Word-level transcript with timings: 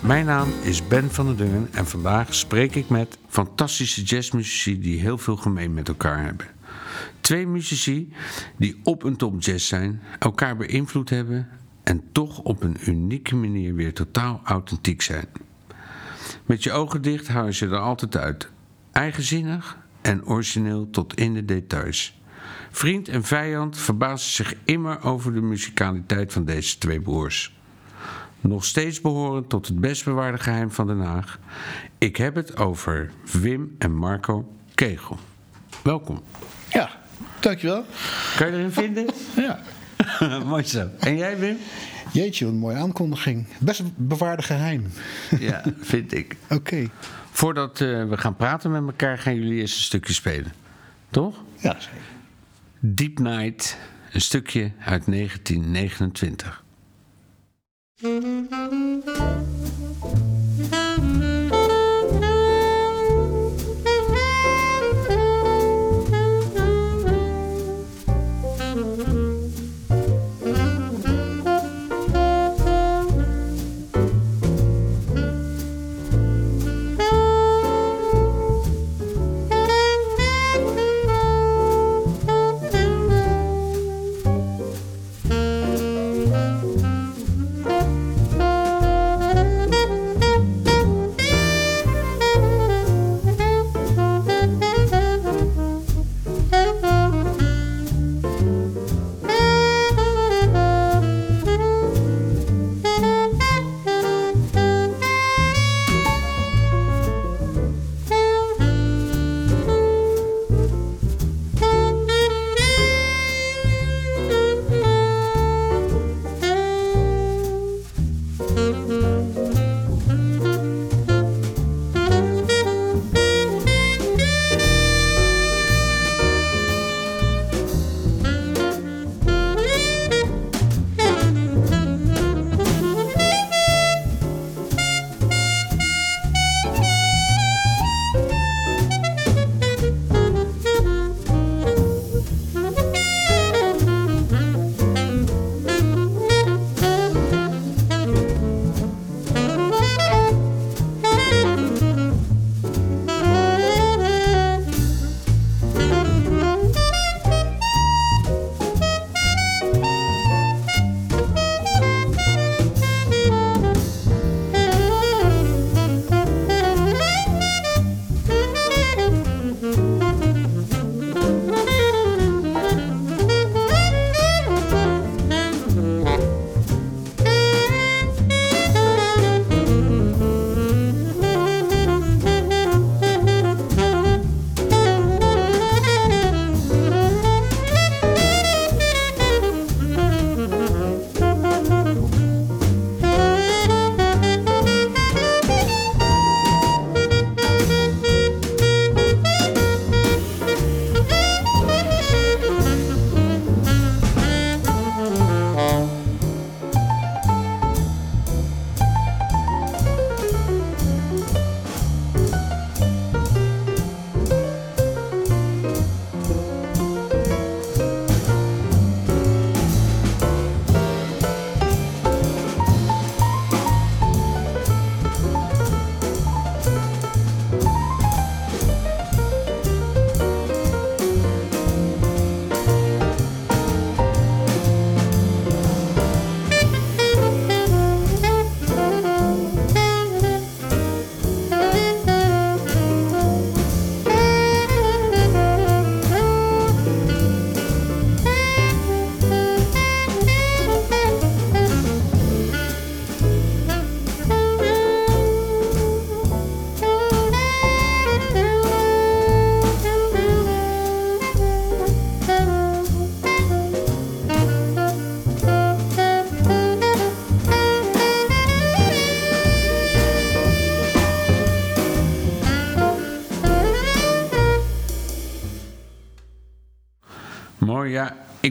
Mijn 0.00 0.26
naam 0.26 0.48
is 0.62 0.88
Ben 0.88 1.10
van 1.10 1.26
der 1.26 1.36
Dungen 1.36 1.68
en 1.72 1.86
vandaag 1.86 2.34
spreek 2.34 2.74
ik 2.74 2.88
met 2.88 3.18
fantastische 3.28 4.02
jazzmuzici 4.02 4.80
die 4.80 5.00
heel 5.00 5.18
veel 5.18 5.36
gemeen 5.36 5.74
met 5.74 5.88
elkaar 5.88 6.24
hebben. 6.24 6.46
Twee 7.20 7.46
muzici 7.46 8.12
die 8.56 8.80
op 8.82 9.02
een 9.02 9.16
top 9.16 9.42
jazz 9.42 9.68
zijn, 9.68 10.00
elkaar 10.18 10.56
beïnvloed 10.56 11.10
hebben 11.10 11.48
en 11.82 12.02
toch 12.12 12.38
op 12.38 12.62
een 12.62 12.76
unieke 12.86 13.36
manier 13.36 13.74
weer 13.74 13.94
totaal 13.94 14.40
authentiek 14.44 15.02
zijn. 15.02 15.26
Met 16.46 16.62
je 16.62 16.72
ogen 16.72 17.02
dicht 17.02 17.28
hou 17.28 17.46
je 17.46 17.52
ze 17.52 17.66
er 17.66 17.78
altijd 17.78 18.16
uit. 18.16 18.50
Eigenzinnig 18.92 19.78
en 20.00 20.26
origineel 20.26 20.90
tot 20.90 21.14
in 21.14 21.34
de 21.34 21.44
details. 21.44 22.20
Vriend 22.70 23.08
en 23.08 23.24
vijand 23.24 23.78
verbazen 23.78 24.32
zich 24.32 24.54
immer 24.64 25.02
over 25.02 25.32
de 25.32 25.40
muzikaliteit 25.40 26.32
van 26.32 26.44
deze 26.44 26.78
twee 26.78 27.00
broers. 27.00 27.59
Nog 28.40 28.64
steeds 28.64 29.00
behorend 29.00 29.48
tot 29.48 29.66
het 29.66 29.80
best 29.80 30.04
bewaarde 30.04 30.38
geheim 30.38 30.70
van 30.70 30.86
Den 30.86 31.00
Haag. 31.00 31.38
Ik 31.98 32.16
heb 32.16 32.34
het 32.34 32.56
over 32.56 33.10
Wim 33.32 33.74
en 33.78 33.94
Marco 33.94 34.52
Kegel. 34.74 35.18
Welkom. 35.82 36.22
Ja, 36.70 36.90
dankjewel. 37.40 37.84
Kan 38.36 38.46
je 38.46 38.52
erin 38.52 38.72
vinden? 38.72 39.06
Ja. 39.36 39.60
Mooi 40.46 40.64
zo. 40.64 40.88
En 40.98 41.16
jij, 41.16 41.38
Wim? 41.38 41.56
Jeetje, 42.12 42.44
wat 42.44 42.54
een 42.54 42.60
mooie 42.60 42.76
aankondiging. 42.76 43.46
Best 43.58 43.82
bewaarde 43.96 44.42
geheim. 44.42 44.86
Ja, 45.38 45.62
vind 45.80 46.14
ik. 46.14 46.36
Oké. 46.48 46.90
Voordat 47.30 47.80
eh, 47.80 48.08
we 48.08 48.16
gaan 48.16 48.36
praten 48.36 48.70
met 48.70 48.82
elkaar, 48.82 49.18
gaan 49.18 49.34
jullie 49.34 49.60
eerst 49.60 49.76
een 49.76 49.82
stukje 49.82 50.12
spelen. 50.12 50.52
Toch? 51.10 51.42
Ja, 51.56 51.76
zeker. 51.78 51.98
Deep 52.78 53.18
Night, 53.18 53.76
een 54.12 54.20
stukje 54.20 54.60
uit 54.78 55.06
1929. 55.06 56.64
Thank 58.02 58.50
you. 61.04 61.39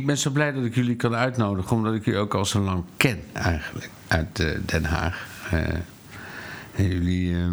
Ben 0.10 0.18
zo 0.18 0.30
blij 0.30 0.52
dat 0.52 0.64
ik 0.66 0.76
jullie 0.76 0.96
kan 0.96 1.16
uitnodigen, 1.16 1.76
omdat 1.76 1.94
ik 1.94 2.06
jullie 2.06 2.20
ook 2.20 2.34
al 2.34 2.46
zo 2.46 2.60
lang 2.60 2.84
ken 2.98 3.20
eigenlijk 3.34 3.90
uit 4.08 4.40
eh, 4.40 4.48
Den 4.66 4.86
Haag. 4.86 5.28
Eh, 5.52 5.60
en 6.76 6.88
jullie, 6.88 7.36
eh, 7.36 7.48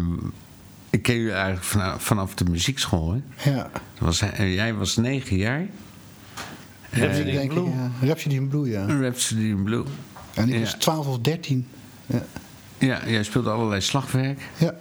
ik 0.89 1.01
ken 1.01 1.15
jullie 1.15 1.31
eigenlijk 1.31 1.63
vanaf, 1.63 2.03
vanaf 2.03 2.33
de 2.35 2.45
muziekschool. 2.45 3.13
Hè? 3.13 3.49
Ja. 3.51 3.69
Dat 3.71 3.79
Was, 3.99 4.19
jij 4.37 4.73
was 4.73 4.95
negen 4.95 5.37
jaar. 5.37 5.65
Rhapsody, 6.89 7.31
denk 7.31 7.43
ik, 7.43 7.49
Blue. 7.49 7.69
ja. 7.69 7.91
Rhapsody 8.01 8.35
in 8.35 8.47
Blue, 8.47 8.69
ja. 8.69 8.85
Rhapsody 8.85 9.41
in 9.41 9.63
Blue. 9.63 9.83
En 10.33 10.47
ik 10.47 10.53
Ja. 10.53 10.59
was 10.59 10.73
12 10.73 11.07
of 11.07 11.19
13. 11.19 11.67
Ja. 12.05 12.23
Ja, 12.77 12.99
jij 13.07 13.23
speelde 13.23 13.49
allerlei 13.49 13.81
slagwerk. 13.81 14.41
ja. 14.57 14.73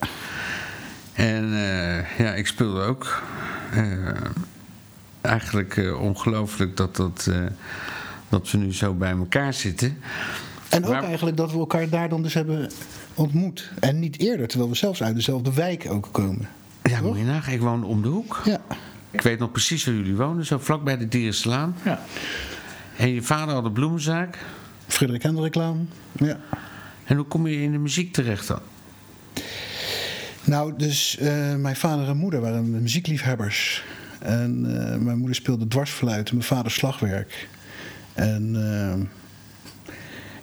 En 1.13 1.45
eh, 1.45 2.19
ja, 2.19 2.35
ik 2.35 2.47
speelde 2.47 2.83
ook. 2.83 3.23
Eigenlijk 5.27 5.77
eh, 5.77 6.01
ongelooflijk 6.03 6.77
dat, 6.77 6.97
dat, 6.97 7.27
eh, 7.31 7.39
dat 8.29 8.51
we 8.51 8.59
nu 8.59 8.75
zo 8.75 8.95
bij 8.95 9.11
elkaar 9.11 9.55
zitten. 9.55 9.99
En 10.69 10.85
ook 10.85 10.91
Maar- 10.93 11.03
eigenlijk 11.05 11.37
dat 11.37 11.53
we 11.53 11.59
elkaar 11.59 11.89
daar 11.89 12.09
dan 12.09 12.23
dus 12.23 12.35
hebben 12.35 12.71
ontmoet. 13.15 13.71
En 13.81 13.99
niet 13.99 14.19
eerder, 14.19 14.49
terwijl 14.49 14.71
we 14.71 14.77
zelfs 14.77 15.03
uit 15.03 15.15
dezelfde 15.15 15.53
wijk 15.55 15.87
ook 15.89 16.09
komen. 16.13 16.49
Ja, 16.83 17.01
moet 17.01 17.19
je 17.19 17.25
nagaan, 17.25 17.53
ik 17.55 17.61
woon 17.61 17.85
om 17.85 18.03
de 18.03 18.09
hoek. 18.09 18.41
Ja. 18.45 18.61
Ik 19.11 19.21
weet 19.21 19.39
nog 19.39 19.51
precies 19.53 19.85
waar 19.85 19.95
jullie 19.95 20.17
wonen, 20.17 20.47
zo 20.47 20.59
vlak 20.59 20.85
bij 20.85 20.97
de 20.99 21.09
Dierenslaan. 21.09 21.77
Ja. 21.85 22.01
En 22.97 23.09
je 23.15 23.23
vader 23.23 23.55
had 23.55 23.65
een 23.65 23.73
bloemenzaak. 23.73 24.39
Frederik 24.87 25.23
Hendriklaan. 25.23 25.89
Ja. 26.13 26.41
En 27.05 27.17
hoe 27.17 27.25
kom 27.27 27.47
je 27.47 27.63
in 27.63 27.73
de 27.73 27.79
muziek 27.79 28.13
terecht 28.13 28.49
dan? 28.49 28.61
Nou, 30.45 30.73
dus 30.77 31.17
eh, 31.19 31.55
mijn 31.55 31.77
vader 31.77 32.09
en 32.09 32.17
moeder 32.17 32.41
waren 32.41 32.83
muziekliefhebbers. 32.83 33.85
En 34.27 34.81
eh, 34.91 34.97
mijn 34.99 35.17
moeder 35.19 35.35
speelde 35.37 35.69
dwarsfluit 35.69 36.29
en 36.29 36.35
mijn 36.35 36.47
vader 36.47 36.71
slagwerk. 36.71 37.49
En 38.15 38.57
eh, 38.57 39.01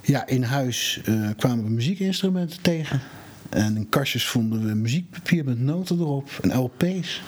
ja, 0.02 0.26
in 0.26 0.42
huis 0.42 1.00
eh, 1.04 1.28
kwamen 1.36 1.64
we 1.64 1.70
muziekinstrumenten 1.70 2.62
tegen. 2.62 3.00
En 3.48 3.76
in 3.76 3.88
kastjes 3.88 4.26
vonden 4.26 4.66
we 4.66 4.74
muziekpapier 4.74 5.44
met 5.44 5.60
noten 5.60 5.98
erop 5.98 6.30
en 6.42 6.56
LP's. 6.58 7.22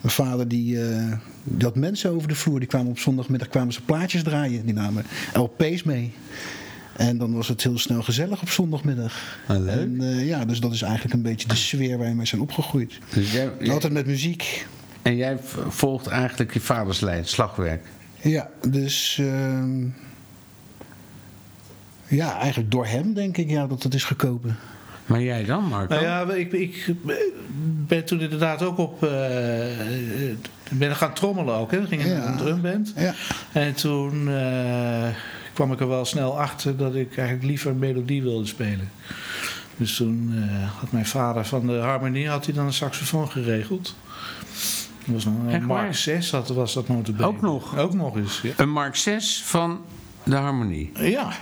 Mijn 0.00 0.14
vader 0.14 0.48
die, 0.48 0.78
die 1.44 1.64
had 1.64 1.76
mensen 1.76 2.10
over 2.10 2.28
de 2.28 2.34
vloer. 2.34 2.58
Die 2.58 2.68
kwamen 2.68 2.90
op 2.90 2.98
zondagmiddag 2.98 3.48
kwamen 3.48 3.72
ze 3.72 3.82
plaatjes 3.82 4.22
draaien. 4.22 4.64
Die 4.64 4.74
namen 4.74 5.04
LP's 5.34 5.82
mee. 5.82 6.12
En 6.96 7.18
dan 7.18 7.32
was 7.34 7.48
het 7.48 7.62
heel 7.62 7.78
snel 7.78 8.02
gezellig 8.02 8.42
op 8.42 8.48
zondagmiddag. 8.48 9.38
Ah, 9.46 9.58
leuk. 9.58 9.76
En, 9.78 10.24
ja, 10.24 10.44
dus 10.44 10.60
dat 10.60 10.72
is 10.72 10.82
eigenlijk 10.82 11.14
een 11.14 11.22
beetje 11.22 11.48
de 11.48 11.54
sfeer 11.56 11.98
waar 11.98 12.08
je 12.08 12.14
mee 12.14 12.26
zijn 12.26 12.40
opgegroeid. 12.40 12.98
Dus 13.14 13.32
jij, 13.32 13.50
jij- 13.60 13.72
Altijd 13.72 13.92
met 13.92 14.06
muziek. 14.06 14.66
En 15.02 15.16
jij 15.16 15.38
volgt 15.68 16.06
eigenlijk 16.06 16.52
je 16.52 16.60
vaders 16.60 17.00
lijn, 17.00 17.24
slagwerk. 17.26 17.84
Ja, 18.20 18.48
dus... 18.68 19.18
ehm, 19.20 19.84
ja, 22.06 22.38
eigenlijk 22.38 22.70
door 22.70 22.86
hem 22.86 23.14
denk 23.14 23.36
ik 23.36 23.50
ja, 23.50 23.66
dat 23.66 23.82
het 23.82 23.94
is 23.94 24.04
gekomen. 24.04 24.56
Maar 25.06 25.22
jij 25.22 25.44
dan, 25.44 25.64
Marco? 25.64 25.94
Nou 25.94 26.04
ja, 26.06 26.32
ik, 26.34 26.52
ik 26.52 26.94
ben 27.86 28.04
toen 28.04 28.20
inderdaad 28.20 28.62
ook 28.62 28.78
op. 28.78 29.02
eh, 29.04 29.80
eh, 30.30 30.36
ben 30.70 30.96
gaan 30.96 31.12
trommelen 31.14 31.54
ook. 31.54 31.70
Hè. 31.70 31.80
We 31.80 31.86
gingen 31.86 32.08
Ja. 32.08 32.18
naar 32.18 32.26
een 32.28 32.36
drumband. 32.36 32.92
Ja, 32.96 33.14
En 33.52 33.74
toen 33.74 34.28
eh, 34.28 35.08
kwam 35.52 35.72
ik 35.72 35.80
er 35.80 35.88
wel 35.88 36.04
snel 36.04 36.38
achter 36.40 36.76
dat 36.76 36.94
ik 36.94 37.16
eigenlijk 37.16 37.46
liever 37.48 37.70
een 37.70 37.78
melodie 37.78 38.22
wilde 38.22 38.46
spelen. 38.46 38.90
Dus 39.76 39.96
toen 39.96 40.32
eh, 40.36 40.78
had 40.80 40.92
mijn 40.92 41.06
vader 41.06 41.44
van 41.44 41.66
de 41.66 41.72
harmonie 41.78 42.28
had 42.28 42.44
hij 42.44 42.54
dan 42.54 42.66
een 42.66 42.72
saxofoon 42.72 43.30
geregeld. 43.30 43.96
Dat 45.04 45.14
was 45.14 45.24
een 45.24 45.40
Echt 45.48 45.58
waar? 45.58 45.66
Mark 45.66 45.94
6 45.94 46.30
had, 46.30 46.48
was 46.48 46.74
dat 46.74 46.88
notabene. 46.88 47.26
Ook 47.26 47.40
nog? 47.40 47.78
Ook 47.78 47.94
nog 47.94 48.16
eens, 48.16 48.40
ja. 48.42 48.50
Een 48.56 48.70
Mark 48.70 48.96
6 48.96 49.42
van 49.44 49.80
de 50.24 50.36
harmonie. 50.36 50.92
Ja. 50.94 51.32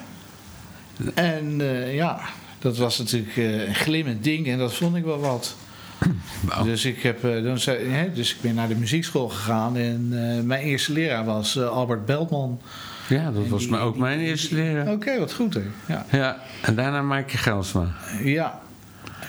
En 1.14 1.60
eh, 1.60 1.94
ja, 1.94 2.20
dat 2.58 2.76
was 2.76 2.98
natuurlijk 2.98 3.36
eh, 3.36 3.66
een 3.68 3.74
glimmend 3.74 4.24
ding 4.24 4.46
en 4.48 4.58
dat 4.58 4.74
vond 4.74 4.96
ik 4.96 5.04
wel 5.04 5.20
wat. 5.20 5.56
Dus, 6.64 6.84
ik 6.84 7.02
heb, 7.02 7.24
eh, 7.24 7.42
dan 7.42 7.58
zei, 7.58 7.88
hè, 7.88 8.12
dus 8.12 8.34
ik 8.34 8.40
ben 8.40 8.54
naar 8.54 8.68
de 8.68 8.74
muziekschool 8.74 9.28
gegaan 9.28 9.76
en 9.76 10.08
mijn 10.46 10.62
eerste 10.62 10.92
leraar 10.92 11.24
was 11.24 11.58
Albert 11.60 12.06
Beltman. 12.06 12.60
Ja, 13.08 13.30
dat 13.30 13.44
En 13.44 13.50
was 13.50 13.60
die- 13.60 13.70
maar 13.70 13.80
ook 13.80 13.92
die- 13.92 14.02
mijn 14.02 14.18
eerste 14.20 14.54
leraar. 14.54 14.92
Oké, 14.92 15.18
wat 15.18 15.32
goed 15.32 15.54
hè. 15.54 15.62
Ja. 15.86 16.06
Ja, 16.10 16.38
en 16.62 16.74
daarna 16.74 17.02
Maaike 17.02 17.36
Gelsma. 17.38 17.94
Ja. 18.22 18.60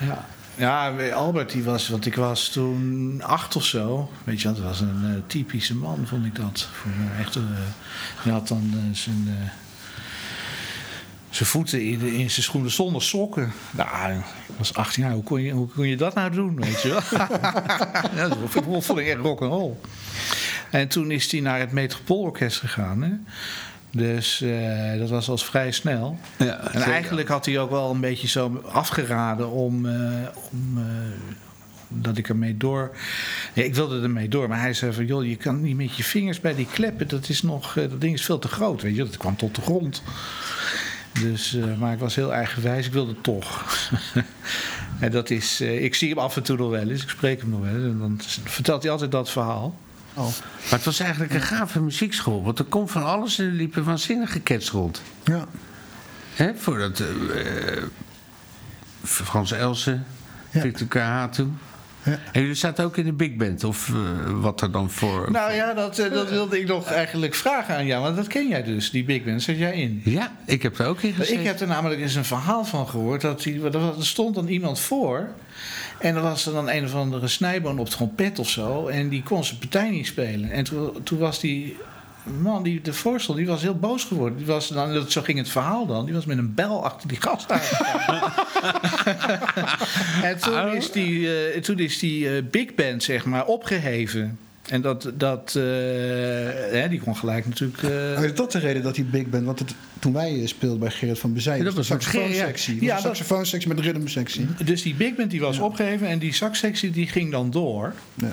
Ja. 0.01 0.25
Ja, 0.61 0.93
Albert 1.13 1.51
die 1.51 1.63
was, 1.63 1.89
want 1.89 2.05
ik 2.05 2.15
was 2.15 2.49
toen 2.49 3.21
acht 3.23 3.55
of 3.55 3.65
zo. 3.65 4.09
Weet 4.23 4.41
je, 4.41 4.47
dat 4.47 4.59
was 4.59 4.79
een 4.79 5.01
eh, 5.03 5.21
typische 5.27 5.75
man, 5.75 6.07
vond 6.07 6.25
ik 6.25 6.35
dat. 6.35 6.69
Voor 6.71 6.91
een 6.91 7.19
echte, 7.19 7.39
eh, 7.39 7.45
hij 8.23 8.31
had 8.31 8.47
dan 8.47 8.71
eh, 8.73 8.95
zijn, 8.95 9.27
eh, 9.27 9.49
zijn 11.29 11.49
voeten 11.49 11.85
in, 11.85 12.01
in 12.01 12.29
zijn 12.31 12.43
schoenen 12.43 12.71
zonder 12.71 13.01
sokken. 13.01 13.51
Nou, 13.71 14.13
ik 14.13 14.23
was 14.57 14.73
18 14.73 15.03
jaar, 15.03 15.13
hoe 15.13 15.23
kon 15.23 15.41
je, 15.41 15.51
hoe 15.51 15.89
je 15.89 15.97
dat 15.97 16.13
nou 16.13 16.31
doen, 16.31 16.55
weet 16.55 16.81
je 16.81 16.89
wel? 16.89 17.01
dat 18.29 18.37
vond 18.83 18.99
ik 18.99 19.07
echt 19.07 19.19
rock'n'roll. 19.19 19.73
En 20.71 20.87
toen 20.87 21.11
is 21.11 21.31
hij 21.31 21.41
naar 21.41 21.59
het 21.59 21.71
Metropoolorkest 21.71 22.59
gegaan, 22.59 23.01
hè. 23.01 23.11
Dus 23.91 24.41
eh, 24.41 24.97
dat 24.97 25.09
was 25.09 25.29
al 25.29 25.37
vrij 25.37 25.71
snel. 25.71 26.17
Ja, 26.37 26.71
En 26.71 26.81
eigenlijk 26.81 27.27
had 27.27 27.45
hij 27.45 27.59
ook 27.59 27.69
wel 27.69 27.91
een 27.91 27.99
beetje 27.99 28.27
zo 28.27 28.61
afgeraden 28.71 29.49
om, 29.49 29.85
eh, 29.85 29.93
om 30.51 30.77
eh, 30.77 30.83
dat 31.87 32.17
ik 32.17 32.29
ermee 32.29 32.57
door. 32.57 32.91
Ja, 33.53 33.63
ik 33.63 33.75
wilde 33.75 34.01
ermee 34.01 34.27
door, 34.27 34.47
maar 34.47 34.59
hij 34.59 34.73
zei 34.73 34.93
van 34.93 35.05
joh, 35.05 35.25
je 35.25 35.35
kan 35.35 35.61
niet 35.61 35.75
met 35.75 35.95
je 35.95 36.03
vingers 36.03 36.39
bij 36.39 36.55
die 36.55 36.67
kleppen. 36.71 37.07
Dat 37.07 37.29
is 37.29 37.41
nog, 37.41 37.73
dat 37.73 38.01
ding 38.01 38.13
is 38.13 38.25
veel 38.25 38.39
te 38.39 38.47
groot, 38.47 38.81
weet 38.81 38.95
je. 38.95 39.03
Dat 39.03 39.17
kwam 39.17 39.35
tot 39.35 39.55
de 39.55 39.61
grond. 39.61 40.03
Dus, 41.21 41.57
maar 41.79 41.93
ik 41.93 41.99
was 41.99 42.15
heel 42.15 42.33
eigenwijs, 42.33 42.85
ik 42.85 42.93
wilde 42.93 43.21
toch. 43.21 43.65
en 44.99 45.11
dat 45.11 45.29
is, 45.29 45.61
ik 45.61 45.95
zie 45.95 46.09
hem 46.09 46.17
af 46.17 46.35
en 46.35 46.43
toe 46.43 46.57
nog 46.57 46.69
wel 46.69 46.89
eens, 46.89 47.03
ik 47.03 47.09
spreek 47.09 47.41
hem 47.41 47.49
nog 47.49 47.61
wel 47.61 47.73
eens. 47.73 47.83
En 47.83 47.99
dan 47.99 48.19
vertelt 48.43 48.81
hij 48.81 48.91
altijd 48.91 49.11
dat 49.11 49.29
verhaal. 49.29 49.75
Oh. 50.13 50.23
Maar 50.23 50.69
het 50.79 50.83
was 50.83 50.99
eigenlijk 50.99 51.33
een 51.33 51.41
gave 51.41 51.81
muziekschool. 51.81 52.43
Want 52.43 52.59
er 52.59 52.65
komt 52.65 52.91
van 52.91 53.03
alles 53.03 53.39
en 53.39 53.45
er 53.45 53.51
liepen 53.51 53.83
waanzinnige 53.83 54.43
cats 54.43 54.69
rond. 54.69 55.01
ja. 55.23 55.47
Hè, 56.31 56.51
voordat 56.55 56.99
eh, 56.99 57.83
Frans 59.03 59.51
Elsen, 59.51 60.05
Ja. 60.51 60.61
Victor 60.61 61.29
toen. 61.31 61.57
Ja. 62.03 62.19
En 62.31 62.41
jullie 62.41 62.55
zaten 62.55 62.85
ook 62.85 62.97
in 62.97 63.05
de 63.05 63.13
big 63.13 63.35
band, 63.35 63.63
of 63.63 63.89
eh, 63.89 63.95
wat 64.41 64.61
er 64.61 64.71
dan 64.71 64.89
voor... 64.89 65.31
Nou 65.31 65.53
ja, 65.53 65.73
dat, 65.73 65.99
eh, 65.99 66.11
dat 66.11 66.29
wilde 66.29 66.59
ik 66.59 66.67
nog 66.67 66.91
eigenlijk 66.91 67.35
vragen 67.35 67.75
aan 67.75 67.85
jou, 67.85 68.03
want 68.03 68.15
dat 68.15 68.27
ken 68.27 68.47
jij 68.47 68.63
dus, 68.63 68.91
die 68.91 69.03
Big 69.03 69.23
Band, 69.23 69.41
zit 69.41 69.57
jij 69.57 69.73
in? 69.73 70.01
Ja, 70.03 70.31
ik 70.45 70.63
heb 70.63 70.79
er 70.79 70.85
ook 70.85 71.01
in 71.01 71.13
gezeten. 71.13 71.39
Ik 71.39 71.45
heb 71.45 71.59
er 71.59 71.67
namelijk 71.67 72.01
eens 72.01 72.15
een 72.15 72.25
verhaal 72.25 72.65
van 72.65 72.87
gehoord. 72.87 73.21
Dat 73.21 73.43
die, 73.43 73.63
er 73.63 73.75
er 73.75 73.93
stond 73.99 74.35
dan 74.35 74.47
iemand 74.47 74.79
voor. 74.79 75.27
En 75.99 76.15
er 76.15 76.21
was 76.21 76.45
er 76.45 76.53
dan 76.53 76.69
een 76.69 76.83
of 76.83 76.95
andere 76.95 77.27
snijboon 77.27 77.79
op 77.79 77.89
trompet 77.89 78.39
of 78.39 78.49
zo. 78.49 78.87
En 78.87 79.09
die 79.09 79.23
kon 79.23 79.43
zijn 79.43 79.59
partij 79.59 79.89
niet 79.89 80.07
spelen. 80.07 80.51
En 80.51 80.63
toen, 80.63 81.03
toen 81.03 81.19
was 81.19 81.39
die 81.39 81.77
man 82.41 82.63
die 82.63 82.81
de 82.81 82.93
voorstel, 82.93 83.33
die 83.33 83.45
was 83.47 83.61
heel 83.61 83.75
boos 83.79 84.03
geworden. 84.03 84.37
Die 84.37 84.45
was 84.47 84.67
dan, 84.67 84.93
dat- 84.93 85.11
zo 85.11 85.21
ging 85.21 85.37
het 85.37 85.49
verhaal 85.49 85.85
dan. 85.85 86.05
Die 86.05 86.13
was 86.13 86.25
met 86.25 86.37
een 86.37 86.53
bel 86.53 86.83
achter 86.85 87.07
die 87.07 87.17
gast 87.21 87.45
en 90.23 90.39
toen 90.39 90.75
is 90.75 90.91
die, 90.91 91.35
eh, 91.51 91.61
toen 91.61 91.79
is 91.79 91.99
die 91.99 92.29
eh, 92.35 92.43
big 92.51 92.75
band, 92.75 93.03
zeg 93.03 93.25
maar, 93.25 93.45
opgeheven. 93.45 94.37
En 94.67 94.81
dat, 94.81 95.11
dat 95.13 95.53
eh, 95.55 95.63
hè, 96.71 96.85
die 96.89 96.99
kon 96.99 97.15
gelijk 97.15 97.45
natuurlijk... 97.47 97.83
eh, 97.83 97.89
Oh, 98.17 98.23
is 98.23 98.33
dat 98.33 98.51
de 98.51 98.59
reden 98.59 98.83
dat 98.83 98.95
hij 98.95 99.05
big 99.05 99.25
band? 99.27 99.45
Want 99.45 99.59
het, 99.59 99.73
toen 99.99 100.13
wij 100.13 100.41
speelden 100.45 100.79
bij 100.79 100.89
Gerrit 100.91 101.19
van 101.19 101.33
Bezij, 101.33 101.57
Ja, 101.57 101.63
dat 101.63 101.73
was 101.73 101.87
ja. 101.87 101.93
saxofoonsectie. 101.99 102.75
Ja, 102.75 102.95
Ja, 102.95 102.99
saxofoonsectie 103.01 103.67
met 103.67 103.77
de 103.77 103.83
rhythmsectie. 103.83 104.47
Dus 104.63 104.81
die 104.81 104.93
big 104.95 105.15
band 105.15 105.31
die 105.31 105.39
was 105.39 105.59
opgeheven 105.59 106.07
en 106.07 106.19
die 106.19 106.33
saxsectie 106.33 106.91
die 106.91 107.07
ging 107.07 107.31
dan 107.31 107.51
door. 107.51 107.93
Ja. 108.13 108.31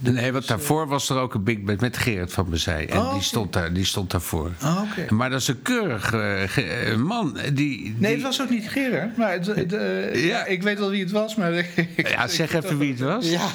Nee, 0.00 0.32
want 0.32 0.46
daarvoor 0.48 0.86
was 0.88 1.08
er 1.10 1.16
ook 1.16 1.34
een 1.34 1.42
big 1.44 1.60
band 1.60 1.80
met 1.80 1.96
Gerrit 1.96 2.32
van 2.32 2.50
Bezij. 2.50 2.88
En 2.88 2.98
Oh, 2.98 3.12
die, 3.12 3.22
stond 3.22 3.52
daar, 3.52 3.72
die 3.72 3.84
stond 3.84 4.10
daarvoor. 4.10 4.50
Oké. 4.90 5.14
Maar 5.14 5.30
dat 5.30 5.40
is 5.40 5.48
een 5.48 5.62
keurig 5.62 6.12
eh, 6.12 6.90
eh, 6.90 6.96
man. 6.98 7.38
Die, 7.44 7.52
die, 7.52 7.94
Nee, 7.98 8.12
het 8.14 8.22
was 8.22 8.42
ook 8.42 8.50
niet 8.50 8.68
Gerard. 8.70 9.16
Maar 9.16 9.32
het, 9.32 9.46
het, 9.46 9.72
eh, 9.72 10.26
Ja. 10.26 10.44
ik 10.44 10.62
weet 10.62 10.78
wel 10.78 10.90
wie 10.90 11.02
het 11.02 11.10
was, 11.10 11.34
maar... 11.34 11.52
ik- 11.96 12.08
Ja, 12.08 12.26
zeg 12.28 12.52
even 12.54 12.78
wie 12.78 12.90
het 12.90 13.00
was. 13.00 13.30
Ja. 13.30 13.46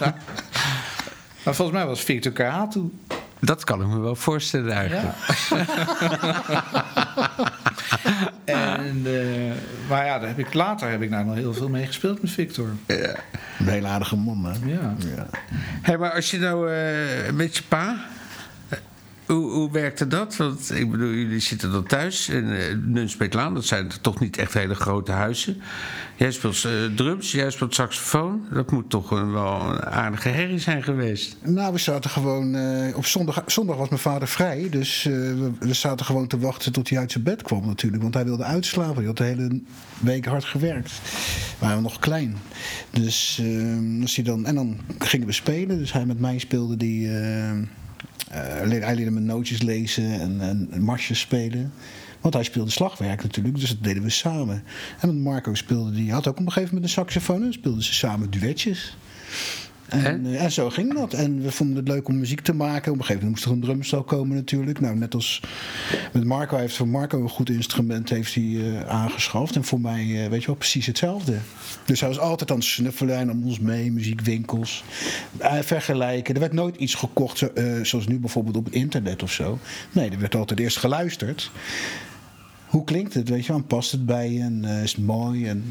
maar 1.44 1.54
volgens 1.54 1.76
mij 1.78 1.86
was 1.86 2.00
Victor 2.00 2.32
K. 2.32 2.38
Dat 3.40 3.64
kan 3.64 3.80
ik 3.80 3.86
me 3.86 3.98
wel 3.98 4.16
voorstellen 4.16 4.72
eigenlijk. 4.72 5.14
En, 8.44 9.02
eh, 9.04 9.52
maar 9.88 10.06
ja, 10.06 10.18
daar 10.18 10.28
heb 10.28 10.38
ik, 10.38 10.54
later 10.54 10.90
heb 10.90 11.02
ik 11.02 11.10
daar 11.10 11.24
nog 11.24 11.34
heel 11.34 11.54
veel 11.54 11.68
mee 11.68 11.86
gespeeld 11.86 12.22
met 12.22 12.30
Victor. 12.30 12.68
Een 12.86 13.66
hele 13.66 13.86
aardige 13.86 14.16
man, 14.16 14.44
hè? 14.44 14.70
Ja. 14.72 14.94
Ja. 15.16 15.26
Hé, 15.82 15.98
maar 15.98 16.12
als 16.12 16.30
je 16.30 16.38
nou 16.38 16.72
eh, 16.72 17.32
met 17.32 17.56
je 17.56 17.62
pa... 17.68 17.96
eh, 19.30 19.36
Hoe, 19.36 19.50
hoe 19.50 19.70
werkte 19.70 20.06
dat? 20.06 20.36
Want 20.36 20.70
ik 20.74 20.90
bedoel, 20.90 21.12
jullie 21.12 21.40
zitten 21.40 21.72
dan 21.72 21.86
thuis 21.86 22.28
in 22.28 22.44
uh, 22.44 22.58
Nunspeetlaan. 22.84 23.54
Dat 23.54 23.64
zijn 23.64 23.90
toch 24.00 24.20
niet 24.20 24.36
echt 24.36 24.54
hele 24.54 24.74
grote 24.74 25.12
huizen. 25.12 25.60
Jij 26.16 26.32
speelt 26.32 26.64
uh, 26.64 26.72
drums, 26.96 27.32
jij 27.32 27.50
speelt 27.50 27.74
saxofoon. 27.74 28.46
Dat 28.52 28.70
moet 28.70 28.90
toch 28.90 29.10
een, 29.10 29.32
wel 29.32 29.60
een 29.60 29.84
aardige 29.84 30.28
herrie 30.28 30.58
zijn 30.58 30.82
geweest. 30.82 31.36
Nou, 31.42 31.72
we 31.72 31.78
zaten 31.78 32.10
gewoon... 32.10 32.54
Uh, 32.54 32.96
op 32.96 33.06
zondag, 33.06 33.42
zondag 33.46 33.76
was 33.76 33.88
mijn 33.88 34.00
vader 34.00 34.28
vrij. 34.28 34.68
Dus 34.70 35.02
we, 35.04 35.50
we, 35.60 35.74
zaten 35.74 36.06
gewoon 36.06 36.26
te 36.26 36.38
wachten 36.38 36.72
tot 36.72 36.88
hij 36.88 36.98
uit 36.98 37.12
zijn 37.12 37.24
bed 37.24 37.42
kwam 37.42 37.66
natuurlijk. 37.66 38.02
Want 38.02 38.14
hij 38.14 38.24
wilde 38.24 38.44
uitslapen. 38.44 38.96
Hij 38.96 39.04
had 39.04 39.16
de 39.16 39.24
hele 39.24 39.60
week 39.98 40.24
hard 40.24 40.44
gewerkt. 40.44 40.90
We 41.58 41.66
waren 41.66 41.82
nog 41.82 41.98
klein. 41.98 42.36
Dus 42.90 43.42
als 44.00 44.14
hij 44.14 44.24
dan... 44.24 44.46
En 44.46 44.54
dan 44.54 44.78
gingen 44.98 45.26
we 45.26 45.32
spelen. 45.32 45.78
Dus 45.78 45.92
hij 45.92 46.06
met 46.06 46.20
mij 46.20 46.38
speelde 46.38 46.76
die... 46.76 47.10
Uh, 48.32 48.36
hij 48.82 48.94
leerde 48.94 49.10
me 49.10 49.20
nootjes 49.20 49.62
lezen 49.62 50.20
en, 50.20 50.68
en, 50.70 50.82
marsjes 50.82 51.20
spelen. 51.20 51.72
Want 52.20 52.34
hij 52.34 52.42
speelde 52.42 52.70
slagwerk 52.70 53.22
natuurlijk, 53.22 53.58
dus 53.58 53.68
dat 53.68 53.82
deden 53.82 54.02
we 54.02 54.10
samen. 54.10 54.62
En 55.00 55.20
Marco 55.20 55.54
speelde 55.54 55.90
die, 55.90 56.12
had 56.12 56.26
ook 56.26 56.38
op 56.38 56.46
een 56.46 56.52
gegeven 56.52 56.74
moment 56.74 56.84
een 56.84 57.02
saxofoon 57.02 57.42
en 57.42 57.52
speelden 57.52 57.82
ze 57.82 57.94
samen 57.94 58.30
duetjes. 58.30 58.96
En, 59.90 60.36
en, 60.36 60.52
zo 60.52 60.70
ging 60.70 60.94
dat. 60.94 61.12
En 61.12 61.42
we 61.42 61.52
vonden 61.52 61.76
het 61.76 61.88
leuk 61.88 62.08
om 62.08 62.18
muziek 62.18 62.40
te 62.40 62.52
maken. 62.52 62.92
Op 62.92 62.98
een 62.98 63.04
gegeven 63.04 63.26
moment 63.26 63.30
moest 63.30 63.44
er 63.44 63.50
een 63.50 63.60
drumstel 63.60 64.02
komen 64.02 64.36
natuurlijk. 64.36 64.80
Nou, 64.80 64.96
net 64.96 65.14
als 65.14 65.40
met 66.12 66.24
Marco 66.24 66.56
heeft 66.56 66.76
voor 66.76 66.88
Marco 66.88 67.22
een 67.22 67.28
goed 67.28 67.50
instrument 67.50 68.08
heeft 68.08 68.34
hij, 68.34 68.42
uh, 68.42 68.80
aangeschaft. 68.80 69.56
En 69.56 69.64
voor 69.64 69.80
mij, 69.80 70.04
uh, 70.04 70.26
weet 70.26 70.40
je 70.40 70.46
wel, 70.46 70.56
precies 70.56 70.86
hetzelfde. 70.86 71.36
Dus 71.84 72.00
hij 72.00 72.08
was 72.08 72.18
altijd 72.18 72.50
aan 72.50 72.56
het 72.56 72.66
snuffelen 72.66 73.16
en 73.16 73.30
om 73.30 73.44
ons 73.44 73.58
mee, 73.58 73.92
muziekwinkels. 73.92 74.84
vergelijken. 75.60 76.34
Er 76.34 76.40
werd 76.40 76.52
nooit 76.52 76.76
iets 76.76 76.94
gekocht 76.94 77.44
zoals 77.82 78.06
nu 78.06 78.18
bijvoorbeeld 78.18 78.56
op 78.56 78.64
het 78.64 78.74
internet 78.74 79.22
of 79.22 79.32
zo. 79.32 79.58
Nee, 79.92 80.10
er 80.10 80.18
werd 80.18 80.34
altijd 80.34 80.60
eerst 80.60 80.76
geluisterd. 80.76 81.50
Hoe 82.66 82.84
klinkt 82.84 83.14
het, 83.14 83.28
weet 83.28 83.46
je 83.46 83.52
wel? 83.52 83.62
Past 83.62 83.92
het 83.92 84.06
bij 84.06 84.32
je? 84.32 84.40
En 84.40 84.64
is 84.64 84.92
het 84.92 85.04
mooi? 85.04 85.46
En 85.46 85.64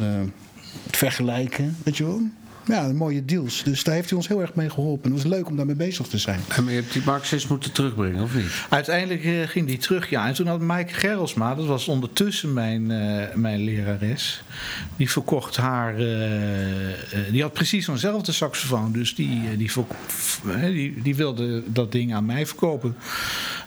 vergelijken, 0.92 1.76
weet 1.84 1.98
je 1.98 2.06
wel? 2.06 2.22
Ja, 2.66 2.94
mooie 2.94 3.26
deals. 3.26 3.64
Dus 3.64 3.84
daar 3.84 3.96
heeft 3.96 4.10
hij 4.10 4.18
ons 4.18 4.28
heel 4.28 4.42
erg 4.42 4.54
mee 4.54 4.70
geholpen. 4.70 5.12
Het 5.12 5.24
was 5.24 5.32
leuk 5.32 5.48
om 5.48 5.56
daarmee 5.56 5.76
bezig 5.76 6.08
te 6.08 6.18
zijn. 6.18 6.40
En 6.48 6.66
je 6.66 6.72
hebt 6.72 6.94
die 6.94 7.02
Marxist 7.06 7.50
moeten 7.50 7.72
terugbrengen, 7.72 8.24
of 8.24 8.36
niet? 8.36 8.66
Uiteindelijk 8.70 9.24
uh, 9.24 9.48
ging 9.48 9.68
die 9.68 9.78
terug, 9.78 10.10
ja. 10.10 10.28
En 10.28 10.34
toen 10.34 10.48
had 10.48 10.60
Maaike 10.60 10.94
Gerrelsma, 10.94 11.56
dat 11.56 11.66
was 11.66 11.88
ondertussen 11.88 12.54
mijn, 12.54 12.90
uh, 12.90 13.24
mijn 13.36 13.64
lerares... 13.64 14.44
die 14.96 15.10
verkocht 15.10 15.58
haar... 15.58 16.00
Uh, 16.00 16.08
die 17.32 17.42
had 17.42 17.54
precies 17.54 17.86
zo'nzelfde 17.86 18.32
saxofoon. 18.32 18.92
Dus 18.92 19.16
die, 19.16 19.58
die, 19.58 19.72
die, 20.72 21.02
die 21.02 21.16
wilde 21.16 21.64
dat 21.66 21.92
ding 21.92 22.14
aan 22.14 22.26
mij 22.26 22.46
verkopen. 22.46 22.96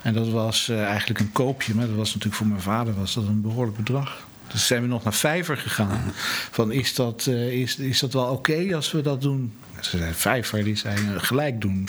En 0.02 0.14
dat 0.14 0.28
was 0.28 0.68
eigenlijk 0.68 1.20
een 1.20 1.32
koopje. 1.32 1.74
Maar 1.74 1.86
dat 1.86 1.96
was 1.96 2.08
natuurlijk 2.08 2.36
voor 2.36 2.46
mijn 2.46 2.60
vader 2.60 2.94
was 2.94 3.14
dat 3.14 3.26
een 3.26 3.40
behoorlijk 3.40 3.76
bedrag. 3.76 4.30
Dus 4.52 4.66
zijn 4.66 4.82
we 4.82 4.88
nog 4.88 5.04
naar 5.04 5.14
Vijver 5.14 5.56
gegaan. 5.56 6.12
Van 6.50 6.72
is 6.72 6.94
dat, 6.94 7.26
uh, 7.28 7.52
is, 7.52 7.76
is 7.76 8.00
dat 8.00 8.12
wel 8.12 8.24
oké 8.24 8.74
als 8.74 8.92
we 8.92 9.00
dat 9.00 9.20
doen? 9.20 9.52
Ze 9.80 9.98
zei 9.98 10.12
Vijver, 10.12 10.64
die 10.64 10.76
zei 10.76 10.96
gelijk 11.18 11.60
doen. 11.60 11.88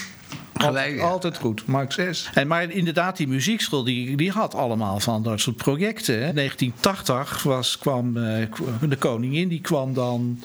Ja. 0.71 1.03
Altijd 1.03 1.37
goed, 1.37 1.65
Mark 1.65 1.91
6. 1.91 2.29
En, 2.33 2.47
maar 2.47 2.71
inderdaad, 2.71 3.17
die 3.17 3.27
muziekschool 3.27 3.83
die, 3.83 4.17
die 4.17 4.31
had 4.31 4.55
allemaal 4.55 4.99
van 4.99 5.23
dat 5.23 5.39
soort 5.39 5.57
projecten. 5.57 6.13
Hè. 6.13 6.33
1980 6.33 7.43
was, 7.43 7.77
kwam 7.77 8.17
uh, 8.17 8.45
de 8.81 8.95
koningin, 8.95 9.47
die 9.47 9.61
kwam 9.61 9.93
dan 9.93 10.39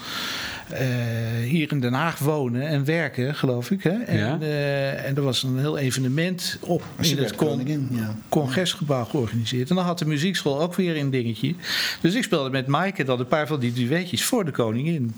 hier 1.44 1.72
in 1.72 1.80
Den 1.80 1.92
Haag 1.92 2.18
wonen 2.18 2.68
en 2.68 2.84
werken, 2.84 3.34
geloof 3.34 3.70
ik. 3.70 3.82
Hè? 3.82 3.90
En, 3.90 4.18
ja. 4.18 4.38
uh, 4.40 5.06
en 5.06 5.16
er 5.16 5.22
was 5.22 5.42
een 5.42 5.58
heel 5.58 5.78
evenement 5.78 6.58
op 6.60 6.82
in 7.00 7.18
het 7.18 7.34
con 7.34 7.88
ja. 7.90 8.14
congresgebouw 8.28 9.04
georganiseerd. 9.04 9.70
En 9.70 9.76
dan 9.76 9.84
had 9.84 9.98
de 9.98 10.06
muziekschool 10.06 10.60
ook 10.60 10.75
weer 10.75 10.96
een 10.96 11.10
dingetje. 11.10 11.54
Dus 12.00 12.14
ik 12.14 12.22
speelde 12.22 12.50
met 12.50 12.66
Maaike 12.66 13.04
dan 13.04 13.20
een 13.20 13.28
paar 13.28 13.46
van 13.46 13.60
die 13.60 13.72
duetjes 13.72 14.25
voor 14.25 14.44
de 14.44 14.50
koningin. 14.50 15.14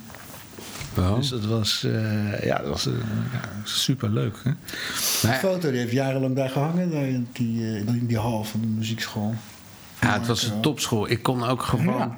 Wow. 0.94 1.16
Dus 1.16 1.28
dat 1.28 1.44
was, 1.44 1.82
uh, 1.86 2.42
ja, 2.42 2.58
dat 2.58 2.68
was 2.68 2.86
uh, 2.86 2.92
ja, 3.32 3.40
super 3.64 4.10
leuk. 4.10 4.36
Hè? 4.42 4.50
De 5.28 5.36
foto 5.38 5.70
die 5.70 5.80
heeft 5.80 5.92
jarenlang 5.92 6.36
daar 6.36 6.50
gehangen, 6.50 6.90
daar 6.90 7.06
in, 7.06 7.28
die, 7.32 7.60
uh, 7.60 7.76
in 7.76 8.06
die 8.06 8.18
hal 8.18 8.44
van 8.44 8.60
de 8.60 8.66
muziekschool. 8.66 9.34
Ja, 10.00 10.12
het 10.18 10.26
was 10.26 10.42
een 10.42 10.60
topschool. 10.60 11.10
Ik 11.10 11.22
kon 11.22 11.44
ook 11.44 11.62
gewoon. 11.62 11.86
Ja. 11.86 12.16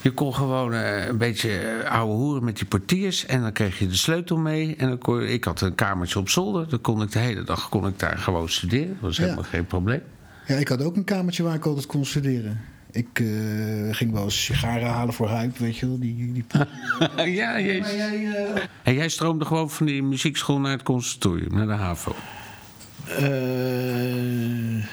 Je 0.00 0.12
kon 0.12 0.34
gewoon 0.34 0.72
uh, 0.72 1.06
een 1.06 1.18
beetje 1.18 1.82
ouwe 1.88 2.14
hoeren 2.14 2.44
met 2.44 2.56
die 2.56 2.66
portiers. 2.66 3.26
En 3.26 3.40
dan 3.40 3.52
kreeg 3.52 3.78
je 3.78 3.86
de 3.86 3.96
sleutel 3.96 4.36
mee. 4.36 4.76
En 4.76 4.88
dan 4.88 4.98
kon, 4.98 5.22
ik 5.22 5.44
had 5.44 5.60
een 5.60 5.74
kamertje 5.74 6.18
op 6.18 6.28
zolder. 6.28 6.68
Dan 6.68 6.80
kon 6.80 7.02
ik 7.02 7.12
de 7.12 7.18
hele 7.18 7.42
dag 7.42 7.68
kon 7.68 7.86
ik 7.86 7.98
daar 7.98 8.18
gewoon 8.18 8.48
studeren. 8.48 8.88
Dat 8.88 9.00
was 9.00 9.18
helemaal 9.18 9.42
geen 9.42 9.66
probleem. 9.66 10.02
Ja, 10.46 10.56
ik 10.56 10.68
had 10.68 10.82
ook 10.82 10.96
een 10.96 11.04
kamertje 11.04 11.42
waar 11.42 11.54
ik 11.54 11.66
altijd 11.66 11.86
kon 11.86 12.04
studeren. 12.04 12.60
Ik 12.90 13.18
uh, 13.18 13.94
ging 13.94 14.12
wel 14.12 14.24
eens 14.24 14.44
sigaren 14.44 14.88
halen 14.88 15.14
voor 15.14 15.28
Huip, 15.28 15.56
weet 15.56 15.76
je 15.76 15.86
wel. 15.86 15.98
Die, 15.98 16.32
die... 16.32 16.44
ja, 17.40 17.60
jezus. 17.60 17.94
Jij, 17.94 18.20
uh... 18.20 18.62
En 18.82 18.94
jij 18.94 19.08
stroomde 19.08 19.44
gewoon 19.44 19.70
van 19.70 19.86
die 19.86 20.02
muziekschool 20.02 20.60
naar 20.60 20.72
het 20.72 20.82
conservatorium, 20.82 21.54
naar 21.54 21.66
de 21.66 21.72
HAVO? 21.72 22.14
Uh... 23.20 24.84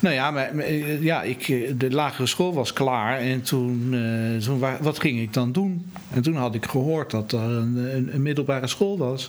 Nou 0.00 0.14
ja, 0.14 0.30
maar, 0.30 0.72
ja 1.02 1.22
ik, 1.22 1.46
de 1.80 1.90
lagere 1.90 2.26
school 2.26 2.54
was 2.54 2.72
klaar 2.72 3.18
en 3.18 3.42
toen, 3.42 3.92
uh, 3.92 4.36
toen, 4.36 4.58
wat 4.80 5.00
ging 5.00 5.20
ik 5.20 5.32
dan 5.32 5.52
doen? 5.52 5.90
En 6.10 6.22
toen 6.22 6.36
had 6.36 6.54
ik 6.54 6.66
gehoord 6.66 7.10
dat 7.10 7.32
er 7.32 7.40
een, 7.40 8.14
een, 8.14 8.22
middelbare 8.22 8.66
school 8.66 8.98
was 8.98 9.28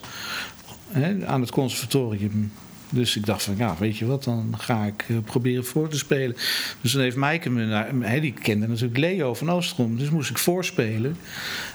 hè, 0.88 1.26
aan 1.26 1.40
het 1.40 1.50
conservatorium. 1.50 2.52
Dus 2.90 3.16
ik 3.16 3.26
dacht 3.26 3.42
van, 3.42 3.54
ja, 3.56 3.76
weet 3.78 3.96
je 3.96 4.06
wat, 4.06 4.24
dan 4.24 4.54
ga 4.58 4.84
ik 4.84 5.06
proberen 5.24 5.64
voor 5.64 5.88
te 5.88 5.98
spelen. 5.98 6.36
Dus 6.80 6.92
dan 6.92 7.02
heeft 7.02 7.16
Maaike 7.16 7.50
me, 7.50 7.64
naar, 7.64 8.20
die 8.20 8.32
kende 8.32 8.66
natuurlijk 8.66 8.98
Leo 8.98 9.34
van 9.34 9.50
Oostrom, 9.50 9.96
dus 9.96 10.10
moest 10.10 10.30
ik 10.30 10.38
voorspelen. 10.38 11.16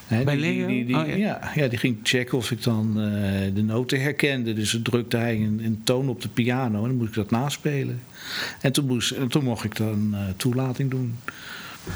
Bij 0.08 0.26
die, 0.26 0.36
Leo? 0.36 0.68
Die, 0.68 0.86
die, 0.86 0.98
oh, 0.98 1.08
ja. 1.08 1.16
Ja, 1.16 1.52
ja, 1.56 1.68
die 1.68 1.78
ging 1.78 1.98
checken 2.04 2.38
of 2.38 2.52
ik 2.52 2.64
dan 2.64 2.94
uh, 2.98 3.04
de 3.54 3.64
noten 3.64 4.02
herkende. 4.02 4.54
Dus 4.54 4.72
dan 4.72 4.82
drukte 4.82 5.18
hij 5.18 5.36
een, 5.36 5.62
een, 5.64 5.82
toon 5.84 6.10
op 6.10 6.22
de 6.22 6.30
piano 6.30 6.82
en 6.82 6.88
dan 6.88 6.96
moest 6.98 7.10
ik 7.10 7.16
dat 7.16 7.32
naspelen. 7.32 8.02
En 8.62 8.72
toen, 8.72 8.86
moest, 8.86 9.12
en 9.12 9.28
toen 9.28 9.44
mocht 9.44 9.64
ik 9.64 9.76
dan 9.76 10.10
uh, 10.14 10.20
toelating 10.38 10.92
doen. 10.92 11.16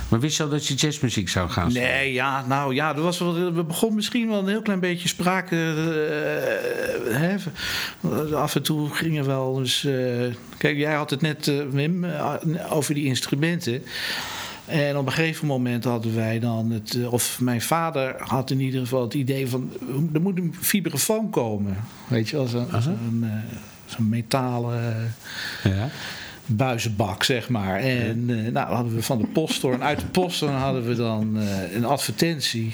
Maar 0.10 0.20
wist 0.20 0.38
je 0.38 0.44
al 0.44 0.50
dat 0.50 0.68
je 0.68 0.74
jazzmuziek 0.74 1.30
zou 1.30 1.50
gaan 1.50 1.72
spelen? 1.72 1.89
Nee, 1.89 2.13
ja, 2.13 2.46
nou 2.48 2.74
ja, 2.74 2.96
er 2.96 3.01
was 3.01 3.20
wel, 3.20 3.54
we 3.54 3.63
begon 3.63 3.96
misschien 3.96 4.28
wel 4.28 4.39
een 4.39 4.48
heel 4.48 4.62
klein 4.62 4.80
beetje 4.80 5.08
sprake. 5.08 5.56
Uh, 5.56 7.18
hè, 7.18 7.36
af 8.36 8.56
en 8.56 8.63
toe 8.63 8.89
gingen 8.89 9.25
wel. 9.25 9.54
Dus, 9.54 9.84
uh, 9.84 10.34
kijk, 10.58 10.78
jij 10.78 10.94
had 10.94 11.10
het 11.10 11.22
net, 11.22 11.51
Wim, 11.72 12.06
over 12.70 12.94
die 12.94 13.06
instrumenten. 13.06 13.84
En 14.69 14.97
op 14.97 15.05
een 15.05 15.11
gegeven 15.11 15.47
moment 15.47 15.83
hadden 15.83 16.15
wij 16.15 16.39
dan 16.39 16.71
het, 16.71 16.97
of 17.09 17.41
mijn 17.41 17.61
vader 17.61 18.15
had 18.17 18.51
in 18.51 18.59
ieder 18.59 18.79
geval 18.79 19.01
het 19.01 19.13
idee 19.13 19.47
van 19.47 19.71
er 20.13 20.21
moet 20.21 20.38
een 20.38 20.55
vibrafoon 20.59 21.29
komen. 21.29 21.77
Weet 22.07 22.29
je, 22.29 22.38
als 22.38 22.53
een, 22.53 22.65
uh-huh. 22.65 22.83
zo'n 22.83 23.31
zo 23.85 24.03
metalen. 24.03 25.13
Ja 25.63 25.89
buizenbak, 26.55 27.23
zeg 27.23 27.49
maar. 27.49 27.79
En 27.79 28.29
uh, 28.29 28.51
nou, 28.51 28.73
hadden 28.73 28.95
we 28.95 29.03
van 29.03 29.17
de 29.17 29.27
posttoren, 29.27 29.83
uit 29.83 29.99
de 29.99 30.05
posttoren 30.05 30.55
hadden 30.55 30.88
we 30.88 30.95
dan 30.95 31.38
uh, 31.38 31.73
een 31.75 31.85
advertentie. 31.85 32.73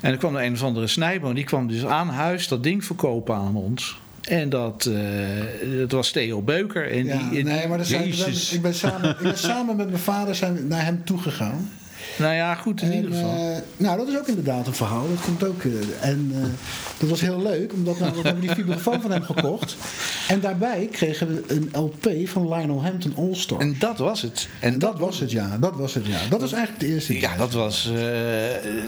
En 0.00 0.12
er 0.12 0.18
kwam 0.18 0.36
er 0.36 0.44
een 0.44 0.52
of 0.52 0.62
andere 0.62 0.86
snijboom, 0.86 1.34
die 1.34 1.44
kwam 1.44 1.66
dus 1.66 1.86
aan 1.86 2.08
huis 2.08 2.48
dat 2.48 2.62
ding 2.62 2.84
verkopen 2.84 3.34
aan 3.34 3.56
ons. 3.56 4.00
En 4.28 4.48
dat, 4.48 4.88
uh, 4.90 5.78
dat 5.78 5.92
was 5.92 6.10
Theo 6.10 6.42
Beuker. 6.42 6.90
En 6.90 7.04
ja, 7.04 7.28
die, 7.30 7.44
nee, 7.44 7.68
maar 7.68 7.84
zijn, 7.84 8.08
ik, 8.52 8.62
ben 8.62 8.74
samen, 8.74 9.10
ik 9.10 9.18
ben 9.18 9.38
samen 9.38 9.76
met 9.76 9.88
mijn 9.88 10.02
vader 10.02 10.34
zijn 10.34 10.66
naar 10.66 10.84
hem 10.84 11.04
toegegaan. 11.04 11.70
Nou 12.18 12.34
ja, 12.34 12.54
goed 12.54 12.82
in 12.82 12.90
en, 12.90 12.96
ieder 12.96 13.12
geval. 13.12 13.50
Uh, 13.50 13.56
nou, 13.76 13.98
dat 13.98 14.08
is 14.08 14.18
ook 14.18 14.26
inderdaad 14.28 14.66
een 14.66 14.74
verhaal. 14.74 15.08
Dat 15.08 15.20
komt 15.24 15.44
ook. 15.44 15.62
Uh, 15.62 15.72
en 16.00 16.32
uh, 16.34 16.42
dat 16.98 17.08
was 17.08 17.20
heel 17.20 17.42
leuk, 17.42 17.72
omdat 17.72 17.98
nou, 17.98 18.12
we 18.14 18.20
hebben 18.22 18.40
die 18.40 18.50
vibrafoon 18.50 19.00
van 19.00 19.10
hem 19.10 19.22
gekocht. 19.22 19.76
En 20.28 20.40
daarbij 20.40 20.88
kregen 20.92 21.28
we 21.28 21.44
een 21.46 21.68
LP 21.72 22.28
van 22.28 22.48
Lionel 22.54 22.82
Hampton 22.82 23.14
All 23.16 23.34
Star. 23.34 23.60
En 23.60 23.76
dat 23.78 23.98
was 23.98 24.22
het. 24.22 24.48
En, 24.60 24.72
en 24.72 24.78
dat, 24.78 24.90
dat, 24.90 25.00
was 25.00 25.20
het, 25.20 25.30
ja. 25.30 25.58
Dat 25.58 25.76
was 25.76 25.94
het, 25.94 26.06
ja. 26.06 26.18
Dat 26.30 26.40
was 26.40 26.52
eigenlijk 26.52 26.84
de 26.84 26.94
eerste. 26.94 27.20
Ja, 27.20 27.36
dat 27.36 27.52
was 27.52 27.90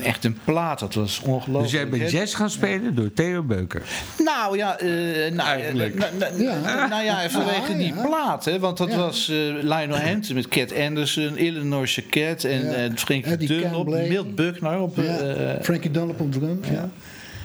echt 0.03 0.25
een 0.25 0.39
plaat. 0.45 0.79
Dat 0.79 0.95
was 0.95 1.21
ongelooflijk. 1.25 1.63
Dus 1.63 1.73
jij 1.73 1.89
bent 1.89 2.11
jazz 2.11 2.37
gaan 2.37 2.51
spelen 2.51 2.85
ja. 2.85 2.91
door 2.91 3.13
Theo 3.13 3.43
Beuker? 3.43 3.83
Nou 4.19 4.57
ja, 4.57 4.77
nou, 5.33 5.49
eigenlijk. 5.49 5.95
Nou, 6.19 6.43
ja. 6.43 6.87
nou 6.87 7.05
ja, 7.05 7.31
vanwege 7.31 7.77
die 7.77 7.93
plaat. 7.93 8.45
Hè, 8.45 8.59
want 8.59 8.77
dat 8.77 8.95
was 8.95 9.27
Lionel 9.63 9.99
Hampton 9.99 10.35
met 10.35 10.49
Cat 10.49 10.75
Anderson, 10.77 11.37
Illinois 11.37 12.01
Cat 12.11 12.45
en 12.45 12.95
Frankie 13.27 13.49
Dunlop, 13.49 13.87
Milt 13.87 14.35
Buckner 14.35 14.81
op... 14.81 14.97
Ja. 14.97 15.23
Uh, 15.23 15.63
Frankie 15.63 15.91
Dunlop 15.91 16.21
op 16.21 16.33
drum, 16.33 16.61
ja. 16.63 16.73
ja. 16.73 16.91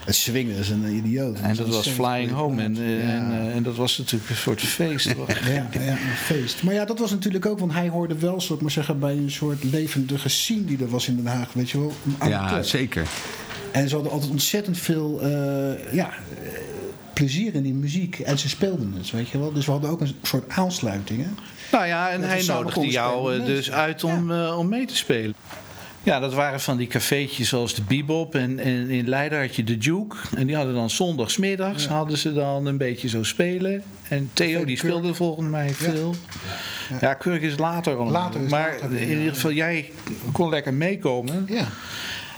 Het 0.06 0.14
swingen 0.14 0.56
is 0.56 0.68
een 0.68 0.94
idioot. 0.94 1.38
En 1.40 1.56
dat 1.56 1.68
was 1.68 1.88
Flying 1.88 2.30
Home. 2.30 2.62
En, 2.62 2.74
ja. 2.74 2.82
en, 2.82 3.30
uh, 3.30 3.54
en, 3.54 3.62
dat 3.62 3.76
was 3.76 3.98
natuurlijk 3.98 4.30
een 4.30 4.36
soort 4.36 4.60
feest. 4.60 5.14
ja, 5.44 5.68
ja, 5.72 5.90
een 5.90 6.16
feest. 6.16 6.62
Maar 6.62 6.74
ja, 6.74 6.84
dat 6.84 6.98
was 6.98 7.10
natuurlijk 7.10 7.46
ook, 7.46 7.58
want 7.58 7.72
hij 7.72 7.88
hoorde 7.88 8.18
wel, 8.18 8.40
soort 8.40 8.60
maar 8.60 8.70
zeggen, 8.70 8.98
bij 8.98 9.16
een 9.16 9.30
soort 9.30 9.64
levendige 9.64 10.28
scene 10.28 10.64
die 10.64 10.78
er 10.78 10.88
was 10.88 11.08
in 11.08 11.16
Den 11.16 11.26
Haag, 11.26 11.52
weet 11.52 11.70
je 11.70 11.78
wel. 11.78 11.92
Ja, 12.28 12.62
zeker. 12.62 13.06
En 13.72 13.88
ze 13.88 13.94
hadden 13.94 14.12
altijd 14.12 14.30
ontzettend 14.30 14.78
veel, 14.78 15.20
uh, 15.22 15.92
ja, 15.92 16.10
plezier 17.12 17.54
in 17.54 17.62
die 17.62 17.74
muziek. 17.74 18.18
En 18.18 18.38
ze 18.38 18.48
speelden 18.48 18.92
het, 18.96 19.10
weet 19.10 19.28
je 19.28 19.38
wel. 19.38 19.52
Dus 19.52 19.66
we 19.66 19.72
hadden 19.72 19.90
ook 19.90 20.00
een 20.00 20.14
soort 20.22 20.50
aansluiting. 20.50 21.26
Nou 21.72 21.86
ja, 21.86 22.10
en 22.10 22.20
Dat 22.20 22.30
hij 22.30 22.42
nodigde 22.46 22.88
jou 22.88 23.38
eh, 23.38 23.44
dus 23.44 23.70
uit 23.70 24.04
om, 24.04 24.32
eh, 24.32 24.58
om 24.58 24.68
mee 24.68 24.86
te 24.86 24.96
spelen. 24.96 25.34
Ja, 26.06 26.20
dat 26.20 26.34
waren 26.34 26.60
van 26.60 26.76
die 26.76 26.86
cafeetjes 26.86 27.48
zoals 27.48 27.74
de 27.74 27.82
Bebop. 27.82 28.34
En, 28.34 28.58
en 28.58 28.90
in 28.90 29.08
Leiden 29.08 29.40
had 29.40 29.56
je 29.56 29.64
de 29.64 29.78
Duke. 29.78 30.16
En 30.36 30.46
die 30.46 30.56
hadden 30.56 30.74
dan 30.74 30.90
zondagsmiddags 30.90 31.86
hadden 31.86 32.18
ze 32.18 32.32
dan 32.32 32.66
een 32.66 32.78
beetje 32.78 33.08
zo 33.08 33.22
spelen. 33.22 33.82
En 34.08 34.30
Theo 34.32 34.64
die 34.64 34.76
speelde 34.76 35.14
volgens 35.14 35.48
mij 35.48 35.70
veel. 35.70 36.14
Ja, 37.00 37.14
Kurk 37.14 37.42
is 37.42 37.58
later 37.58 37.94
allemaal. 37.94 38.12
Later 38.12 38.42
is 38.42 38.50
maar 38.50 38.78
later 38.80 39.00
in 39.00 39.08
ja. 39.08 39.18
ieder 39.18 39.34
geval, 39.34 39.52
jij 39.52 39.90
kon 40.32 40.48
lekker 40.48 40.74
meekomen. 40.74 41.46
Ja. 41.48 41.68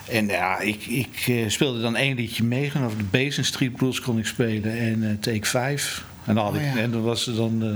En 0.09 0.27
ja, 0.27 0.59
ik, 0.59 0.87
ik 0.87 1.25
eh, 1.27 1.49
speelde 1.49 1.81
dan 1.81 1.97
één 1.97 2.17
liedje 2.17 2.45
mee. 2.45 2.73
Over 2.85 2.99
de 2.99 3.05
Basin 3.11 3.45
Street 3.45 3.77
Blues 3.77 4.01
kon 4.01 4.19
ik 4.19 4.27
spelen. 4.27 4.79
En 4.79 5.11
eh, 5.11 5.17
Take 5.21 5.47
5. 5.47 6.05
En 6.29 6.35
dan, 6.35 6.45
had 6.45 6.55
Oh, 6.55 6.63
ja. 6.63 6.77
en 6.77 6.91
dan 6.91 7.03
was 7.03 7.23
ze 7.23 7.35
dan... 7.35 7.59
eh, 7.63 7.69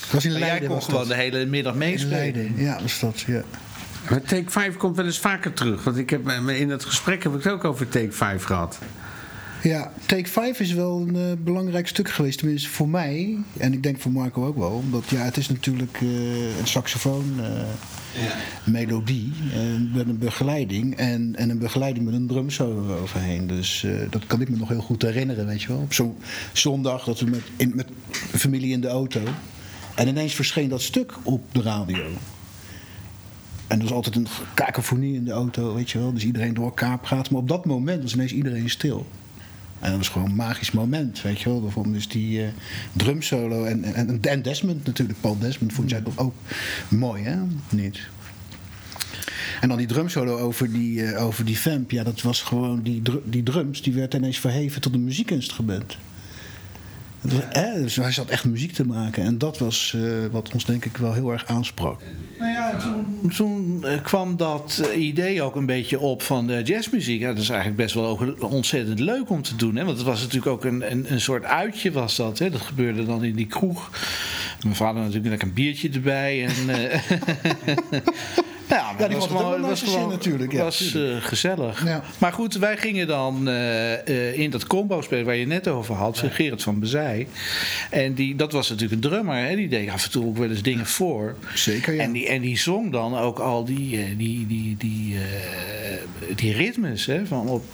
Het 0.00 0.12
was 0.12 0.24
in 0.24 0.30
maar 0.32 0.40
jij 0.40 0.58
kon 0.58 0.68
was 0.68 0.84
gewoon 0.84 1.00
dat. 1.00 1.08
de 1.08 1.14
hele 1.14 1.46
middag 1.46 1.74
meespelen. 1.74 2.18
Leiden, 2.18 2.52
ja, 2.56 2.78
was 2.82 3.00
dat, 3.00 3.20
ja. 3.26 3.42
Maar 4.10 4.22
Take 4.22 4.50
5 4.50 4.76
komt 4.76 4.96
wel 4.96 5.04
eens 5.04 5.18
vaker 5.18 5.52
terug. 5.52 5.84
Want 5.84 5.96
ik 5.96 6.10
heb, 6.10 6.28
in 6.48 6.70
het 6.70 6.84
gesprek 6.84 7.22
heb 7.22 7.34
ik 7.34 7.42
het 7.42 7.52
ook 7.52 7.64
over 7.64 7.88
Take 7.88 8.12
5 8.12 8.44
gehad. 8.44 8.78
Ja, 9.62 9.92
Take 10.06 10.28
5 10.28 10.60
is 10.60 10.72
wel 10.72 11.00
een 11.00 11.16
eh, 11.16 11.44
belangrijk 11.44 11.88
stuk 11.88 12.10
geweest, 12.10 12.38
tenminste 12.38 12.68
voor 12.68 12.88
mij. 12.88 13.38
En 13.56 13.72
ik 13.72 13.82
denk 13.82 14.00
voor 14.00 14.12
Marco 14.12 14.46
ook 14.46 14.56
wel. 14.56 14.70
Omdat 14.70 15.08
ja, 15.08 15.18
het 15.18 15.36
is 15.36 15.48
natuurlijk 15.48 15.98
eh, 16.00 16.58
een 16.58 16.66
saxofoon, 16.66 17.24
eh, 17.40 17.64
melodie, 18.64 19.32
met 19.94 20.08
een 20.08 20.18
begeleiding. 20.18 20.96
En, 20.96 21.36
en 21.36 21.50
een 21.50 21.58
begeleiding 21.58 22.04
met 22.04 22.14
een 22.14 22.26
drumsolo 22.26 22.94
eroverheen. 22.94 23.46
Dus 23.46 23.86
dat 24.10 24.26
kan 24.26 24.40
ik 24.40 24.48
me 24.48 24.56
nog 24.56 24.68
heel 24.68 24.80
goed 24.80 25.02
herinneren, 25.02 25.46
weet 25.46 25.62
je 25.62 25.68
wel. 25.68 25.78
Op 25.78 25.92
zo'n 25.92 26.16
zondag 26.52 27.04
dat 27.04 27.20
we 27.20 27.26
met, 27.26 27.42
in, 27.56 27.72
met 27.74 27.88
familie 28.16 28.72
in 28.72 28.80
de 28.80 28.88
auto. 28.88 29.20
En 29.94 30.08
ineens 30.08 30.34
verscheen 30.34 30.68
dat 30.68 30.82
stuk 30.82 31.12
op 31.22 31.42
de 31.52 31.62
radio. 31.62 32.04
En 33.66 33.76
er 33.76 33.82
was 33.82 33.92
altijd 33.92 34.16
een 34.16 34.26
kakofonie 34.54 35.14
in 35.14 35.24
de 35.24 35.32
auto, 35.32 35.74
weet 35.74 35.90
je 35.90 35.98
wel. 35.98 36.12
Dus 36.12 36.24
iedereen 36.24 36.54
door 36.54 36.64
elkaar 36.64 36.98
praat. 36.98 37.30
Maar 37.30 37.40
op 37.40 37.48
dat 37.48 37.64
moment 37.64 38.02
was 38.02 38.14
ineens 38.14 38.32
iedereen 38.32 38.70
stil. 38.70 39.06
En 39.80 39.88
dat 39.88 39.98
was 39.98 40.08
gewoon 40.08 40.28
een 40.28 40.34
magisch 40.36 40.70
moment, 40.70 41.22
weet 41.22 41.40
je 41.40 41.48
wel. 41.48 41.62
Daarom 41.62 41.92
dus 41.92 42.08
die 42.08 42.42
eh 42.42 42.48
drumsolo 42.92 43.64
en, 43.64 43.84
en, 43.84 44.22
en 44.22 44.42
Desmond 44.42 44.86
natuurlijk. 44.86 45.20
Paul 45.20 45.38
Desmond 45.38 45.72
vond 45.72 45.90
jij 45.90 46.00
toch 46.00 46.18
ook 46.18 46.34
mooi, 46.88 47.22
hè? 47.22 47.36
Niet? 47.68 48.08
En 49.60 49.68
dan 49.68 49.78
die 49.78 49.86
drumsolo 49.86 50.38
over 50.38 50.72
die, 50.72 51.04
eh, 51.04 51.24
over 51.24 51.44
die 51.44 51.58
vamp. 51.58 51.90
Ja, 51.90 52.04
dat 52.04 52.22
was 52.22 52.42
gewoon... 52.42 52.82
Die, 52.82 53.02
die 53.24 53.42
drums, 53.42 53.82
die 53.82 53.92
werd 53.92 54.14
ineens 54.14 54.38
verheven 54.38 54.80
tot 54.80 54.94
een 54.94 55.04
muziekinstrument. 55.04 55.96
Was, 57.20 57.32
hè, 57.48 57.80
dus 57.82 57.96
hij 57.96 58.12
zat 58.12 58.28
echt 58.28 58.44
muziek 58.44 58.72
te 58.72 58.86
maken. 58.86 59.24
En 59.24 59.38
dat 59.38 59.58
was 59.58 59.94
eh, 59.96 60.02
wat 60.30 60.52
ons 60.52 60.64
denk 60.64 60.84
ik 60.84 60.96
wel 60.96 61.12
heel 61.12 61.32
erg 61.32 61.46
aansprak. 61.46 62.00
Nou 62.38 62.52
ja, 62.52 62.76
toen, 62.76 63.30
toen 63.36 63.84
eh, 63.84 64.02
kwam 64.02 64.36
dat 64.36 64.88
eh, 64.92 65.06
idee 65.06 65.42
ook 65.42 65.56
een 65.56 65.66
beetje 65.66 65.98
op 65.98 66.22
van 66.22 66.46
de 66.46 66.62
jazzmuziek. 66.62 67.20
Ja, 67.20 67.28
dat 67.28 67.42
is 67.42 67.48
eigenlijk 67.48 67.80
best 67.80 67.94
wel 67.94 68.06
ook 68.06 68.52
ontzettend 68.52 68.98
leuk 68.98 69.30
om 69.30 69.42
te 69.42 69.56
doen. 69.56 69.76
Hè? 69.76 69.84
Want 69.84 69.96
het 69.96 70.06
was 70.06 70.20
natuurlijk 70.20 70.46
ook 70.46 70.64
een, 70.64 70.90
een, 70.90 71.12
een 71.12 71.20
soort 71.20 71.44
uitje 71.44 71.92
was 71.92 72.16
dat. 72.16 72.38
Hè? 72.38 72.50
Dat 72.50 72.60
gebeurde 72.60 73.04
dan 73.04 73.24
in 73.24 73.34
die 73.34 73.46
kroeg. 73.46 73.90
Mijn 74.62 74.76
vader 74.76 75.02
natuurlijk 75.02 75.42
een 75.42 75.52
biertje 75.52 75.90
erbij. 75.90 76.46
En, 76.46 76.54
ja, 78.68 78.92
maar 78.98 79.08
die 79.08 79.18
was 79.18 79.28
naar 79.28 79.76
zijn 79.76 79.90
zin 79.90 80.08
natuurlijk, 80.08 80.52
ja, 80.52 80.62
was 80.62 80.94
eh, 80.94 81.02
gezellig. 81.20 81.84
Ja. 81.84 82.02
Maar 82.18 82.32
goed, 82.32 82.54
wij 82.54 82.76
gingen 82.76 83.06
dan 83.06 83.48
eh, 83.48 83.92
eh, 84.08 84.38
in 84.38 84.50
dat 84.50 84.66
combo 84.66 85.00
spelen 85.00 85.24
waar 85.24 85.36
je 85.36 85.46
net 85.46 85.68
over 85.68 85.94
had. 85.94 86.22
Gerrit 86.30 86.62
van 86.62 86.80
Bezij. 86.80 87.28
En 87.90 88.14
die, 88.14 88.36
dat 88.36 88.52
was 88.52 88.68
natuurlijk 88.68 89.04
een 89.04 89.10
drummer. 89.10 89.36
Hè? 89.36 89.56
Die 89.56 89.68
deed 89.68 89.90
af 89.90 90.04
en 90.04 90.10
toe 90.10 90.26
ook 90.26 90.36
wel 90.36 90.50
eens 90.50 90.62
dingen 90.62 90.86
voor. 90.86 91.36
Zeker, 91.54 91.94
ja. 91.94 92.02
En 92.02 92.12
die, 92.12 92.28
en 92.28 92.40
die 92.40 92.58
zong 92.58 92.92
dan 92.92 93.16
ook 93.16 93.38
al 93.38 93.64
die, 93.64 94.16
die, 94.16 94.46
die, 94.46 94.76
die, 94.76 95.16
die 96.34 96.52
ritmes. 96.52 97.06
Hè, 97.06 97.26
van 97.26 97.48
op. 97.48 97.64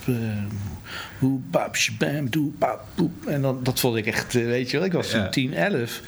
Hoe 1.18 1.40
bap, 1.50 1.76
bam, 1.98 2.30
doe, 2.30 2.50
bap, 2.58 2.84
boep. 2.94 3.26
En 3.26 3.42
dan, 3.42 3.62
dat 3.62 3.80
vond 3.80 3.96
ik 3.96 4.06
echt, 4.06 4.32
weet 4.32 4.70
je 4.70 4.76
wel, 4.76 4.86
ik 4.86 4.92
was 4.92 5.10
toen 5.10 5.20
Ja. 5.20 5.28
10, 5.28 5.54
11. 5.54 6.00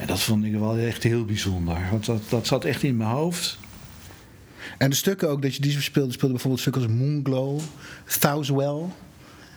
En 0.00 0.06
dat 0.06 0.20
vond 0.20 0.44
ik 0.44 0.52
wel 0.52 0.76
echt 0.76 1.02
heel 1.02 1.24
bijzonder. 1.24 1.76
Want 1.90 2.06
dat, 2.06 2.22
dat 2.28 2.46
zat 2.46 2.64
echt 2.64 2.82
in 2.82 2.96
mijn 2.96 3.10
hoofd. 3.10 3.58
En 4.78 4.90
de 4.90 4.96
stukken 4.96 5.28
ook 5.28 5.42
dat 5.42 5.54
je 5.54 5.62
die 5.62 5.80
speelde, 5.80 6.12
speelde 6.12 6.32
bijvoorbeeld 6.34 6.60
stukken 6.60 6.82
als 6.82 6.92
Moonglow, 6.92 7.60
Thouswell, 8.20 8.84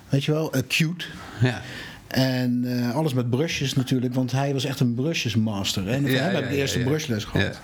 weet 0.10 0.24
je 0.24 0.32
wel, 0.32 0.54
Acute. 0.54 1.06
Ja. 1.42 1.62
En 2.08 2.64
eh, 2.66 2.96
alles 2.96 3.14
met 3.14 3.30
brushes 3.30 3.74
natuurlijk, 3.74 4.14
want 4.14 4.32
hij 4.32 4.54
was 4.54 4.66
echt 4.66 4.80
een 4.80 4.94
brusjesmaster. 4.94 5.86
Hè? 5.86 5.92
En 5.92 6.02
van 6.02 6.12
Ja, 6.12 6.18
hem 6.18 6.30
ja, 6.30 6.36
heb 6.36 6.44
ik 6.44 6.50
de 6.50 6.56
eerste 6.58 6.80
ja. 6.80 6.86
brushles 6.86 7.24
gehad. 7.24 7.60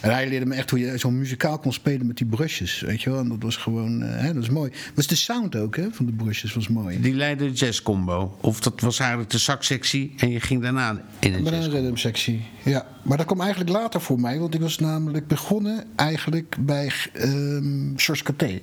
En 0.00 0.10
hij 0.10 0.28
leerde 0.28 0.46
me 0.46 0.54
echt 0.54 0.70
hoe 0.70 0.78
je 0.78 0.98
zo'n 0.98 1.18
muzikaal 1.18 1.58
kon 1.58 1.72
spelen 1.72 2.06
met 2.06 2.16
die 2.16 2.26
brushes, 2.26 2.80
weet 2.80 3.02
je 3.02 3.10
wel. 3.10 3.18
En 3.18 3.28
dat 3.28 3.42
was 3.42 3.56
gewoon, 3.56 4.02
eh, 4.02 4.20
hè, 4.20 4.34
dat 4.34 4.42
is 4.42 4.48
mooi. 4.50 4.70
Maar 4.70 4.90
is 4.96 5.06
de 5.06 5.14
sound 5.14 5.56
ook, 5.56 5.76
hè, 5.76 5.86
van 5.90 6.06
de 6.06 6.12
brushes 6.12 6.54
was 6.54 6.68
mooi. 6.68 7.00
Die 7.00 7.14
leidde 7.14 7.44
de 7.44 7.52
jazzcombo. 7.52 8.36
Of 8.40 8.60
dat 8.60 8.80
was 8.80 8.98
eigenlijk 8.98 9.30
de 9.30 9.38
saxsectie 9.38 10.14
en 10.16 10.30
je 10.30 10.40
ging 10.40 10.62
daarna 10.62 11.02
in 11.18 11.34
een 11.34 11.44
jazz. 11.44 11.68
rhythm 11.68 11.96
sectie, 11.96 12.44
ja. 12.64 12.86
Maar 13.02 13.16
dat 13.16 13.26
kwam 13.26 13.40
eigenlijk 13.40 13.70
later 13.70 14.00
voor 14.00 14.20
mij, 14.20 14.38
want 14.38 14.54
ik 14.54 14.60
was 14.60 14.78
namelijk 14.78 15.26
begonnen 15.26 15.84
eigenlijk 15.96 16.56
bij 16.60 16.92
ehm 17.12 17.96
George 17.96 18.22
Caté. 18.24 18.60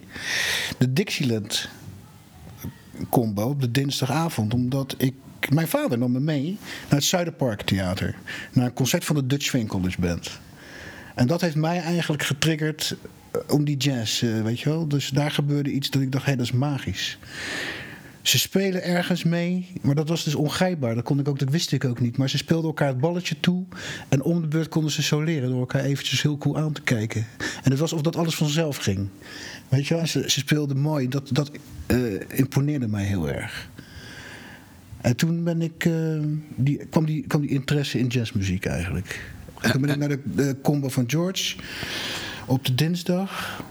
De 0.77 0.93
Dixieland 0.93 1.69
combo 3.09 3.43
op 3.43 3.61
de 3.61 3.71
dinsdagavond, 3.71 4.53
omdat 4.53 4.95
ik... 4.97 5.13
Mijn 5.49 5.67
vader 5.67 5.97
nam 5.97 6.11
me 6.11 6.19
mee 6.19 6.57
naar 6.61 6.99
het 6.99 7.03
Zuiderpark 7.03 7.61
Theater. 7.61 8.15
Naar 8.53 8.65
een 8.65 8.73
concert 8.73 9.05
van 9.05 9.15
de 9.15 9.27
Dutch 9.27 9.67
College 9.67 10.01
Band. 10.01 10.39
En 11.15 11.27
dat 11.27 11.41
heeft 11.41 11.55
mij 11.55 11.79
eigenlijk 11.79 12.23
getriggerd 12.23 12.95
eh, 13.31 13.41
om 13.47 13.63
die 13.63 13.77
jazz, 13.77 14.23
eh, 14.23 14.41
weet 14.41 14.59
je 14.59 14.69
wel. 14.69 14.87
Dus 14.87 15.09
daar 15.09 15.31
gebeurde 15.31 15.71
iets 15.71 15.89
dat 15.89 16.01
ik 16.01 16.11
dacht, 16.11 16.25
hé, 16.25 16.35
dat 16.35 16.45
is 16.45 16.51
magisch. 16.51 17.17
Ze 18.29 18.39
spelen 18.39 18.83
ergens 18.83 19.23
mee, 19.23 19.67
maar 19.81 19.95
dat 19.95 20.09
was 20.09 20.23
dus 20.23 20.35
ongrijpbaar. 20.35 20.95
Dat, 20.95 21.03
kon 21.03 21.19
ik 21.19 21.27
ook, 21.27 21.39
dat 21.39 21.49
wist 21.49 21.71
ik 21.71 21.85
ook 21.85 21.99
niet. 21.99 22.17
Maar 22.17 22.29
ze 22.29 22.37
speelden 22.37 22.65
elkaar 22.65 22.87
het 22.87 22.99
balletje 22.99 23.39
toe. 23.39 23.65
En 24.09 24.21
om 24.21 24.41
de 24.41 24.47
beurt 24.47 24.69
konden 24.69 24.91
ze 24.91 25.03
soleren 25.03 25.49
door 25.49 25.59
elkaar 25.59 25.83
eventjes 25.83 26.21
heel 26.21 26.37
cool 26.37 26.57
aan 26.57 26.71
te 26.71 26.81
kijken. 26.81 27.25
En 27.63 27.71
het 27.71 27.79
was 27.79 27.93
of 27.93 28.01
dat 28.01 28.15
alles 28.15 28.35
vanzelf 28.35 28.77
ging. 28.77 29.07
Weet 29.69 29.87
je 29.87 29.95
wel, 29.95 30.07
ze, 30.07 30.29
ze 30.29 30.39
speelden 30.39 30.79
mooi. 30.79 31.07
Dat, 31.07 31.29
dat 31.31 31.51
eh, 31.85 31.97
imponeerde 32.27 32.87
mij 32.87 33.03
heel 33.03 33.29
erg. 33.29 33.69
En 35.01 35.15
toen 35.15 35.43
ben 35.43 35.61
ik, 35.61 35.85
eh, 35.85 35.93
die, 36.55 36.85
kwam, 36.89 37.05
die, 37.05 37.27
kwam 37.27 37.41
die 37.41 37.49
interesse 37.49 37.99
in 37.99 38.07
jazzmuziek 38.07 38.65
eigenlijk. 38.65 39.31
En 39.61 39.71
toen 39.71 39.81
ben 39.81 39.89
ik 39.89 39.97
naar 40.07 40.09
de, 40.09 40.21
de 40.35 40.55
combo 40.61 40.89
van 40.89 41.03
George 41.07 41.55
op 42.45 42.65
de 42.65 42.75
dinsdag. 42.75 43.63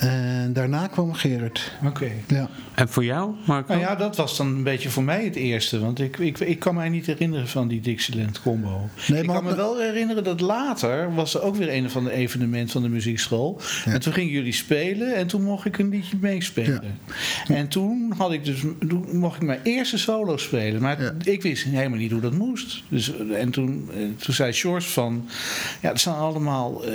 En 0.00 0.52
daarna 0.52 0.86
kwam 0.86 1.12
Gerard. 1.14 1.72
Oké. 1.84 2.10
Ja. 2.28 2.48
En 2.74 2.88
voor 2.88 3.04
jou, 3.04 3.34
Marco? 3.46 3.68
Nou 3.72 3.80
ja, 3.84 3.94
dat 3.94 4.16
was 4.16 4.36
dan 4.36 4.46
een 4.46 4.62
beetje 4.62 4.90
voor 4.90 5.02
mij 5.02 5.24
het 5.24 5.36
eerste. 5.36 5.80
Want 5.80 6.00
ik, 6.00 6.18
ik, 6.18 6.38
ik 6.38 6.58
kan 6.58 6.74
mij 6.74 6.88
niet 6.88 7.06
herinneren 7.06 7.48
van 7.48 7.68
die 7.68 7.80
Dixieland 7.80 8.42
combo. 8.42 8.88
Nee, 9.08 9.22
ik 9.22 9.28
kan 9.28 9.44
me 9.44 9.54
wel 9.54 9.78
herinneren 9.78 10.24
dat 10.24 10.40
later 10.40 11.14
was 11.14 11.34
er 11.34 11.42
ook 11.42 11.56
weer 11.56 11.72
een 11.74 11.90
van 11.90 12.04
de 12.04 12.10
evenementen 12.12 12.70
van 12.70 12.82
de 12.82 12.88
muziekschool. 12.88 13.60
En 13.84 14.00
toen 14.00 14.12
gingen 14.12 14.32
jullie 14.32 14.52
spelen 14.52 15.14
en 15.14 15.26
toen 15.26 15.42
mocht 15.42 15.64
ik 15.64 15.78
een 15.78 15.88
liedje 15.88 16.16
meespelen. 16.20 16.98
En 17.48 17.68
toen 17.68 18.12
had 18.16 18.32
ik 18.32 18.44
dus, 18.44 18.60
toen 18.88 19.06
mocht 19.18 19.36
ik 19.36 19.42
mijn 19.42 19.60
eerste 19.62 19.98
solo 19.98 20.36
spelen. 20.36 20.82
Maar 20.82 21.02
Ja. 21.02 21.12
ik 21.24 21.42
wist 21.42 21.64
helemaal 21.64 21.98
niet 21.98 22.12
hoe 22.12 22.20
dat 22.20 22.32
moest. 22.34 22.82
Dus, 22.88 23.12
en 23.34 23.50
toen, 23.50 23.90
eh, 23.94 23.98
toen 24.16 24.34
zei 24.34 24.52
George 24.52 24.88
van, 24.88 25.28
ja, 25.82 25.90
er 25.92 25.98
staan 25.98 26.18
allemaal 26.18 26.84
eh, 26.84 26.92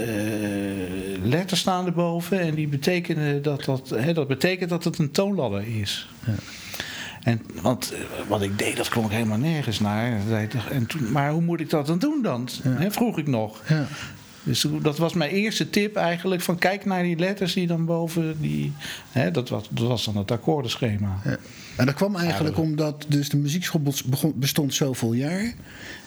letters 1.23 1.59
staan 1.59 1.85
erboven. 1.85 2.39
En 2.39 2.55
die 2.55 2.67
betekenen 2.67 2.89
dat 3.41 3.65
dat, 3.65 3.89
hè, 3.89 4.13
dat 4.13 4.27
betekent 4.27 4.69
dat 4.69 4.83
het 4.83 4.97
een 4.97 5.11
toonladder 5.11 5.79
is. 5.79 6.09
En, 7.23 7.41
want 7.61 7.93
eh, 7.93 7.99
wat 8.27 8.41
ik 8.41 8.57
deed, 8.57 8.77
dat 8.77 8.89
klonk 8.89 9.11
helemaal 9.11 9.37
nergens 9.37 9.79
naar. 9.79 10.19
En 10.71 10.85
toen, 10.85 11.11
maar 11.11 11.31
hoe 11.31 11.41
moet 11.41 11.59
ik 11.59 11.69
dat 11.69 11.87
dan 11.87 11.99
doen 11.99 12.21
dan? 12.21 12.49
Hè, 12.63 12.91
vroeg 12.91 13.17
ik 13.17 13.27
nog. 13.27 13.61
Ja. 13.67 13.87
Dus 14.43 14.65
dat 14.81 14.97
was 14.97 15.13
mijn 15.13 15.31
eerste 15.31 15.69
tip 15.69 15.95
eigenlijk. 15.95 16.41
Van 16.41 16.57
kijk 16.57 16.85
naar 16.85 17.03
die 17.03 17.17
letters 17.17 17.53
die 17.53 17.67
dan 17.67 17.85
boven 17.85 18.41
die... 18.41 18.73
Hè, 19.11 19.31
dat, 19.31 19.49
was, 19.49 19.67
dat 19.69 19.87
was 19.87 20.05
dan 20.05 20.17
het 20.17 20.31
akkoordenschema. 20.31 21.19
Ja. 21.23 21.37
En 21.77 21.85
dat 21.85 21.95
kwam 21.95 22.15
eigenlijk 22.15 22.57
omdat 22.57 23.05
dus 23.07 23.29
de 23.29 23.37
muziekschool 23.37 23.81
begon- 24.05 24.33
bestond 24.35 24.73
zoveel 24.73 25.13
jaar. 25.13 25.53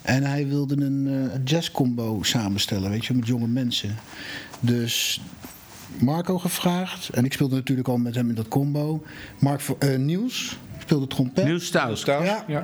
En 0.02 0.22
hij 0.22 0.46
wilde 0.48 0.84
een 0.84 1.30
eh, 1.32 1.40
jazzcombo 1.44 2.18
samenstellen, 2.22 2.90
weet 2.90 3.06
je, 3.06 3.14
met 3.14 3.26
jonge 3.26 3.48
mensen. 3.48 3.96
Dus 4.60 5.20
Marco 5.98 6.38
gevraagd. 6.38 7.08
En 7.08 7.24
ik 7.24 7.32
speelde 7.32 7.54
natuurlijk 7.54 7.88
al 7.88 7.96
met 7.96 8.14
hem 8.14 8.28
in 8.28 8.34
dat 8.34 8.48
combo. 8.48 9.02
Mark 9.38 9.60
eh, 9.78 9.96
Niels 9.96 10.58
speelde 10.78 11.06
trompet. 11.06 11.44
Niels 11.44 11.66
Stout. 11.66 12.02
Ja. 12.06 12.44
ja. 12.46 12.62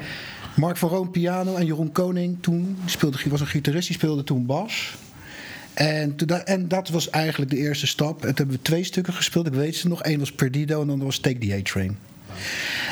Mark 0.56 0.76
van 0.76 0.88
Roon 0.88 1.10
piano 1.10 1.54
en 1.54 1.66
Jeroen 1.66 1.92
Koning 1.92 2.36
toen 2.40 2.76
die 2.80 2.90
speelde, 2.90 3.18
was 3.28 3.40
een 3.40 3.46
gitarist, 3.46 3.86
die 3.86 3.96
speelde 3.96 4.24
toen 4.24 4.46
bas. 4.46 4.94
En, 5.74 6.16
toen 6.16 6.26
da- 6.26 6.44
en 6.44 6.68
dat 6.68 6.88
was 6.88 7.10
eigenlijk 7.10 7.50
de 7.50 7.56
eerste 7.56 7.86
stap. 7.86 8.14
En 8.14 8.26
toen 8.26 8.34
hebben 8.36 8.56
we 8.56 8.62
twee 8.62 8.84
stukken 8.84 9.12
gespeeld, 9.12 9.46
ik 9.46 9.52
weet 9.52 9.76
ze 9.76 9.88
nog. 9.88 10.04
Eén 10.04 10.18
was 10.18 10.32
Perdido 10.32 10.80
en 10.80 10.86
dan 10.86 11.02
was 11.04 11.18
Take 11.18 11.38
the 11.38 11.54
A-Train. 11.54 11.98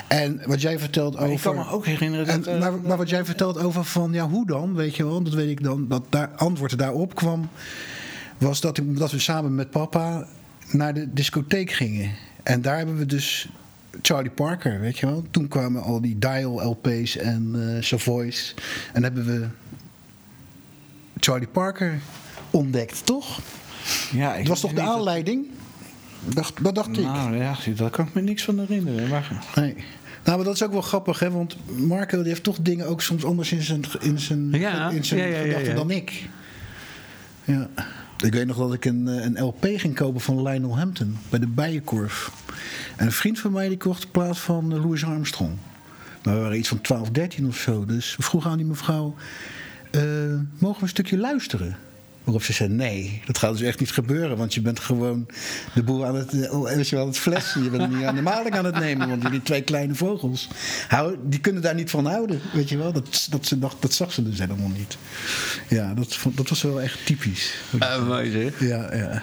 En 0.08 0.40
wat 0.46 0.60
jij 0.60 0.78
vertelt 0.78 1.16
over. 1.16 1.32
Ik 1.32 1.40
kan 1.40 1.54
me 1.56 1.68
ook 1.68 1.86
herinneren 1.86 2.26
dat... 2.26 2.46
En, 2.46 2.58
maar, 2.58 2.72
maar 2.80 2.96
wat 2.96 3.08
jij 3.08 3.24
vertelt 3.24 3.58
over 3.58 3.84
van, 3.84 4.12
ja, 4.12 4.28
hoe 4.28 4.46
dan? 4.46 4.74
Weet 4.74 4.96
je 4.96 5.04
wel, 5.04 5.22
dat 5.22 5.34
weet 5.34 5.50
ik 5.50 5.62
dan. 5.62 5.88
Dat 5.88 6.04
daar 6.08 6.30
antwoord 6.36 6.78
daarop 6.78 7.14
kwam, 7.14 7.48
was 8.38 8.60
dat, 8.60 8.80
dat 8.84 9.10
we 9.10 9.18
samen 9.18 9.54
met 9.54 9.70
papa 9.70 10.26
naar 10.72 10.94
de 10.94 11.12
discotheek 11.12 11.70
gingen. 11.72 12.10
En 12.42 12.62
daar 12.62 12.76
hebben 12.76 12.96
we 12.98 13.06
dus 13.06 13.48
Charlie 14.02 14.30
Parker, 14.30 14.80
weet 14.80 14.98
je 14.98 15.06
wel. 15.06 15.24
Toen 15.30 15.48
kwamen 15.48 15.82
al 15.82 16.00
die 16.00 16.18
Dial 16.18 16.62
LP's 16.70 17.16
en 17.16 17.54
eh 17.76 17.82
Savoy's. 17.82 18.54
En 18.92 19.02
hebben 19.02 19.24
we 19.24 19.46
Charlie 21.20 21.48
Parker 21.48 21.98
ontdekt, 22.50 23.06
toch? 23.06 23.40
ja, 24.12 24.32
ik 24.32 24.38
Het 24.38 24.48
was 24.48 24.60
toch 24.60 24.70
de 24.70 24.76
dat- 24.76 24.86
aanleiding? 24.94 25.46
Dacht, 26.34 26.64
dat 26.64 26.74
dacht 26.74 26.88
ik. 26.98 27.04
Nou 27.04 27.36
ja, 27.36 27.56
daar 27.76 27.90
kan 27.90 28.06
ik 28.06 28.14
me 28.14 28.20
niks 28.20 28.44
van 28.44 28.58
herinneren. 28.58 29.08
Maar, 29.08 29.42
Nee. 29.54 29.74
Nou, 30.24 30.36
maar 30.36 30.44
dat 30.46 30.54
is 30.54 30.62
ook 30.62 30.72
wel 30.72 30.82
grappig, 30.82 31.18
hè? 31.18 31.30
Want 31.30 31.56
Marco 31.78 32.18
die 32.18 32.28
heeft 32.28 32.42
toch 32.42 32.58
dingen 32.60 32.86
ook 32.86 33.02
soms 33.02 33.24
anders 33.24 33.52
in 33.52 33.62
zijn, 33.62 33.82
in 34.00 34.18
zijn, 34.18 34.50
Ja, 34.52 34.90
in 34.90 35.04
zijn 35.04 35.20
ja, 35.20 35.26
ja, 35.26 35.36
ja, 35.38 35.42
gedachten 35.42 35.74
dan 35.74 35.90
ik. 35.90 36.28
Ja. 37.44 37.68
Ik 38.24 38.32
weet 38.32 38.46
nog 38.46 38.56
dat 38.56 38.72
ik 38.72 38.84
een, 38.84 39.08
eh, 39.08 39.24
een 39.24 39.42
LP 39.44 39.66
ging 39.76 39.94
kopen 39.94 40.20
van 40.20 40.42
Lionel 40.42 40.78
Hampton 40.78 41.16
bij 41.28 41.38
de 41.38 41.46
Bijenkorf. 41.46 42.32
En 42.96 43.06
een 43.06 43.12
vriend 43.12 43.38
van 43.38 43.52
mij 43.52 43.68
die 43.68 43.76
kocht 43.76 44.04
in 44.04 44.10
plaats 44.10 44.40
van 44.40 44.72
eh, 44.72 44.84
Louis 44.84 45.04
Armstrong. 45.04 45.56
Maar 46.22 46.34
we 46.34 46.40
waren 46.40 46.58
iets 46.58 46.68
van 46.68 46.80
12, 46.80 47.10
13 47.10 47.46
of 47.46 47.56
zo. 47.56 47.84
Dus 47.84 48.16
we 48.16 48.22
vroegen 48.22 48.50
aan 48.50 48.56
die 48.56 48.66
mevrouw: 48.66 49.14
eh, 49.90 50.02
mogen 50.58 50.76
we 50.76 50.82
een 50.82 50.88
stukje 50.88 51.18
luisteren? 51.18 51.76
Waarop 52.28 52.46
ze 52.46 52.52
zei: 52.52 52.68
nee, 52.68 53.22
dat 53.26 53.38
gaat 53.38 53.52
dus 53.52 53.60
echt 53.60 53.80
niet 53.80 53.92
gebeuren. 53.92 54.36
Want 54.36 54.54
je 54.54 54.60
bent 54.60 54.80
gewoon 54.80 55.26
de 55.74 55.82
boel 55.82 56.06
aan 56.06 56.14
het, 56.14 56.42
eh, 56.42 56.62
weet 56.62 56.88
je 56.88 56.96
wel, 56.96 57.06
het 57.06 57.18
flessen. 57.18 57.62
Je 57.62 57.70
bent 57.70 57.94
niet 57.94 58.04
aan 58.04 58.14
de 58.14 58.22
maling 58.22 58.54
aan 58.54 58.64
het 58.64 58.78
nemen. 58.78 59.08
Want 59.08 59.30
die 59.30 59.42
twee 59.42 59.62
kleine 59.62 59.94
vogels, 59.94 60.48
die 61.22 61.40
kunnen 61.40 61.62
daar 61.62 61.74
niet 61.74 61.90
van 61.90 62.06
houden. 62.06 62.40
Weet 62.52 62.68
je 62.68 62.76
wel, 62.76 62.92
dat, 62.92 63.26
dat, 63.30 63.46
ze 63.46 63.58
dacht, 63.58 63.82
dat 63.82 63.92
zag 63.92 64.12
ze 64.12 64.22
dus 64.22 64.38
helemaal 64.38 64.68
niet. 64.68 64.96
Ja, 65.68 65.94
dat, 65.94 66.18
dat 66.34 66.48
was 66.48 66.62
wel 66.62 66.80
echt 66.80 67.06
typisch. 67.06 67.54
Ah, 67.78 68.06
mooi 68.06 68.30
zeg. 68.30 68.68
Ja, 68.68 68.94
ja. 68.94 69.22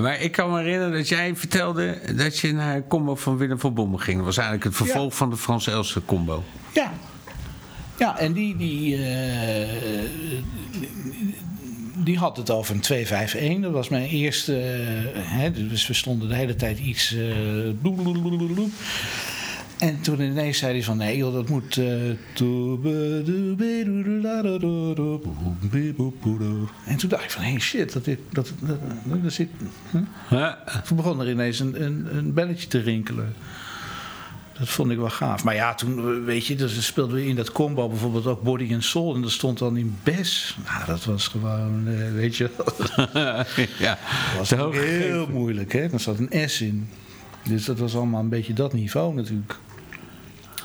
Maar 0.00 0.20
ik 0.20 0.32
kan 0.32 0.50
me 0.50 0.58
herinneren 0.58 0.92
dat 0.92 1.08
jij 1.08 1.36
vertelde 1.36 2.00
dat 2.16 2.38
je 2.38 2.52
naar 2.52 2.76
een 2.76 2.86
combo 2.86 3.14
van 3.14 3.36
Willem 3.36 3.60
van 3.60 3.74
Bommel 3.74 3.98
ging. 3.98 4.16
Dat 4.16 4.26
was 4.26 4.36
eigenlijk 4.36 4.66
het 4.66 4.76
vervolg 4.76 5.16
van 5.16 5.30
de 5.30 5.36
Frans-Else 5.36 6.04
combo. 6.04 6.44
Ja. 6.72 6.92
Ja, 7.98 8.18
en 8.18 8.32
die, 8.32 8.56
die, 8.56 8.96
eh, 8.96 9.68
die 12.04 12.18
had 12.18 12.36
het 12.36 12.50
over 12.50 12.74
een 12.74 12.80
251. 12.80 13.62
Dat 13.62 13.72
was 13.72 13.88
mijn 13.88 14.08
eerste. 14.08 14.56
eh, 14.60 15.22
hè, 15.22 15.68
dus 15.68 15.86
we 15.86 15.94
stonden 15.94 16.28
de 16.28 16.34
hele 16.34 16.56
tijd 16.56 16.78
iets. 16.78 17.14
bloep. 17.82 18.70
En 19.78 20.00
toen 20.00 20.20
ineens 20.20 20.58
zei 20.58 20.72
hij 20.72 20.82
van 20.82 20.96
nee 20.96 21.16
joh, 21.16 21.32
dat 21.32 21.48
moet. 21.48 21.76
en 26.86 26.96
toen 26.96 27.08
dacht 27.08 27.24
ik 27.24 27.30
van 27.30 27.42
hey 27.42 27.58
shit, 27.58 27.92
dat, 27.92 28.04
dit, 28.04 28.18
dat, 28.30 28.52
dat, 29.04 29.32
zit. 29.32 29.48
Toen 30.84 30.96
begon 30.96 31.20
er 31.20 31.30
ineens 31.30 31.60
een, 31.60 31.82
een, 31.82 32.16
een 32.16 32.32
belletje 32.32 32.68
te 32.68 32.78
rinkelen. 32.78 33.34
Dat 34.58 34.68
vond 34.68 34.90
ik 34.90 34.98
wel 34.98 35.10
gaaf. 35.10 35.44
Maar 35.44 35.54
ja, 35.54 35.74
toen, 35.74 36.24
weet 36.24 36.46
je, 36.46 36.54
dus 36.54 36.86
speelden 36.86 37.14
we 37.14 37.26
in 37.26 37.36
dat 37.36 37.52
combo 37.52 37.88
bijvoorbeeld 37.88 38.26
ook 38.26 38.42
Body 38.42 38.74
and 38.74 38.84
Soul. 38.84 39.14
En 39.14 39.22
dat 39.22 39.30
stond 39.30 39.58
dan 39.58 39.76
in 39.76 39.96
Bes. 40.02 40.56
Nou, 40.64 40.86
dat 40.86 41.04
was 41.04 41.28
gewoon, 41.28 41.88
eh, 41.88 42.12
weet 42.12 42.36
je, 42.36 42.50
dat 42.96 43.48
ja. 43.78 43.98
was 44.38 44.48
Te 44.48 44.62
ook 44.62 44.74
heel 44.74 45.26
moeilijk. 45.26 45.72
Hè? 45.72 45.80
Er 45.92 46.00
zat 46.00 46.18
een 46.18 46.48
S 46.48 46.60
in. 46.60 46.88
Dus 47.44 47.64
dat 47.64 47.78
was 47.78 47.96
allemaal 47.96 48.20
een 48.20 48.28
beetje 48.28 48.52
dat 48.52 48.72
niveau 48.72 49.14
natuurlijk. 49.14 49.56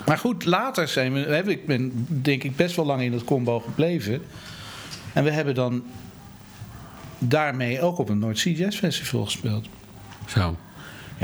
Maar 0.06 0.18
goed, 0.18 0.46
later 0.46 0.88
zijn 0.88 1.14
we, 1.14 1.20
heb 1.20 1.48
ik 1.48 1.66
ben 1.66 2.08
denk 2.08 2.44
ik 2.44 2.56
best 2.56 2.76
wel 2.76 2.86
lang 2.86 3.02
in 3.02 3.12
dat 3.12 3.24
combo 3.24 3.60
gebleven. 3.60 4.22
En 5.14 5.24
we 5.24 5.32
hebben 5.32 5.56
dan 5.56 5.84
daarmee 7.18 7.82
ook 7.82 7.98
op 7.98 8.10
een 8.10 8.20
North 8.20 8.40
Sea 8.40 8.54
Jazz 8.54 8.78
Festival 8.78 9.26
gespeeld. 9.26 9.68
Zo. 10.28 10.58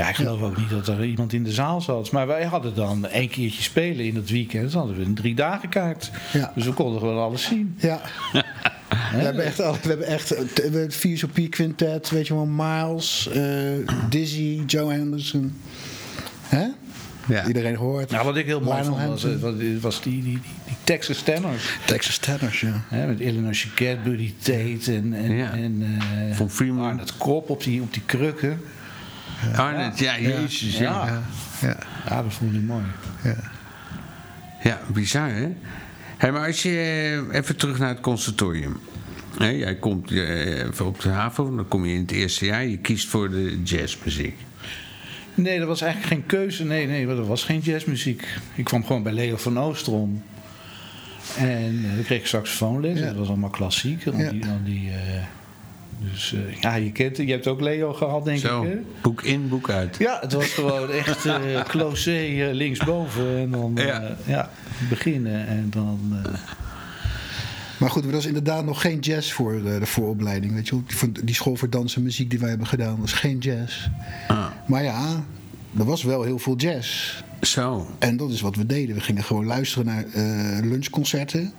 Ja, 0.00 0.08
ik 0.08 0.14
geloof 0.14 0.42
ook 0.42 0.56
niet 0.56 0.70
dat 0.70 0.88
er 0.88 1.04
iemand 1.04 1.32
in 1.32 1.44
de 1.44 1.52
zaal 1.52 1.80
zat. 1.80 2.10
Maar 2.10 2.26
wij 2.26 2.44
hadden 2.44 2.74
dan 2.74 3.06
één 3.06 3.28
keertje 3.28 3.62
spelen 3.62 4.04
in 4.04 4.16
het 4.16 4.30
weekend. 4.30 4.72
Dan 4.72 4.78
hadden 4.80 4.98
we 4.98 5.04
een 5.04 5.14
drie 5.14 5.34
dagen 5.34 5.68
kaart. 5.68 6.10
Ja. 6.32 6.52
Dus 6.54 6.64
we 6.64 6.72
konden 6.72 7.00
gewoon 7.00 7.18
alles 7.18 7.42
zien. 7.42 7.74
Ja. 7.78 8.00
We 9.12 9.16
hebben 9.16 9.44
echt, 9.44 9.56
we 9.56 9.88
hebben 9.88 10.06
echt 10.06 10.30
eh, 10.30 10.42
hebben 10.62 10.80
het 10.80 10.94
VSOP 10.94 11.38
Quintet, 11.50 12.10
weet 12.10 12.26
je 12.26 12.34
wel, 12.34 12.46
Miles, 12.46 13.28
eh, 13.28 13.42
Dizzy, 14.08 14.62
Joe 14.66 14.92
Anderson. 15.00 15.60
Hè? 16.42 16.66
Ja. 17.28 17.46
Iedereen 17.46 17.76
gehoord. 17.76 18.10
Nou, 18.10 18.24
wat 18.24 18.36
ik 18.36 18.46
heel 18.46 18.60
mooi 18.60 18.80
Lionel 18.80 18.98
vond 18.98 19.22
was, 19.22 19.24
eh, 19.24 19.40
was, 19.40 19.54
was 19.80 20.02
die, 20.02 20.22
die, 20.22 20.22
die, 20.22 20.40
die 20.66 20.76
Texas 20.84 21.22
Tenors. 21.22 21.78
Texas 21.86 22.18
Tenors, 22.18 22.60
ja. 22.60 22.84
Hè, 22.88 23.06
met 23.06 23.20
Eleanor 23.20 23.54
Chiquette, 23.54 24.00
Buddy 24.10 24.34
Tate 24.38 24.94
en, 24.94 25.12
en, 25.14 25.32
Ja. 25.32 25.52
en 25.52 25.82
eh, 25.82 26.36
Von 26.36 26.50
Freeman. 26.50 26.88
Arnold 26.90 27.16
Kop 27.16 27.50
op 27.50 27.62
die, 27.62 27.82
op 27.82 27.92
die 27.92 28.02
krukken. 28.06 28.60
Arnett, 29.56 29.98
ja, 29.98 30.18
jezus. 30.18 30.78
Ja. 30.78 31.06
Ja. 31.06 31.22
Ja. 31.60 31.76
Ja, 32.08 32.22
dat 32.22 32.32
vond 32.34 32.54
ik 32.54 32.62
mooi. 32.62 32.84
ja. 33.24 33.36
Ja, 34.62 34.80
bizar 34.92 35.30
hè? 35.34 35.48
Hé, 36.16 36.30
maar 36.30 36.46
als 36.46 36.62
je 36.62 36.70
eh, 37.30 37.36
even 37.38 37.56
terug 37.56 37.78
naar 37.78 37.88
het 37.88 38.00
conservatorium. 38.00 38.76
Hè, 39.38 39.48
jij 39.48 39.74
komt 39.76 40.10
eh, 40.10 40.58
even 40.64 40.86
op 40.86 41.00
de 41.00 41.08
haven, 41.08 41.56
dan 41.56 41.68
kom 41.68 41.84
je 41.86 41.94
in 41.94 42.00
het 42.00 42.10
eerste 42.10 42.44
jaar. 42.44 42.64
Je 42.66 42.78
kiest 42.78 43.08
voor 43.08 43.30
de 43.30 43.60
jazzmuziek. 43.64 44.36
Nee, 45.34 45.58
dat 45.58 45.68
was 45.68 45.80
eigenlijk 45.80 46.12
geen 46.12 46.26
keuze. 46.26 46.64
Nee, 46.64 46.86
nee, 46.86 47.06
dat 47.06 47.26
was 47.26 47.44
geen 47.44 47.60
jazzmuziek. 47.60 48.24
Ik 48.54 48.64
kwam 48.64 48.84
gewoon 48.86 49.02
bij 49.02 49.12
Leo 49.12 49.36
van 49.36 49.58
Oostrom. 49.58 50.22
En 51.38 51.84
eh, 51.84 51.94
dan 51.94 52.04
kreeg 52.04 52.20
ik 52.20 52.26
saxofoonles. 52.26 52.98
Ja. 52.98 53.06
Dat 53.06 53.16
was 53.16 53.28
allemaal 53.28 53.50
klassiek. 53.50 54.06
En 54.06 54.12
dan 54.12 54.20
Ja. 54.20 54.30
die, 54.30 54.40
dan 54.40 54.60
die, 54.64 54.90
eh, 54.90 55.22
dus 56.12 56.32
eh, 56.34 56.54
ja, 56.60 56.74
je 56.74 56.92
kent. 56.92 57.16
Je 57.16 57.30
hebt 57.30 57.46
ook 57.46 57.60
Leo 57.60 57.92
gehad, 57.92 58.24
denk 58.24 58.38
Zo, 58.38 58.62
ik. 58.62 58.68
Hè? 58.68 58.76
boek 59.02 59.22
in, 59.22 59.48
boek 59.48 59.70
uit. 59.70 59.96
Ja, 59.98 60.18
het 60.20 60.32
was 60.32 60.46
gewoon 60.46 60.90
echt 60.90 61.26
eh 61.26 61.64
closé 61.64 62.10
eh, 62.16 62.52
linksboven. 62.52 63.36
En 63.38 63.50
dan 63.50 63.78
eh, 63.78 63.86
Ja. 63.86 64.16
ja. 64.26 64.50
beginnen. 64.88 65.46
En 65.46 65.66
dan... 65.70 66.00
eh, 66.24 66.32
Maar 67.78 67.90
goed, 67.90 68.04
er 68.04 68.10
was 68.12 68.26
inderdaad 68.26 68.64
nog 68.64 68.80
geen 68.80 68.98
jazz 68.98 69.32
voor 69.32 69.62
de, 69.62 69.78
de 69.78 69.86
vooropleiding. 69.86 70.54
Weet 70.54 70.68
je. 70.68 70.80
Die, 71.24 71.34
school 71.34 71.56
voor 71.56 71.70
dans 71.70 71.96
en 71.96 72.02
muziek 72.02 72.30
die 72.30 72.38
wij 72.38 72.48
hebben 72.48 72.66
gedaan, 72.66 73.00
was 73.00 73.12
geen 73.12 73.38
jazz. 73.38 73.86
Ah, 74.28 74.46
Maar 74.66 74.82
ja, 74.82 75.24
er 75.78 75.84
was 75.84 76.02
wel 76.02 76.22
heel 76.22 76.38
veel 76.38 76.56
jazz. 76.56 77.20
zo. 77.40 77.86
En 77.98 78.16
dat 78.16 78.30
is 78.30 78.40
wat 78.40 78.56
we 78.56 78.66
deden. 78.66 78.94
We 78.94 79.00
gingen 79.00 79.24
gewoon 79.24 79.44
luisteren 79.46 79.86
naar 79.86 80.04
eh, 80.12 80.64
lunchconcerten. 80.70 81.52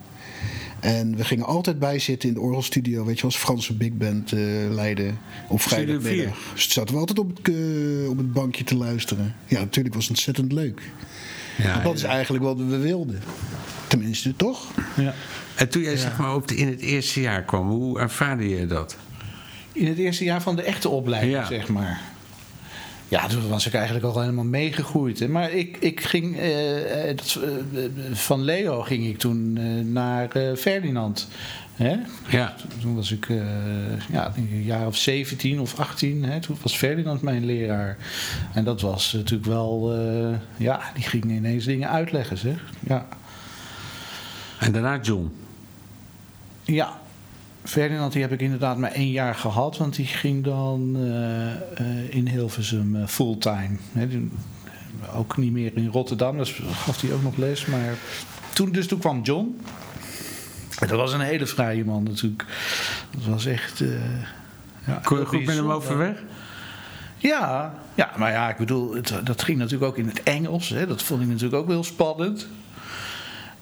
En 0.82 1.16
we 1.16 1.24
gingen 1.24 1.46
altijd 1.46 1.80
bijzitten 1.80 2.30
in 2.30 2.36
de 2.36 2.42
orgelstudio, 2.42 3.06
weet 3.06 3.18
je 3.20 3.24
als 3.24 3.38
Franse 3.38 3.74
big 3.74 3.92
band 3.94 4.32
eh, 4.32 4.40
leiden 4.70 5.18
op 5.48 5.62
vrijdagmiddag. 5.62 6.38
Dus 6.54 6.72
zaten 6.72 6.94
we 6.94 7.00
altijd 7.00 7.20
op 7.20 7.38
het, 7.38 7.50
eh, 7.50 8.10
op 8.10 8.18
het 8.18 8.34
bankje 8.34 8.64
te 8.64 8.76
luisteren. 8.76 9.36
Ja, 9.46 9.60
natuurlijk 9.60 9.96
was 9.96 10.04
het 10.04 10.14
ontzettend 10.14 10.52
leuk. 10.52 10.82
Ja, 11.58 11.82
dat 11.84 11.96
is 11.96 12.04
eigenlijk 12.04 12.44
wat 12.44 12.58
we 12.58 12.78
wilden. 12.78 13.20
Tenminste, 13.88 14.36
toch? 14.36 14.72
ja. 14.96 15.14
En 15.56 15.70
toen 15.70 15.82
jij 15.82 15.98
zeg 15.98 16.18
maar 16.18 16.36
op 16.36 16.48
de, 16.48 16.56
in 16.56 16.68
het 16.68 16.80
eerste 16.80 17.22
jaar 17.22 17.44
kwam, 17.44 17.70
hoe 17.70 18.00
ervaarde 18.00 18.50
je 18.50 18.68
dat? 18.68 18.98
In 19.72 19.88
het 19.88 19.98
eerste 19.98 20.24
jaar 20.24 20.42
van 20.42 20.56
de 20.56 20.62
echte 20.62 20.90
opleiding, 20.90 21.34
Ja. 21.34 21.46
zeg 21.46 21.68
maar. 21.68 22.02
Ja, 23.12 23.28
toen 23.28 23.50
was 23.50 23.66
ik 23.68 23.74
eigenlijk 23.74 24.06
al 24.06 24.20
helemaal 24.20 24.44
meegegroeid. 24.44 25.20
Hè. 25.20 25.28
Maar 25.28 25.52
ik, 25.52 25.78
ik 25.80 26.02
ging, 26.02 26.38
eh, 26.38 27.10
eh, 27.10 27.18
dat, 27.18 27.40
eh, 27.44 27.84
van 28.12 28.42
Leo 28.42 28.82
ging 28.82 29.06
ik 29.06 29.18
toen 29.18 29.60
naar 29.92 30.30
Ferdinand. 30.58 31.28
Hè? 31.74 31.96
Ja, 32.30 32.56
Toen 32.82 32.96
was 32.96 33.12
ik 33.12 33.30
eh, 33.30 33.38
ja, 34.12 34.34
een 34.36 34.64
jaar 34.64 34.88
of 34.88 34.96
17 34.96 35.60
of 35.60 35.80
18. 35.80 36.24
Hè? 36.24 36.40
Toen 36.40 36.58
was 36.62 36.76
Ferdinand 36.76 37.22
mijn 37.22 37.46
leraar. 37.46 37.98
En 38.54 38.64
dat 38.64 38.82
was 38.82 39.14
natuurlijk 39.14 39.50
wel, 39.50 39.94
ja, 40.58 40.82
die 40.94 41.04
ging 41.04 41.24
ineens 41.24 41.66
dingen 41.66 41.90
uitleggen, 41.90 42.38
zeg. 42.38 42.64
Ja. 42.80 43.08
en 44.60 44.72
daarna 44.72 45.00
John. 45.02 45.32
Ja, 46.64 47.01
Ferdinand 47.64 48.14
die 48.14 48.22
heb 48.22 48.32
ik 48.32 48.42
inderdaad 48.42 48.78
maar 48.78 48.92
één 48.92 49.12
jaar 49.12 49.36
gehad, 49.36 49.78
want 49.78 49.96
die 49.96 50.06
ging 50.06 50.44
dan 50.44 50.96
eh, 50.96 51.52
eh, 51.52 52.16
in 52.16 52.28
Hilversum 52.28 52.96
eh, 52.96 53.08
fulltime. 53.08 53.78
Die- 53.94 54.32
ook 55.16 55.38
niet 55.38 55.52
meer 55.52 55.72
in 55.76 55.88
Rotterdam, 55.88 56.38
dus 56.38 56.62
gaf 56.72 57.02
hij 57.02 57.14
ook 57.14 57.24
nog 57.24 57.38
les. 57.38 57.66
Maar 57.66 57.94
toen, 58.54 58.72
dus 58.72 58.88
toen 58.88 59.00
kwam 59.00 59.22
John. 59.22 59.60
En 60.80 60.88
dat 60.88 60.98
was 60.98 61.14
een 61.14 61.20
hele 61.22 61.46
vrije 61.46 61.86
man 61.86 62.04
natuurlijk. 62.04 62.46
Dat 63.12 63.26
was 63.26 63.46
echt. 63.46 63.82
eh 63.82 63.88
ja, 64.88 65.00
Kon 65.04 65.20
je 65.20 65.26
goed 65.26 65.46
met 65.46 65.56
hem 65.56 65.72
overweg? 65.72 66.24
Ja, 67.18 67.74
ja, 67.96 68.12
maar 68.18 68.32
ja, 68.32 68.50
ik 68.50 68.58
bedoel, 68.58 68.94
het, 68.96 69.14
dat 69.24 69.44
ging 69.44 69.58
natuurlijk 69.58 69.92
ook 69.92 69.98
in 69.98 70.08
het 70.08 70.24
Engels. 70.24 70.70
Hè. 70.70 70.88
Dat 70.88 71.04
vond 71.04 71.22
ik 71.22 71.28
natuurlijk 71.28 71.56
ook 71.62 71.68
heel 71.68 71.84
spannend. 71.84 72.48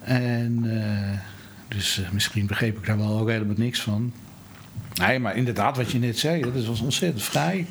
En 0.01 0.65
dus 1.69 1.99
eh, 1.99 2.09
misschien 2.11 2.45
begreep 2.45 2.77
ik 2.77 2.85
daar 2.85 2.97
wel 2.97 3.19
ook 3.19 3.29
helemaal 3.29 3.55
niks 3.57 3.81
van. 3.81 4.13
Nee, 4.93 5.19
maar 5.19 5.35
inderdaad, 5.35 5.77
wat 5.77 5.91
je 5.91 5.99
net 5.99 6.19
zei, 6.19 6.41
dat 6.41 6.65
was 6.65 6.79
ontzettend 6.79 7.23
vrij. 7.23 7.67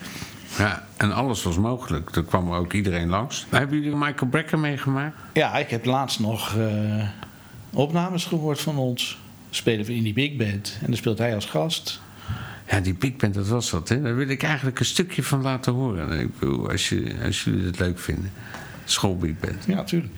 Ja, 0.59 0.87
en 0.97 1.13
alles 1.13 1.43
was 1.43 1.59
mogelijk. 1.59 2.17
Er 2.17 2.25
kwam 2.25 2.53
ook 2.53 2.73
iedereen 2.73 3.09
langs. 3.09 3.47
Hebben 3.49 3.81
jullie 3.81 3.97
Michael 3.97 4.31
Brecker 4.31 4.59
meegemaakt? 4.59 5.17
Ja, 5.33 5.57
ik 5.57 5.71
heb 5.71 5.85
laatst 5.85 6.21
nog 6.21 6.57
eh, 6.57 7.09
opnames 7.71 8.25
gehoord 8.25 8.61
van 8.61 8.77
ons. 8.79 9.19
Spelen 9.51 9.87
we 9.87 9.95
in 9.95 10.03
die 10.03 10.13
big 10.13 10.37
band. 10.37 10.77
En 10.81 10.87
dan 10.87 10.97
speelt 10.97 11.19
hij 11.19 11.35
als 11.35 11.47
gast. 11.47 12.01
Ja, 12.71 12.81
die 12.81 12.95
big 12.95 13.17
band, 13.17 13.35
dat 13.35 13.49
was 13.49 13.71
dat. 13.71 13.89
Hè? 13.89 14.03
Daar 14.03 14.17
wil 14.17 14.29
ik 14.29 14.43
eigenlijk 14.43 14.79
een 14.79 14.85
stukje 14.85 15.23
van 15.23 15.43
laten 15.43 15.73
horen. 15.73 16.21
Ik 16.21 16.39
bedoel, 16.39 16.71
als, 16.71 16.89
je, 16.89 17.15
als 17.25 17.45
jullie 17.45 17.65
het 17.65 17.79
leuk 17.79 17.99
vinden. 17.99 18.33
Schoolbig 18.85 19.39
band. 19.41 19.65
Ja, 19.67 19.85
tuurlijk. 19.85 20.13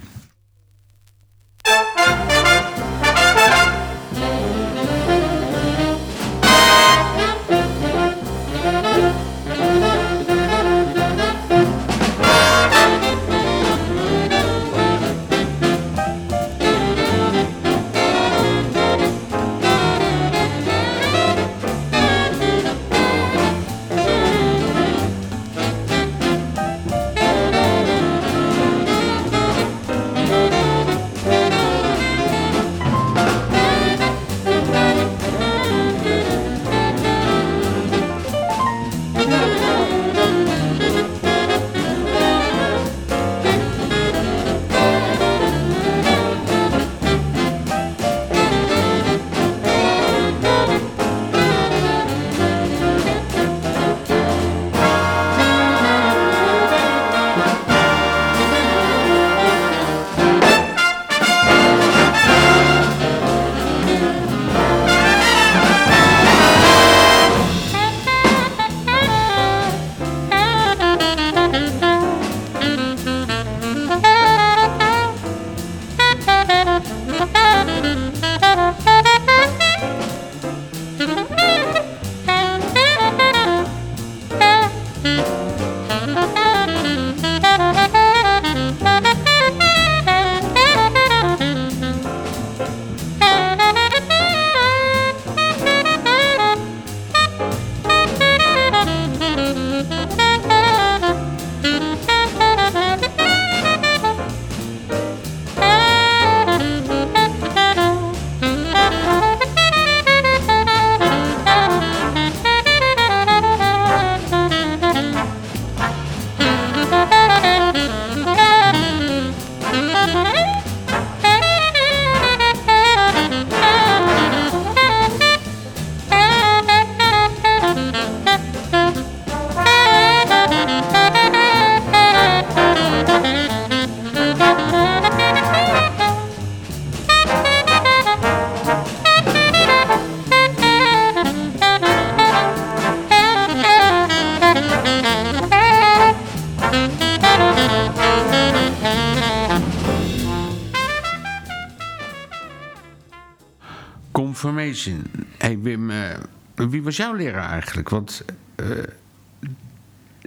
Jouw 157.00 157.14
leraar 157.14 157.50
eigenlijk? 157.50 157.88
Want 157.88 158.22
eh, 158.56 158.66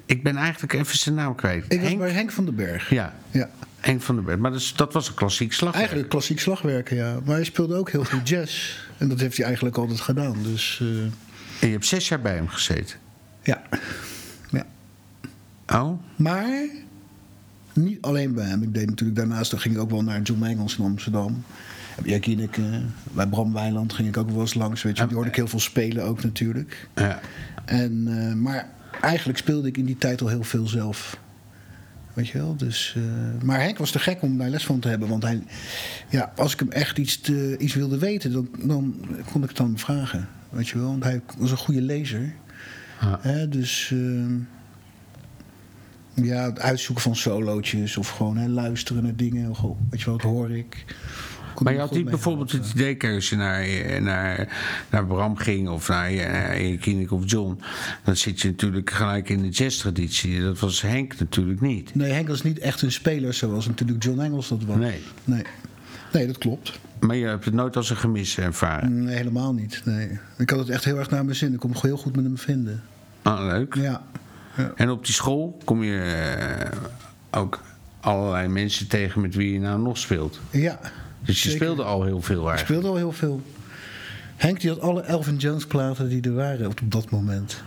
ik 0.06 0.24
ben 0.24 0.36
eigenlijk 0.36 0.74
even 0.74 0.98
zijn 0.98 1.16
naam 1.16 1.36
kwijt. 1.36 1.66
Ik 1.68 1.80
was 1.80 1.88
Henk? 1.88 2.00
bij 2.00 2.12
Henk 2.12 2.32
van 2.32 2.46
den 2.46 2.56
Berg. 2.56 2.90
Ja, 2.90 3.14
Ja. 3.32 3.50
Henk 3.80 4.02
van 4.02 4.16
der 4.16 4.24
Berg. 4.24 4.40
Maar 4.40 4.52
dat, 4.52 4.60
is- 4.60 4.74
dat 4.76 4.94
was 4.94 5.08
een 5.08 5.14
klassiek 5.14 5.54
slag. 5.54 5.74
Eigenlijk 5.74 6.10
klassiek 6.10 6.40
slagwerken, 6.40 6.96
ja. 6.96 7.20
Maar 7.26 7.36
hij 7.36 7.44
speelde 7.44 7.76
ook 7.76 7.90
heel 7.92 8.04
goed 8.04 8.30
jazz. 8.30 8.76
En 8.98 9.10
dat 9.10 9.20
heeft 9.20 9.38
hij 9.38 9.46
eigenlijk 9.46 9.78
altijd 9.78 10.00
gedaan. 10.02 10.44
Dus 10.44 10.80
eh, 10.82 10.88
En 11.60 11.68
je 11.68 11.72
hebt 11.72 11.86
zes 11.86 12.08
jaar 12.08 12.22
bij 12.22 12.36
hem 12.36 12.48
gezeten. 12.48 12.98
ja. 13.44 13.62
ja. 14.52 14.66
Oh? 15.68 16.00
Maar 16.16 16.68
niet 17.74 18.02
alleen 18.02 18.34
bij 18.34 18.46
hem. 18.46 18.64
Ik 18.64 18.74
deed 18.74 18.86
natuurlijk 18.90 19.20
daarnaast, 19.20 19.52
dan 19.52 19.60
ging 19.60 19.76
ik 19.76 19.82
ook 19.82 19.90
wel 19.90 20.04
naar 20.04 20.22
John 20.22 20.44
Engels 20.44 20.78
in 20.78 20.84
Amsterdam. 20.86 21.44
Jij 22.04 22.20
ken 22.20 22.40
ik, 22.40 22.58
eh, 22.58 22.64
bij 23.12 23.28
Bram 23.28 23.54
Weiland 23.54 23.94
ging 23.94 24.08
ik 24.08 24.18
ook 24.18 24.30
wel 24.30 24.40
eens 24.40 24.54
langs. 24.54 24.84
Weet 24.84 24.98
je, 24.98 25.06
die 25.06 25.16
hoorde 25.16 25.30
ik 25.30 25.36
heel 25.36 25.48
veel 25.48 25.60
spelen 25.60 26.04
ook 26.04 26.24
natuurlijk. 26.24 26.88
Ja. 26.96 27.20
En, 27.66 28.08
eh, 28.08 28.34
maar 28.34 28.70
eigenlijk 29.02 29.38
speelde 29.38 29.68
ik 29.68 29.78
in 29.78 29.86
die 29.86 29.98
tijd 29.98 30.22
al 30.22 30.28
heel 30.28 30.44
veel 30.44 30.68
zelf. 30.68 31.18
Weet 32.14 32.28
je 32.28 32.38
wel? 32.38 32.56
Dus, 32.56 32.96
eh, 32.98 33.44
maar 33.44 33.62
Henk 33.62 33.78
was 33.78 33.92
te 33.92 34.00
gek 34.00 34.22
om 34.22 34.38
daar 34.38 34.50
les 34.50 34.66
van 34.66 34.80
te 34.80 34.88
hebben. 34.88 35.10
Want 35.10 35.24
hij, 35.24 35.44
ja, 36.10 36.34
als 36.36 36.54
ik 36.54 36.60
hem 36.60 36.72
echt 36.72 36.98
iets, 36.98 37.20
te, 37.20 37.56
iets 37.60 37.74
wilde 37.74 37.98
weten, 37.98 38.32
dan, 38.32 38.50
dan 38.60 39.06
kon 39.32 39.42
ik 39.42 39.48
het 39.48 39.58
dan 39.58 39.78
vragen. 39.78 40.28
Weet 40.50 40.68
je 40.68 40.78
wel? 40.78 40.88
Want 40.88 41.04
hij 41.04 41.22
was 41.38 41.52
een 41.52 41.58
goede 41.58 41.82
lezer. 41.82 42.34
Ja. 43.02 43.20
Hè, 43.22 43.50
dus 43.50 43.94
eh, 43.94 44.36
ja, 46.26 46.44
het 46.44 46.60
uitzoeken 46.60 47.04
van 47.04 47.16
solootjes 47.16 47.98
of 47.98 48.10
gewoon 48.10 48.38
hè, 48.38 48.48
luisteren 48.48 49.04
naar 49.04 49.16
dingen. 49.16 49.56
Goh, 49.56 49.78
Weet 49.90 50.00
je 50.00 50.06
wel, 50.06 50.18
dat 50.18 50.32
hoor 50.32 50.52
ik. 50.52 50.86
Maar 51.60 51.74
je 51.74 51.80
had 51.80 51.92
niet 51.92 52.10
bijvoorbeeld 52.10 52.52
het 52.52 52.72
idee, 52.74 52.96
kijk, 52.96 53.16
als 53.16 53.30
je 53.30 53.36
naar, 53.36 53.62
eh, 53.62 54.02
naar, 54.02 54.48
naar 54.90 55.06
Bram 55.06 55.38
ging 55.38 55.70
of 55.70 55.88
naar 55.88 56.14
uh, 56.14 56.80
Kinnik 56.80 57.12
of 57.12 57.22
John, 57.26 57.60
dan 58.04 58.16
zit 58.16 58.42
je 58.42 58.48
natuurlijk 58.48 58.90
gelijk 58.90 59.30
in 59.30 59.42
de 59.42 59.50
jazztraditie. 59.50 60.42
Dat 60.42 60.60
was 60.60 60.82
Henk 60.82 61.20
natuurlijk 61.20 61.62
niet. 61.62 61.96
Nee, 61.96 62.12
Henk 62.12 62.28
was 62.28 62.42
niet 62.42 62.60
echt 62.60 62.82
een 62.82 62.92
speler 62.92 63.34
zoals 63.34 63.68
natuurlijk 63.68 64.04
John 64.04 64.20
Engels 64.20 64.48
dat 64.48 64.64
was. 64.64 64.78
Nee. 64.78 65.02
Nee, 65.24 65.44
nee 66.14 66.28
dat 66.28 66.38
klopt. 66.38 66.80
Maar 67.00 67.16
je 67.16 67.26
hebt 67.26 67.46
het 67.46 67.54
nooit 67.54 67.76
als 67.76 67.90
een 67.90 67.98
gemis 67.98 68.38
ervaren. 68.38 69.04
Nee, 69.04 69.16
helemaal 69.16 69.54
niet. 69.54 69.82
Nee. 69.86 70.20
Ik 70.38 70.50
had 70.50 70.60
het 70.60 70.70
echt 70.70 70.84
heel 70.84 70.98
erg 70.98 71.10
naar 71.10 71.26
mijn 71.26 71.36
zin. 71.36 71.54
Ik 71.54 71.60
kon 71.60 71.74
heel 71.82 71.98
goed 71.98 72.16
met 72.16 72.26
hem 72.26 72.38
vinden. 72.38 72.84
Ah, 73.22 73.46
leuk. 73.46 73.76
Ja. 73.76 74.02
En 74.76 74.90
op 74.90 75.06
die 75.06 75.14
school 75.14 75.58
kom 75.64 75.84
je 75.84 76.00
eh, 76.00 77.40
ook 77.40 77.62
allerlei 78.00 78.48
mensen 78.48 78.88
tegen 78.88 79.22
met 79.22 79.36
wie 79.36 79.54
je 79.54 79.60
nou 79.60 79.82
nog 79.82 79.98
speelt. 79.98 80.40
Ja. 80.50 80.80
Dus 81.26 81.44
je 81.44 81.50
zeker. 81.50 81.66
speelde 81.66 81.84
al 81.84 82.04
heel 82.04 82.22
veel 82.22 82.42
Ik 82.42 82.48
eigenlijk. 82.50 82.60
speelde 82.80 82.88
al 82.88 82.96
heel 82.96 83.12
veel. 83.12 83.42
Henk 84.36 84.60
die 84.62 84.70
had 84.70 84.80
alle 84.80 85.02
Elvin 85.02 85.36
Jones 85.38 85.66
platen 85.66 86.10
die 86.10 86.22
er 86.22 86.34
waren 86.34 86.68
op 86.68 86.80
dat 86.84 87.10
moment. 87.10 87.62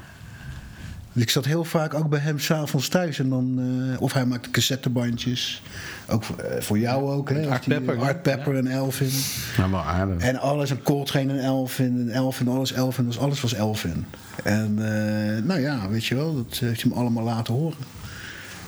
Dus 1.12 1.22
ik 1.24 1.30
zat 1.30 1.44
heel 1.44 1.64
vaak 1.64 1.94
ook 1.94 2.08
bij 2.08 2.18
hem 2.18 2.38
s'avonds 2.38 2.88
thuis. 2.88 3.18
En 3.18 3.28
dan, 3.28 3.60
eh, 3.94 4.00
of 4.02 4.12
hij 4.12 4.26
maakte 4.26 4.50
cassettebandjes. 4.50 5.62
Ook 6.08 6.24
voor, 6.24 6.38
eh, 6.38 6.60
voor 6.62 6.78
jou 6.78 7.10
ook. 7.10 7.28
Hè, 7.30 7.40
Art 7.40 7.48
Als 7.50 7.60
die- 7.66 7.74
Pepper, 7.74 7.98
Art 7.98 8.26
ja. 8.26 8.36
Pepper 8.36 8.56
en 8.56 8.66
Elvin. 8.66 9.10
Nou, 9.56 9.70
wel 9.70 9.80
aardig. 9.80 10.22
En 10.22 10.36
alles, 10.38 10.70
en 10.70 10.82
Coltrane 10.82 11.32
en 11.32 11.44
Elvin, 11.44 11.96
en 11.98 12.10
Elvin, 12.10 12.48
alles 12.48 12.72
Elvin, 12.72 13.04
dus 13.06 13.18
alles 13.18 13.40
was 13.40 13.54
Elvin. 13.54 14.04
En 14.44 14.78
eh, 14.78 15.42
nou 15.42 15.60
ja, 15.60 15.88
weet 15.88 16.04
je 16.06 16.14
wel, 16.14 16.34
dat 16.34 16.58
heeft 16.58 16.82
hij 16.82 16.90
me 16.90 16.96
allemaal 16.96 17.24
laten 17.24 17.54
horen. 17.54 17.78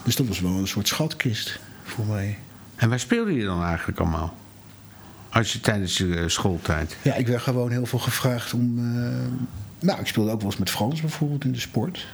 Dus 0.04 0.16
dat 0.16 0.26
was 0.26 0.40
wel 0.40 0.52
een 0.52 0.68
soort 0.68 0.88
schatkist 0.88 1.58
voor 1.84 2.06
mij. 2.06 2.38
En 2.76 2.88
waar 2.88 3.00
speelde 3.00 3.32
je 3.32 3.44
dan 3.44 3.64
eigenlijk 3.64 3.98
allemaal? 3.98 4.34
Als 5.30 5.52
je 5.52 5.60
tijdens 5.60 5.96
je 5.98 6.14
eh, 6.16 6.28
schooltijd. 6.28 6.96
Ja, 7.02 7.14
ik 7.14 7.26
werd 7.26 7.42
gewoon 7.42 7.70
heel 7.70 7.86
veel 7.86 7.98
gevraagd 7.98 8.52
om... 8.54 8.78
eh, 8.78 9.10
nou, 9.80 10.00
ik 10.00 10.06
speelde 10.06 10.30
ook 10.30 10.40
wel 10.40 10.50
eens 10.50 10.58
met 10.58 10.70
Frans 10.70 11.00
bijvoorbeeld 11.00 11.44
in 11.44 11.52
de 11.52 11.60
sport. 11.60 12.06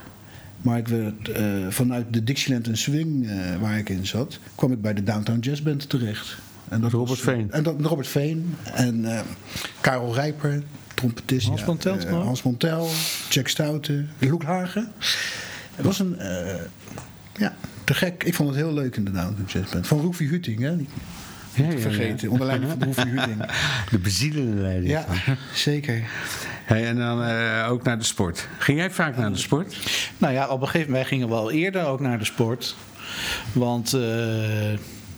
Maar 0.61 0.77
ik 0.77 0.87
werd, 0.87 1.29
eh, 1.29 1.43
vanuit 1.69 2.05
de 2.13 2.23
Dixieland 2.23 2.67
en 2.67 2.77
Swing, 2.77 3.29
eh, 3.29 3.35
waar 3.61 3.77
ik 3.77 3.89
in 3.89 4.05
zat, 4.05 4.39
kwam 4.55 4.71
ik 4.71 4.81
bij 4.81 4.93
de 4.93 5.03
Downtown 5.03 5.39
Jazz 5.39 5.61
Band 5.61 5.89
terecht. 5.89 6.37
En 6.69 6.81
dat 6.81 6.91
Robert 6.91 7.09
was- 7.09 7.19
Veen. 7.33 7.51
En 7.51 7.63
dat, 7.63 7.75
Robert 7.81 8.07
Veen 8.07 8.55
en 8.73 9.05
eh, 9.17 9.19
Karel 9.81 10.13
Rijper, 10.13 10.63
trompetist. 10.93 11.47
Hans 11.47 11.65
Montel, 11.65 11.97
eh, 11.97 12.01
toch? 12.09 12.23
Hans 12.23 12.43
Montel, 12.43 12.89
Jack 13.29 13.47
Stouten, 13.47 14.09
Loek 14.19 14.43
Hagen. 14.43 14.91
Het 15.75 15.85
was 15.85 15.99
een, 15.99 16.17
eh, 16.19 16.55
ja, 17.37 17.55
te 17.83 17.93
gek. 17.93 18.23
Ik 18.23 18.33
vond 18.33 18.49
het 18.49 18.57
heel 18.57 18.73
leuk 18.73 18.95
in 18.95 19.05
de 19.05 19.11
Downtown 19.11 19.45
Jazz 19.59 19.71
Band. 19.71 19.87
Van 19.87 19.99
Roefie 19.99 20.27
Huting, 20.27 20.59
hè? 20.59 20.75
Niet 21.57 21.65
Ja, 21.65 21.71
ja, 21.73 21.81
te 21.81 21.89
ja. 21.89 21.95
vergeten, 21.95 22.29
onder 22.29 22.47
leiding 22.47 22.71
van 22.71 22.83
Roefie 22.83 23.09
Huting. 23.09 23.45
De 23.91 23.97
bezielende 23.97 24.61
leiding. 24.61 24.91
Ja, 24.91 25.05
zeker. 25.53 26.03
Hey, 26.65 26.85
en 26.85 26.97
dan 26.97 27.23
eh, 27.23 27.67
ook 27.69 27.83
naar 27.83 27.97
de 27.97 28.03
sport. 28.03 28.47
Ging 28.57 28.77
jij 28.77 28.91
vaak 28.91 29.17
naar 29.17 29.31
de 29.31 29.37
sport? 29.37 29.77
Nou 30.17 30.33
ja, 30.33 30.47
op 30.47 30.61
een 30.61 30.67
gegeven 30.67 30.89
moment 30.91 31.07
gingen 31.07 31.27
we 31.27 31.33
al 31.33 31.51
eerder 31.51 31.85
ook 31.85 31.99
naar 31.99 32.19
de 32.19 32.25
sport. 32.25 32.75
Want 33.53 33.93
eh, 33.93 34.01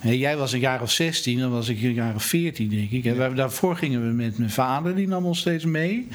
jij 0.00 0.36
was 0.36 0.52
een 0.52 0.60
jaar 0.60 0.82
of 0.82 0.90
16, 0.90 1.38
dan 1.38 1.50
was 1.50 1.68
ik 1.68 1.82
een 1.82 1.92
jaar 1.92 2.14
of 2.14 2.22
14, 2.22 2.68
denk 2.68 2.90
ik. 2.90 3.04
En 3.04 3.34
daarvoor 3.34 3.76
gingen 3.76 4.06
we 4.06 4.12
met 4.12 4.38
mijn 4.38 4.50
vader, 4.50 4.94
die 4.94 5.08
nam 5.08 5.24
ons 5.24 5.38
steeds 5.38 5.64
mee. 5.64 6.08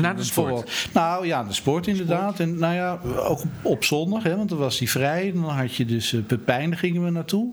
Naar 0.00 0.16
de 0.16 0.24
sport? 0.24 0.88
Nou 0.92 1.26
ja, 1.26 1.44
de 1.44 1.52
sport 1.52 1.86
inderdaad. 1.86 2.40
En 2.40 2.58
nou 2.58 2.74
ja, 2.74 3.00
ook 3.16 3.42
op 3.62 3.84
zondag, 3.84 4.22
hè, 4.22 4.36
want 4.36 4.48
dan 4.48 4.58
was 4.58 4.78
die 4.78 4.90
vrij. 4.90 5.32
Dan 5.32 5.44
had 5.44 5.74
je 5.74 5.84
dus 5.84 6.12
uh, 6.12 6.24
Pepijn, 6.26 6.70
daar 6.70 6.78
gingen 6.78 7.04
we 7.04 7.10
naartoe. 7.10 7.52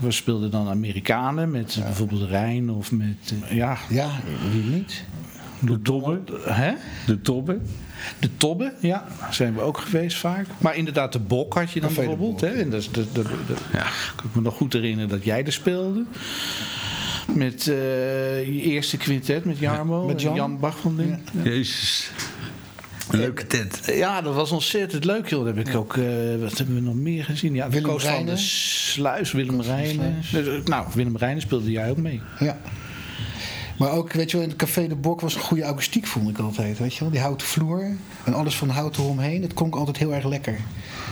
We 0.00 0.10
speelden 0.10 0.50
dan 0.50 0.68
Amerikanen 0.68 1.50
met 1.50 1.76
eh, 1.76 1.84
bijvoorbeeld 1.84 2.30
Rijn 2.30 2.70
of 2.70 2.92
met, 2.92 3.34
eh, 3.48 3.56
ja, 3.56 3.78
Ja, 3.88 4.10
wie 4.52 4.62
niet? 4.62 5.04
De 5.58 5.82
tobbe? 5.82 6.20
hè? 6.44 6.72
De 7.06 7.20
tobbe? 7.20 7.60
De 8.18 8.28
Tobbe, 8.36 8.72
ja, 8.80 9.06
zijn 9.30 9.54
we 9.54 9.60
ook 9.60 9.78
geweest 9.78 10.16
vaak. 10.16 10.46
Maar 10.58 10.76
inderdaad, 10.76 11.12
de 11.12 11.18
Bok 11.18 11.54
had 11.54 11.70
je 11.70 11.80
dan 11.80 11.88
Café 11.88 12.00
bijvoorbeeld. 12.00 12.40
Hè? 12.40 12.46
En 12.48 12.70
dat, 12.70 12.80
is- 12.80 12.90
dat, 12.90 13.14
dat, 13.14 13.26
dat- 13.46 13.58
Ja. 13.72 13.86
kan 14.16 14.24
ik 14.28 14.34
me 14.34 14.40
nog 14.40 14.54
goed 14.56 14.72
herinneren 14.72 15.08
dat 15.10 15.24
jij 15.24 15.44
er 15.44 15.52
speelde. 15.52 16.04
Met 17.34 17.68
eh, 17.68 18.44
je 18.46 18.60
eerste 18.62 18.96
quintet 18.96 19.44
met 19.44 19.58
Jarmo 19.58 20.06
met 20.06 20.16
en 20.16 20.22
Jan. 20.22 20.34
Jan 20.34 20.58
Bach 20.58 20.78
van 20.78 20.96
Ding. 20.96 21.18
Ja. 21.32 21.42
Jezus. 21.42 22.10
Leuke 23.10 23.46
tent. 23.46 23.80
Ja, 23.86 24.20
dat 24.20 24.34
was 24.34 24.50
ontzettend 24.50 25.04
leuk, 25.04 25.28
joh. 25.28 25.44
Dat 25.44 25.56
heb 25.56 25.68
ik 25.68 25.74
ook. 25.76 25.96
eh, 25.96 26.04
wat 26.40 26.58
hebben 26.58 26.74
we 26.74 26.80
nog 26.80 26.94
meer 26.94 27.24
gezien? 27.24 27.54
Ja, 27.54 27.68
Willem 27.70 27.90
Koos 27.90 28.04
van 28.04 28.26
de 28.26 28.36
Sluis, 28.36 29.32
Willem 29.32 29.60
Rijnen. 29.60 30.14
Nou, 30.64 30.86
Willem 30.94 31.16
Rijnen 31.16 31.42
speelde 31.42 31.70
jij 31.70 31.90
ook 31.90 31.96
mee. 31.96 32.20
Ja. 32.38 32.58
Maar 33.82 33.92
ook, 33.92 34.12
weet 34.12 34.30
je 34.30 34.36
wel, 34.36 34.46
in 34.46 34.52
het 34.52 34.58
Café 34.58 34.88
de 34.88 34.94
Bok 34.94 35.20
was 35.20 35.34
een 35.34 35.40
goede 35.40 35.64
akoestiek, 35.64 36.06
vond 36.06 36.28
ik 36.28 36.38
altijd. 36.38 36.78
Weet 36.78 36.94
je 36.94 37.00
wel, 37.00 37.10
die 37.10 37.20
houten 37.20 37.46
vloer 37.46 37.86
en 38.24 38.34
alles 38.34 38.56
van 38.56 38.68
hout 38.68 38.96
eromheen. 38.96 39.42
Het 39.42 39.54
klonk 39.54 39.74
altijd 39.74 39.96
heel 39.96 40.14
erg 40.14 40.24
lekker. 40.24 40.58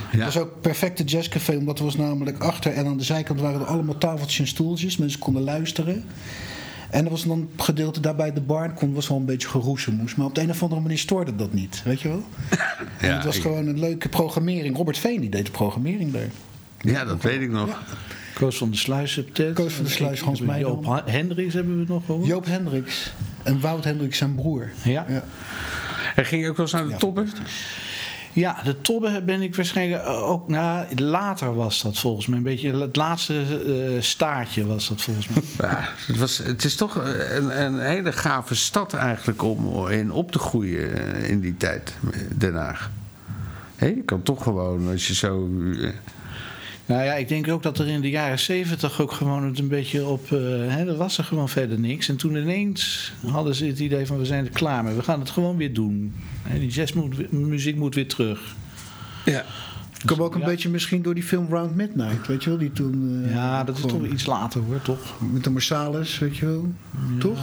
Het 0.08 0.24
was 0.24 0.38
ook 0.38 0.50
een 0.54 0.60
perfecte 0.60 1.04
jazzcafé, 1.04 1.56
omdat 1.56 1.78
er 1.78 1.84
was 1.84 1.96
namelijk 1.96 2.38
achter 2.38 2.72
en 2.72 2.86
aan 2.86 2.96
de 2.96 3.04
zijkant 3.04 3.40
waren 3.40 3.60
er 3.60 3.66
allemaal 3.66 3.98
tafeltjes 3.98 4.38
en 4.38 4.46
stoeltjes. 4.46 4.96
Mensen 4.96 5.20
konden 5.20 5.42
luisteren. 5.42 6.04
En 6.90 7.04
er 7.04 7.10
was 7.10 7.24
dan 7.24 7.38
een 7.38 7.50
gedeelte 7.56 8.00
daarbij 8.00 8.32
de 8.32 8.40
bar, 8.40 8.72
kon 8.72 8.94
was 8.94 9.08
wel 9.08 9.18
een 9.18 9.24
beetje 9.24 9.48
geroezemoes. 9.48 10.14
Maar 10.14 10.26
op 10.26 10.34
de 10.34 10.40
een 10.40 10.50
of 10.50 10.62
andere 10.62 10.80
manier 10.80 10.98
stoorde 10.98 11.36
dat 11.36 11.52
niet, 11.52 11.82
weet 11.84 12.00
je 12.00 12.08
wel. 12.08 12.22
En 12.98 13.08
Ja, 13.08 13.14
het 13.14 13.24
was 13.24 13.38
gewoon 13.38 13.66
een 13.66 13.78
leuke 13.78 14.08
programmering. 14.08 14.76
Robert 14.76 14.98
Veen 14.98 15.20
die 15.20 15.30
deed 15.30 15.44
de 15.44 15.50
programmering 15.50 16.12
daar. 16.12 16.28
Ja, 16.80 17.04
dat 17.04 17.22
weet 17.22 17.40
ik 17.40 17.50
nog. 17.50 17.82
Koos 18.34 18.56
van 18.58 18.70
de 18.70 18.76
Sluis 18.76 19.20
Ted. 19.32 19.54
Koos 19.54 19.72
van 19.72 19.84
de 19.84 19.90
Sluis, 19.90 20.20
Hans 20.20 20.40
Joop 20.58 21.02
Hendricks 21.04 21.54
hebben 21.54 21.78
we 21.78 21.84
nog 21.92 22.04
gehoord. 22.06 22.26
Joop 22.26 22.46
Hendricks 22.46 23.12
en 23.42 23.60
Wout 23.60 23.84
Hendricks 23.84 24.18
zijn 24.18 24.34
broer. 24.34 24.70
Ja. 24.82 25.04
Ja. 25.08 25.24
En 26.14 26.24
ging 26.24 26.42
je 26.42 26.48
ook 26.48 26.56
wel 26.56 26.66
eens 26.66 26.74
naar 26.74 26.84
de 26.84 26.90
Ja. 26.90 26.96
tobbe? 26.96 27.24
Ja, 28.32 28.62
de 28.64 28.80
Tobbe 28.80 29.22
ben 29.26 29.42
ik 29.42 29.56
waarschijnlijk 29.56 30.06
ook. 30.06 30.48
Nou, 30.48 30.86
later 30.96 31.54
was 31.54 31.82
dat 31.82 31.98
volgens 31.98 32.26
mij. 32.26 32.38
Een 32.38 32.44
beetje 32.44 32.78
het 32.80 32.96
laatste 32.96 33.42
eh, 33.66 34.02
staartje 34.02 34.66
was 34.66 34.88
dat 34.88 35.02
volgens 35.02 35.28
mij. 35.28 35.42
Ja, 35.70 35.88
het, 36.06 36.16
was, 36.16 36.38
het 36.38 36.64
is 36.64 36.76
toch 36.76 36.94
een, 36.94 37.62
een 37.62 37.78
hele 37.80 38.12
gave 38.12 38.54
stad 38.54 38.94
eigenlijk 38.94 39.42
om 39.42 39.88
in 39.88 40.12
op 40.12 40.32
te 40.32 40.38
groeien 40.38 41.14
eh, 41.14 41.30
in 41.30 41.40
die 41.40 41.56
tijd, 41.56 41.94
Den 42.36 42.54
Haag. 42.54 42.90
Hé, 43.76 43.86
je 43.86 44.02
kan 44.04 44.22
toch 44.22 44.42
gewoon, 44.42 44.88
als 44.90 45.06
je 45.06 45.14
zo... 45.14 45.48
nou 46.90 47.02
ja, 47.04 47.14
ik 47.14 47.28
denk 47.28 47.48
ook 47.48 47.62
dat 47.62 47.78
er 47.78 47.86
in 47.88 48.00
de 48.00 48.10
jaren 48.10 48.38
zeventig 48.38 49.00
ook 49.00 49.12
gewoon 49.12 49.44
het 49.44 49.58
een 49.58 49.68
beetje 49.68 50.06
op. 50.06 50.32
eh 50.32 50.38
hè, 50.68 50.86
er 50.86 50.96
was 50.96 51.18
er 51.18 51.24
gewoon 51.24 51.48
verder 51.48 51.78
niks. 51.78 52.08
En 52.08 52.16
toen 52.16 52.36
ineens 52.36 53.12
hadden 53.26 53.54
ze 53.54 53.64
het 53.66 53.78
idee 53.78 54.06
van 54.06 54.18
we 54.18 54.24
zijn 54.24 54.44
er 54.44 54.50
klaar 54.52 54.84
mee. 54.84 54.94
We 54.94 55.02
gaan 55.02 55.20
het 55.20 55.30
gewoon 55.30 55.56
weer 55.56 55.72
doen. 55.74 56.14
Hè, 56.42 56.58
die 56.58 56.68
jazzmuziek 56.70 57.76
moet 57.76 57.94
weer 57.94 58.08
terug. 58.08 58.54
Ja. 59.24 59.44
Kom 60.06 60.22
ook 60.22 60.34
een 60.34 60.40
Ja. 60.40 60.46
beetje 60.46 60.68
misschien 60.68 61.02
door 61.02 61.14
die 61.14 61.22
film 61.22 61.46
Round 61.50 61.74
Midnight, 61.76 62.26
weet 62.26 62.44
je 62.44 62.50
wel? 62.50 62.58
Die 62.58 62.72
toen. 62.72 63.22
eh, 63.24 63.34
Ja, 63.34 63.64
dat 63.64 63.76
is 63.78 63.82
toch 63.86 64.06
iets 64.06 64.26
later 64.26 64.60
hoor, 64.62 64.82
toch? 64.82 65.14
Met 65.32 65.44
de 65.44 65.50
Marsalis, 65.50 66.18
weet 66.18 66.36
je 66.36 66.46
wel? 66.46 66.72
Toch? 67.18 67.38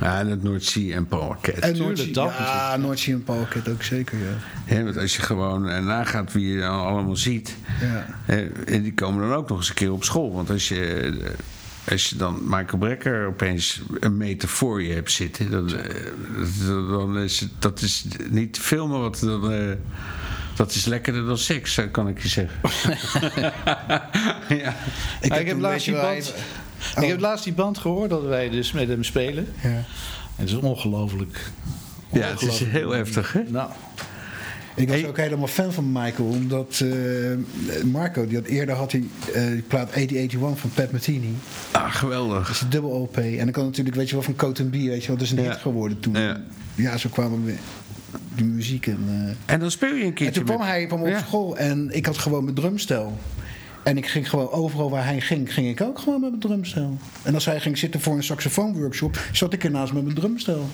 Ja, 0.00 0.18
en 0.18 0.26
het 0.26 0.42
Noordzee 0.42 0.94
en 0.94 1.06
Parket. 1.06 1.54
En 1.54 1.60
tuurlijk, 1.60 1.78
Noordzee. 1.78 2.12
dat 2.12 2.32
Ja, 2.38 2.76
Noordzee 2.76 3.14
en 3.14 3.22
Palket 3.22 3.68
ook 3.68 3.82
zeker, 3.82 4.18
ja. 4.18 4.34
Hè, 4.64 4.84
want 4.84 4.96
als 4.96 5.16
je 5.16 5.22
gewoon 5.22 5.68
eh, 5.68 5.84
nagaat 5.84 6.32
wie 6.32 6.48
je 6.48 6.60
dan 6.60 6.80
allemaal 6.80 7.16
ziet... 7.16 7.56
ja. 7.80 8.06
hè, 8.24 8.46
en 8.46 8.82
die 8.82 8.94
komen 8.94 9.28
dan 9.28 9.36
ook 9.38 9.48
nog 9.48 9.58
eens 9.58 9.68
een 9.68 9.74
keer 9.74 9.92
op 9.92 10.04
school. 10.04 10.32
Want 10.32 10.50
als 10.50 10.68
je, 10.68 11.12
als 11.90 12.08
je 12.08 12.16
dan 12.16 12.40
Michael 12.42 12.78
Brecker 12.78 13.26
opeens 13.26 13.82
een 14.00 14.16
meter 14.16 14.48
voor 14.48 14.82
je 14.82 14.94
hebt 14.94 15.12
zitten... 15.12 15.50
dan, 15.50 15.76
eh, 15.76 15.94
dan 16.66 17.18
is 17.18 17.40
het, 17.40 17.50
dat 17.58 17.80
is 17.80 18.06
niet 18.30 18.52
te 18.52 18.60
filmen 18.60 19.00
wat 19.00 19.18
dan... 19.20 19.52
eh, 19.52 19.72
dat 20.56 20.74
is 20.74 20.84
lekkerder 20.84 21.26
dan 21.26 21.38
seks, 21.38 21.78
eh, 21.78 21.84
kan 21.90 22.08
ik 22.08 22.22
je 22.22 22.28
zeggen. 22.28 22.60
ja. 24.62 24.74
Ik, 25.20 25.28
Maar 25.28 25.40
ik 25.40 25.46
heb 25.46 25.58
laatst 25.58 26.34
Oh. 26.96 27.02
Ik 27.02 27.08
heb 27.08 27.20
laatst 27.20 27.44
die 27.44 27.52
band 27.52 27.78
gehoord 27.78 28.10
dat 28.10 28.22
wij 28.22 28.50
dus 28.50 28.72
met 28.72 28.88
hem 28.88 29.04
spelen. 29.04 29.46
Ja. 29.62 29.68
En 29.68 29.84
het 30.36 30.48
is 30.48 30.54
ongelooflijk. 30.54 31.50
ja, 32.12 32.20
het 32.28 32.42
is 32.42 32.58
heel 32.64 32.90
heftig, 32.90 33.32
hè? 33.32 33.42
Nou, 33.48 33.70
Ik 34.74 34.88
was 34.88 35.00
Hey. 35.00 35.08
ook 35.08 35.16
helemaal 35.16 35.46
fan 35.46 35.72
van 35.72 35.92
Michael, 35.92 36.28
omdat 36.28 36.82
eh, 36.84 37.84
Marco, 37.84 38.26
die 38.26 38.36
had 38.36 38.46
eerder 38.46 38.74
had 38.74 38.92
hij 38.92 39.04
eh, 39.34 39.46
die 39.46 39.62
plaat 39.62 39.88
8081 39.92 40.60
van 40.60 40.70
Pat 40.74 40.92
Metheny. 40.92 41.32
Ah, 41.70 41.94
geweldig. 41.94 42.46
Dat 42.46 42.54
is 42.54 42.60
een 42.60 42.70
dubbel 42.70 42.90
OP. 42.90 43.16
En 43.16 43.36
dan 43.36 43.50
kan 43.50 43.64
natuurlijk, 43.64 43.96
weet 43.96 44.08
je 44.08 44.14
wel, 44.14 44.24
van 44.24 44.36
Coat 44.36 44.70
B, 44.70 44.72
weet 44.72 45.00
je 45.02 45.06
wel, 45.06 45.16
dat 45.16 45.20
is 45.26 45.30
een 45.32 45.42
Ja. 45.42 45.50
hit 45.50 45.58
geworden 45.60 46.00
toen. 46.00 46.14
Ja. 46.14 46.40
Ja, 46.74 46.96
zo 46.96 47.08
kwamen 47.08 47.44
we 47.44 47.54
die 48.34 48.44
muziek 48.44 48.86
en... 48.86 48.98
eh, 49.46 49.54
En 49.54 49.60
dan 49.60 49.70
speel 49.70 49.94
je 49.94 50.00
een 50.00 50.06
En 50.06 50.12
keertje 50.14 50.34
toen 50.34 50.44
kwam 50.44 50.58
met- 50.58 50.66
hij 50.68 50.86
kwam 50.86 51.00
op 51.00 51.06
Ja. 51.06 51.18
school 51.18 51.56
en 51.56 51.88
ik 51.92 52.06
had 52.06 52.18
gewoon 52.18 52.42
mijn 52.44 52.56
drumstel. 52.56 53.18
En 53.86 53.96
ik 53.96 54.06
ging 54.06 54.30
gewoon 54.30 54.50
overal 54.50 54.90
waar 54.90 55.04
hij 55.04 55.20
ging, 55.20 55.54
ging 55.54 55.68
ik 55.68 55.80
ook 55.80 55.98
gewoon 55.98 56.20
met 56.20 56.30
mijn 56.30 56.40
drumstel. 56.40 56.98
En 57.22 57.34
als 57.34 57.44
hij 57.44 57.60
ging 57.60 57.78
zitten 57.78 58.00
voor 58.00 58.14
een 58.14 58.22
saxofoonworkshop, 58.22 59.18
zat 59.32 59.52
ik 59.52 59.64
ernaast 59.64 59.92
met 59.92 60.02
mijn 60.02 60.14
drumstel. 60.14 60.68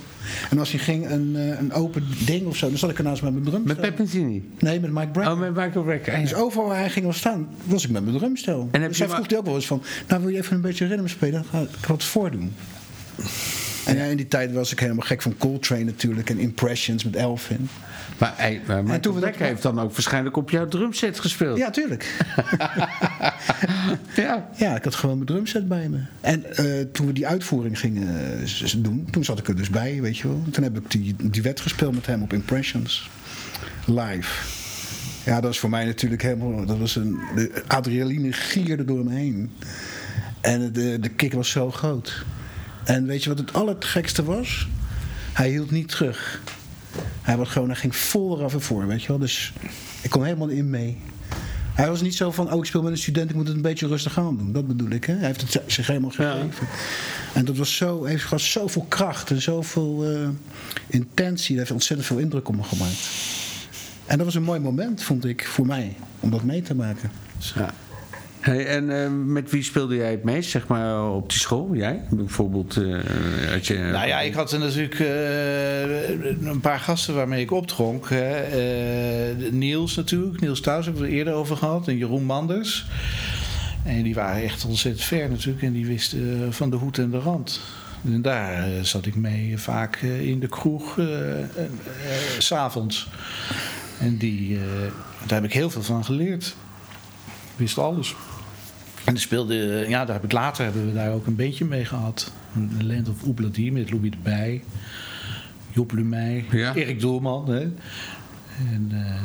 En 0.51 0.59
als 0.59 0.71
hij 0.71 0.81
ging 0.81 1.11
een, 1.11 1.37
eh, 1.37 1.59
een 1.59 1.73
open 1.73 2.07
ding 2.25 2.47
of 2.47 2.57
zo, 2.57 2.69
dan 2.69 2.79
zat 2.79 2.91
ik 2.91 2.99
ernaast 2.99 3.23
met 3.23 3.33
mijn 3.33 3.45
drumstel. 3.45 3.75
Met 3.75 3.81
Pepentini. 3.81 4.49
Nee, 4.59 4.81
met 4.81 4.91
Mike 4.91 5.09
Brown. 5.09 5.29
Oh, 5.29 5.39
met 5.39 5.55
Michael 5.55 5.85
Brecker. 5.85 6.21
Dus 6.21 6.35
overal 6.35 6.69
waar 6.69 6.79
hij 6.79 6.91
ging 6.91 7.05
wel 7.05 7.15
staan, 7.15 7.49
was 7.65 7.85
ik 7.85 7.91
met 7.91 8.05
mijn 8.05 8.17
drumstel. 8.17 8.69
En 8.71 8.89
dus 8.89 8.99
hij 8.99 9.09
vroeg 9.09 9.29
hij 9.29 9.39
ook 9.39 9.45
wel 9.45 9.55
eens 9.55 9.67
van, 9.67 9.83
nou 10.09 10.23
wil 10.23 10.31
je 10.31 10.39
even 10.39 10.55
een 10.55 10.61
beetje 10.61 10.87
rhythm 10.87 11.07
spelen? 11.07 11.33
Dan 11.33 11.45
ga 11.51 11.61
ik 11.61 11.87
wat 11.87 12.05
voordoen. 12.05 12.53
En 13.87 13.97
ja, 13.97 14.05
in 14.05 14.17
die 14.17 14.29
tijd 14.29 14.53
was 14.53 14.73
ik 14.73 14.81
helemaal 14.81 15.07
gek 15.07 15.23
van 15.23 15.37
Coltrane 15.39 15.85
natuurlijk 15.85 16.31
en 16.31 16.39
Impressions 16.39 17.05
met 17.05 17.17
Elvin. 17.17 17.69
Maar, 18.19 18.35
hij, 18.37 18.61
maar 18.67 18.83
Michael 18.83 19.01
toen 19.01 19.25
heeft 19.37 19.63
dan 19.63 19.81
ook 19.81 19.93
waarschijnlijk 19.93 20.37
op 20.37 20.51
jouw 20.51 20.69
drumset 20.69 21.21
gespeeld. 21.21 21.59
Ja, 21.59 21.71
tuurlijk. 21.71 22.25
ja. 24.17 24.49
Ja, 24.57 24.77
ik 24.77 24.85
had 24.85 24.95
gewoon 24.95 25.15
mijn 25.15 25.27
drumset 25.27 25.69
bij 25.69 25.89
me. 25.89 25.99
En 26.21 26.57
eh, 26.57 26.81
toen 26.93 27.07
we 27.07 27.13
die 27.13 27.27
uitvoering 27.27 27.79
gingen 27.79 28.41
eh, 28.43 28.75
doen, 28.77 29.09
toen 29.11 29.25
zat 29.25 29.39
ik 29.39 29.49
er 29.49 29.57
dus 29.57 29.71
bij, 29.71 30.01
weet 30.01 30.19
je 30.19 30.29
wel. 30.29 30.43
Toen 30.51 30.65
heb 30.65 30.77
ik 30.77 30.91
die, 30.91 31.15
die 31.23 31.43
wet 31.43 31.61
gespeeld 31.61 31.95
met 31.95 32.07
hem 32.07 32.23
op 32.23 32.33
Impressions. 32.33 33.11
Live. 33.87 34.61
Ja, 35.25 35.35
dat 35.35 35.45
was 35.45 35.59
voor 35.59 35.71
mij 35.71 35.85
natuurlijk 35.85 36.23
helemaal... 36.23 36.67
Dat 36.67 36.79
was 36.79 36.97
een, 36.97 37.19
de 37.35 37.63
adrenaline 37.67 38.33
gierde 38.33 38.85
door 38.85 39.05
me 39.05 39.15
heen. 39.15 39.51
En 40.41 40.73
de, 40.73 40.99
de 41.01 41.09
kick 41.09 41.33
was 41.33 41.51
zo 41.51 41.71
groot. 41.71 42.25
En 42.85 43.07
weet 43.07 43.23
je 43.23 43.29
wat 43.29 43.39
het 43.39 43.53
allergekste 43.53 44.25
was? 44.25 44.69
Hij 45.33 45.49
hield 45.49 45.71
niet 45.71 45.89
terug. 45.89 46.41
Hij, 47.23 47.37
was 47.37 47.49
gewoon, 47.49 47.69
hij 47.69 47.79
ging 47.79 47.97
vol 47.97 48.39
eraf 48.39 48.53
en 48.53 48.61
voor, 48.61 48.87
weet 48.87 49.03
je 49.03 49.09
wel. 49.09 49.19
Dus 49.19 49.53
ik 50.03 50.11
kon 50.11 50.25
helemaal 50.25 50.49
in 50.49 50.71
mee. 50.71 50.99
Hij 51.75 51.89
was 51.89 52.01
niet 52.01 52.15
zo 52.15 52.31
van, 52.31 52.53
oh 52.53 52.59
ik 52.59 52.65
speel 52.65 52.83
met 52.83 52.93
een 52.93 52.99
student, 52.99 53.31
ik 53.31 53.37
moet 53.37 53.47
het 53.47 53.57
een 53.57 53.63
beetje 53.63 53.87
rustig 53.87 54.19
aan 54.19 54.37
doen. 54.37 54.53
Dat 54.53 54.67
bedoel 54.67 54.91
ik, 54.91 55.05
hè. 55.05 55.15
Hij 55.15 55.27
heeft 55.27 55.41
het 55.41 55.63
zich 55.67 55.87
helemaal 55.87 56.11
gegeven. 56.11 56.67
En 57.35 57.45
dat 57.45 57.57
was 57.57 57.77
zo, 57.77 58.05
heeft 58.05 58.23
gehad 58.23 58.41
zoveel 58.41 58.87
kracht 58.89 59.31
en 59.31 59.43
zoveel 59.43 60.05
eh, 60.05 60.29
intentie. 60.87 61.49
Dat 61.49 61.59
heeft 61.59 61.71
ontzettend 61.71 62.09
veel 62.09 62.19
indruk 62.19 62.49
op 62.49 62.57
me 62.57 62.63
gemaakt. 62.63 63.09
En 64.07 64.17
dat 64.17 64.27
was 64.27 64.35
een 64.35 64.43
mooi 64.43 64.61
moment, 64.61 65.03
vond 65.03 65.25
ik, 65.25 65.47
voor 65.47 65.67
mij, 65.67 65.97
om 66.21 66.31
dat 66.31 66.43
mee 66.43 66.63
te 66.63 66.75
maken. 66.75 67.11
Ja. 67.55 67.75
Hey, 68.43 68.67
en 68.67 69.03
eh, 69.03 69.11
met 69.11 69.51
wie 69.51 69.63
speelde 69.63 69.97
jij 69.97 70.11
het 70.11 70.25
meest, 70.25 70.51
zeg 70.51 70.67
maar, 70.67 71.11
op 71.11 71.29
die 71.31 71.39
school? 71.39 71.75
Jij? 71.75 72.03
Bijvoorbeeld, 72.11 72.77
eh, 72.77 72.99
had 73.53 73.67
je... 73.67 73.79
Nou 73.79 74.07
ja, 74.07 74.21
ik 74.21 74.35
had 74.35 74.59
natuurlijk 74.59 75.01
eh, 75.01 76.47
een 76.49 76.61
paar 76.61 76.79
gasten 76.79 77.15
waarmee 77.15 77.43
ik 77.43 77.51
opdronk. 77.51 78.11
Eh, 78.11 78.21
Niels 79.51 79.97
natuurlijk, 79.97 80.41
Niels 80.41 80.61
Thuis 80.61 80.85
hebben 80.85 81.03
we 81.03 81.09
het 81.09 81.19
eerder 81.19 81.35
over 81.35 81.57
gehad. 81.57 81.89
En 81.89 81.97
Jeroen 81.97 82.25
Manders. 82.25 82.87
En 83.85 84.03
die 84.03 84.15
waren 84.15 84.43
echt 84.43 84.65
ontzettend 84.65 85.05
ver 85.05 85.31
natuurlijk. 85.31 85.63
En 85.63 85.73
die 85.73 85.87
wisten 85.87 86.53
van 86.53 86.71
de 86.71 86.77
hoed 86.77 86.99
en 86.99 87.11
de 87.11 87.19
rand. 87.19 87.61
En 88.05 88.23
daar 88.23 88.69
zat 88.83 89.07
ik 89.07 89.15
mee 89.15 89.59
vaak 89.59 89.97
in 89.97 90.41
de 90.41 90.49
kroeg, 90.49 90.99
s 92.39 92.47
s'avonds. 92.47 93.09
En 94.01 94.17
die, 94.17 94.59
daar 95.27 95.41
heb 95.41 95.45
ik 95.45 95.53
heel 95.53 95.71
veel 95.71 95.83
van 95.83 96.05
geleerd. 96.05 96.55
Wist 97.57 97.79
alles. 97.79 98.15
En 99.05 99.17
speelde, 99.17 99.85
ja, 99.89 100.05
daar 100.05 100.15
heb 100.15 100.25
ik 100.25 100.33
later 100.33 100.65
hebben 100.65 100.87
we 100.87 100.93
daar 100.93 101.13
ook 101.13 101.27
een 101.27 101.37
beetje 101.37 101.65
mee 101.65 101.85
gehad. 101.85 102.33
Een 102.55 102.87
Land 102.87 103.09
of 103.09 103.23
Oebladi 103.23 103.73
met 103.73 103.91
Louis 103.91 104.11
de 104.11 104.17
Bij, 104.23 104.63
Job 105.71 105.93
Lumey, 105.93 106.45
Ja. 106.51 106.75
Erik 106.75 107.01
Doelman. 107.01 107.51
Hè. 107.51 107.61
En 108.73 108.89
eh, 108.91 109.21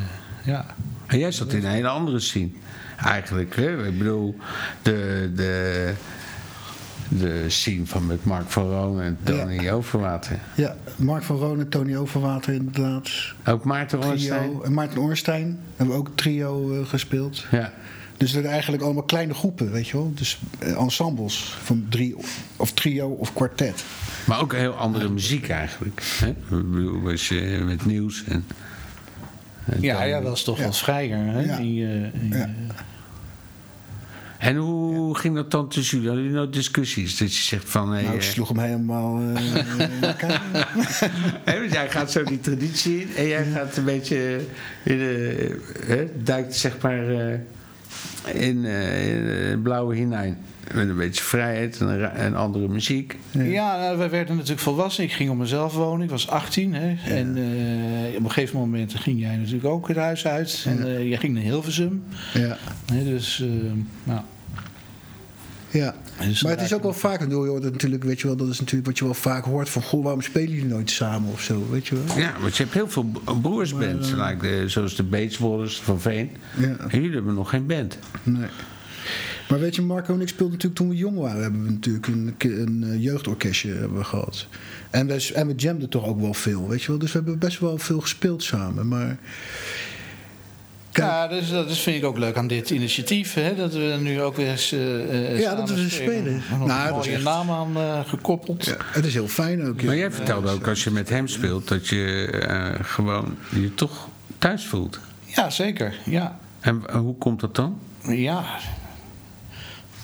ja, 0.46 0.66
En 1.08 1.20
jij 1.20 1.32
zat 1.32 1.54
in 1.54 1.66
een 1.66 1.72
hele 1.72 1.88
andere 1.88 2.20
scene, 2.20 2.50
eigenlijk. 2.98 3.56
Hè? 3.56 3.88
Ik 3.88 3.98
bedoel, 3.98 4.36
de, 4.82 5.32
de, 5.36 5.94
de 7.10 7.46
scene 7.48 7.86
van 7.86 8.06
met 8.06 8.26
Mark 8.26 8.50
van 8.50 8.70
Roon 8.70 9.02
en 9.02 9.18
Tony 9.24 9.70
Overwater. 9.70 10.40
Ja, 10.56 10.76
Mark 10.96 11.24
van 11.24 11.38
Roonen, 11.38 11.70
Tony 11.70 11.96
Overwater 11.96 12.54
inderdaad. 12.54 13.10
Ook 13.46 13.64
Maarten 13.64 14.04
Ornstein. 14.04 14.50
Trio. 14.50 14.62
En 14.62 14.74
Maarten 14.74 15.00
Oorstein 15.02 15.60
hebben 15.76 15.96
we 15.96 16.02
ook 16.02 16.10
trio 16.16 16.80
eh, 16.82 16.88
gespeeld. 16.88 17.46
Ja. 17.52 17.74
Dus 18.18 18.32
dat 18.32 18.42
zijn 18.42 18.54
eigenlijk 18.54 18.84
allemaal 18.84 19.04
kleine 19.04 19.34
groepen, 19.34 19.72
weet 19.72 19.88
je 19.88 19.98
wel. 19.98 20.12
Dus 20.16 20.40
eh, 20.60 20.72
ensembles 20.72 21.56
van 21.64 21.86
drie 21.90 22.16
of 22.56 22.72
trio 22.72 23.08
of 23.10 23.34
kwartet. 23.34 23.84
Maar 24.26 24.42
ook 24.42 24.54
heel 24.54 24.74
andere 24.74 25.10
muziek 25.10 25.50
eigenlijk. 25.50 26.02
Hè? 26.20 26.34
Als 27.12 27.28
je 27.28 27.62
met 27.66 27.86
nieuws 27.86 28.24
en... 28.28 28.46
en 29.66 29.82
ja, 29.82 29.98
dan- 30.00 30.08
ja, 30.08 30.22
dat 30.22 30.36
is 30.36 30.44
toch 30.44 30.58
Ja. 30.58 30.64
wat 30.64 30.78
vrijer. 30.78 31.18
Hè? 31.18 31.40
Ja. 31.42 31.58
In 31.58 31.74
je- 31.74 32.10
Ja. 32.32 32.50
En 34.38 34.56
hoe 34.56 35.18
ging 35.18 35.36
dat 35.36 35.52
dan 35.52 35.68
tussen 35.70 35.96
jullie? 35.98 36.08
Hadden 36.08 36.26
jullie 36.28 36.40
nou 36.42 36.52
discussies? 36.54 37.18
Dat 37.18 37.36
je 37.36 37.42
zegt 37.44 37.70
van... 37.70 37.92
Hey, 37.92 38.02
nou, 38.04 38.16
ik 38.16 38.22
eh, 38.22 38.28
sloeg 38.28 38.48
hem 38.48 38.60
helemaal 38.60 39.20
eh, 39.36 39.56
in 39.80 39.90
elkaar. 40.04 40.42
hè, 41.46 41.60
want 41.60 41.72
jij 41.72 41.90
gaat 41.90 42.12
zo 42.12 42.24
die 42.24 42.40
traditie 42.40 43.02
in 43.02 43.16
en 43.16 43.28
jij 43.28 43.46
gaat 43.46 43.78
een 43.78 43.84
beetje 43.84 44.40
in 44.84 44.98
de, 44.98 45.62
hè, 45.86 46.08
duikt 46.24 46.56
zeg 46.56 46.82
maar 46.82 47.10
eh, 47.10 47.40
in, 48.34 48.66
eh, 48.66 49.16
in 49.16 49.24
het 49.50 49.64
blauwe 49.64 49.96
hinein. 49.96 50.38
Met 50.74 50.90
een 50.90 50.98
beetje 50.98 51.24
vrijheid 51.24 51.82
en, 52.16 52.36
andere 52.36 52.68
muziek. 52.68 53.18
Ja, 53.32 53.78
nou, 53.78 53.98
wij 53.98 54.10
werden 54.10 54.36
natuurlijk 54.36 54.62
volwassen. 54.62 55.04
Ik 55.04 55.12
ging 55.12 55.30
op 55.30 55.38
mezelf 55.38 55.74
wonen. 55.74 56.04
Ik 56.04 56.10
was 56.10 56.30
18. 56.30 56.74
Hè? 56.74 56.96
En 57.16 57.38
eh, 57.38 58.18
op 58.18 58.24
een 58.24 58.32
gegeven 58.32 58.60
moment 58.60 58.96
ging 58.96 59.20
jij 59.20 59.36
natuurlijk 59.36 59.66
ook 59.66 59.88
het 59.88 59.98
huis 59.98 60.28
uit. 60.28 60.66
En 60.68 60.86
eh, 60.88 61.08
jij 61.08 61.18
ging 61.18 61.34
naar 61.34 61.44
Hilversum. 61.44 62.04
ja. 62.34 62.58
Hè? 62.94 63.04
Dus, 63.04 63.42
eh, 63.42 63.48
nou, 64.04 64.22
Ja, 65.78 65.96
Dus 66.20 66.44
maar 66.44 66.52
het 66.52 66.62
is 66.62 66.74
ook 66.74 66.84
wel 66.84 66.94
je 67.44 67.50
hoort 67.50 67.64
het 67.64 67.72
natuurlijk, 67.72 68.04
weet 68.04 68.20
je 68.20 68.28
wel, 68.28 68.36
dat 68.36 68.48
is 68.50 68.60
natuurlijk 68.60 68.88
wat 68.88 68.98
je 68.98 69.06
wel 69.06 69.14
vaak 69.14 69.46
hoort 69.46 69.70
van, 69.70 69.82
goh, 69.82 70.04
waarom 70.04 70.22
spelen 70.22 70.50
jullie 70.50 70.66
nooit 70.66 70.92
samen 70.92 71.32
of 71.32 71.42
zo, 71.42 71.68
weet 71.70 71.88
je 71.88 71.96
wel? 71.96 72.18
Ja, 72.18 72.34
want 72.42 72.58
je 72.58 72.64
hebt 72.64 72.76
heel 72.76 72.90
veel 72.90 73.12
broersbands, 73.42 74.12
like 74.12 74.38
de, 74.40 74.70
zoals 74.70 74.96
de 74.96 75.04
van 75.84 76.02
Veen. 76.02 76.30
Ja. 76.58 76.68
En 76.68 77.02
jullie 77.02 77.16
hebben 77.16 77.34
nog 77.34 77.50
geen 77.50 77.66
band. 77.66 77.98
Nee. 78.24 78.50
Maar 79.50 79.60
weet 79.60 79.76
je, 79.76 79.82
Marco 79.82 80.14
en 80.14 80.22
ik 80.22 80.28
speelden 80.28 80.52
natuurlijk 80.52 80.76
toen 80.76 80.90
we 80.90 80.96
jong 80.96 81.18
waren, 81.18 81.42
hebben 81.42 81.64
we 81.64 81.72
natuurlijk 81.72 82.08
een, 82.08 82.36
een 82.40 82.84
eh, 82.84 83.04
jeugdorkestje 83.04 83.72
hebben 83.72 83.98
we 83.98 84.04
gehad. 84.04 84.48
En 84.90 85.08
we, 85.08 85.32
en 85.34 85.48
we 85.48 85.54
jamden 85.56 85.90
toch 85.90 86.06
ook 86.06 86.22
wel 86.22 86.34
veel, 86.34 86.68
weet 86.68 86.82
je 86.82 86.88
wel. 86.88 86.98
Dus 86.98 87.12
we 87.12 87.18
hebben 87.18 87.40
best 87.40 87.60
wel 87.60 87.78
veel 87.78 88.02
gespeeld 88.02 88.44
samen, 88.44 88.88
maar... 88.88 89.18
Ja, 90.98 91.28
dus, 91.28 91.50
dat 91.50 91.70
is, 91.70 91.80
vind 91.80 91.98
ik 91.98 92.04
ook 92.06 92.18
leuk 92.18 92.38
aan 92.38 92.48
dit 92.48 92.70
initiatief. 92.70 93.34
Hè? 93.34 93.56
Dat 93.56 93.74
we 93.74 93.98
nu 94.02 94.22
ook 94.22 94.36
weer 94.36 94.50
eens. 94.50 94.72
eh, 94.72 95.32
eh, 95.34 95.40
Ja, 95.40 95.56
dat 95.56 95.70
we 95.70 95.80
eens 95.82 95.96
spelen. 95.96 96.42
Nou, 96.50 96.62
een 96.62 96.68
dat 96.68 96.86
is 96.88 96.92
mooie 96.92 97.12
echt- 97.12 97.24
naam 97.24 97.50
aan 97.52 97.78
eh, 97.78 98.00
gekoppeld. 98.06 98.66
ja, 98.66 98.78
het 98.92 99.06
is 99.06 99.14
heel 99.14 99.28
fijn 99.28 99.66
ook. 99.66 99.80
ja. 99.80 99.86
Maar 99.86 99.98
jij 99.98 100.12
vertelde 100.12 100.50
ook 100.52 100.68
als 100.68 100.84
je 100.84 100.92
met 100.92 101.10
hem 101.10 101.28
speelt 101.28 101.68
dat 101.68 101.88
je 101.88 102.28
eh, 102.48 102.86
gewoon 102.86 103.36
je 103.50 103.74
toch 103.74 104.08
thuis 104.38 104.66
voelt. 104.66 105.00
Ja, 105.26 105.50
zeker. 105.50 105.96
Ja. 106.06 106.40
En 106.60 106.82
hoe 106.98 107.16
komt 107.18 107.40
dat 107.40 107.56
dan? 107.56 107.80
ja. 108.08 108.44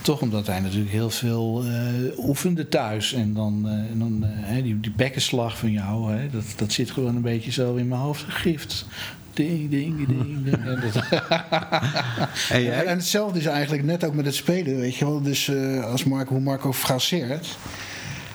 Toch 0.02 0.22
omdat 0.22 0.48
hij 0.48 0.60
natuurlijk 0.60 0.92
heel 0.92 1.10
veel 1.10 1.64
eh, 1.66 2.18
oefende 2.28 2.68
thuis. 2.70 3.14
En 3.14 3.34
dan, 3.34 3.62
eh, 3.68 3.72
en 3.74 4.00
dan 4.00 4.20
hè, 4.24 4.62
die, 4.62 4.80
die 4.80 4.92
bekkenslag 4.92 5.58
van 5.58 5.72
jou, 5.72 6.14
hè, 6.14 6.30
dat, 6.30 6.44
dat 6.56 6.72
zit 6.72 6.92
gewoon 6.92 7.16
een 7.16 7.22
beetje 7.22 7.52
zo 7.52 7.76
in 7.76 7.88
mijn 7.88 8.02
hoofd 8.02 8.24
gegrift. 8.24 8.86
Ding, 9.34 9.70
ding, 9.70 10.08
ding, 10.08 10.44
ding. 10.44 10.56
En 10.66 10.80
dat- 10.82 10.96
En 10.96 11.24
En, 12.58 12.64
jij? 12.64 12.86
en 12.86 12.96
hetzelfde 12.98 13.40
is 13.40 13.46
eigenlijk 13.46 13.84
net 13.84 14.04
ook 14.04 14.14
met 14.14 14.26
het 14.26 14.36
spelen, 14.36 14.80
weet 14.80 14.96
je 14.96 15.06
wel. 15.06 15.22
Dus 15.22 15.48
eh, 15.48 15.84
als 15.86 16.04
Marco, 16.04 16.34
hoe 16.34 16.42
Marco 16.44 16.74
fraseert. 16.74 17.58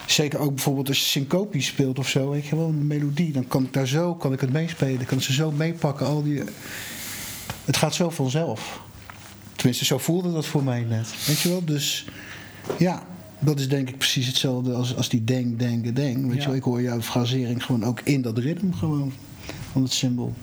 Zeker 0.06 0.38
ook 0.38 0.54
bijvoorbeeld 0.54 0.88
als 0.88 0.98
je 0.98 1.04
syncopisch 1.04 1.66
speelt 1.66 1.98
of 1.98 2.08
zo, 2.08 2.30
weet 2.30 2.46
je 2.46 2.56
wel, 2.56 2.68
een 2.68 2.86
melodie. 2.86 3.32
Dan 3.32 3.46
kan 3.48 3.64
ik 3.64 3.72
daar 3.72 3.86
zo, 3.86 4.14
kan 4.14 4.32
ik 4.32 4.40
het 4.40 4.52
meespelen. 4.52 5.04
kan 5.06 5.18
ik 5.18 5.24
ze 5.24 5.32
zo 5.32 5.50
meepakken. 5.50 6.06
Al 6.06 6.22
die, 6.22 6.42
het 7.64 7.76
gaat 7.76 7.94
zo 7.94 8.10
vanzelf. 8.10 8.80
Tenminste, 9.56 9.84
zo 9.84 9.98
voelde 9.98 10.32
dat 10.32 10.46
voor 10.46 10.64
mij 10.64 10.80
net. 10.88 11.14
Weet 11.26 11.40
je 11.40 11.48
wel, 11.48 11.64
dus 11.64 12.06
ja. 12.78 13.02
Dat 13.40 13.58
is 13.60 13.68
denk 13.68 13.88
ik 13.88 13.98
precies 13.98 14.26
hetzelfde 14.26 14.72
als, 14.72 14.96
als 14.96 15.08
die 15.08 15.24
denk, 15.24 15.58
denken, 15.58 15.94
denk. 15.94 16.16
Weet 16.26 16.34
Ja. 16.34 16.40
je 16.40 16.46
wel, 16.46 16.56
ik 16.56 16.62
hoor 16.62 16.82
jouw 16.82 17.00
frasering 17.02 17.64
gewoon 17.64 17.84
ook 17.84 18.00
in 18.04 18.22
dat 18.22 18.38
ritme 18.38 18.72
gewoon. 18.72 19.12
Van 19.72 19.82
het 19.82 19.92
symbool. 19.92 20.34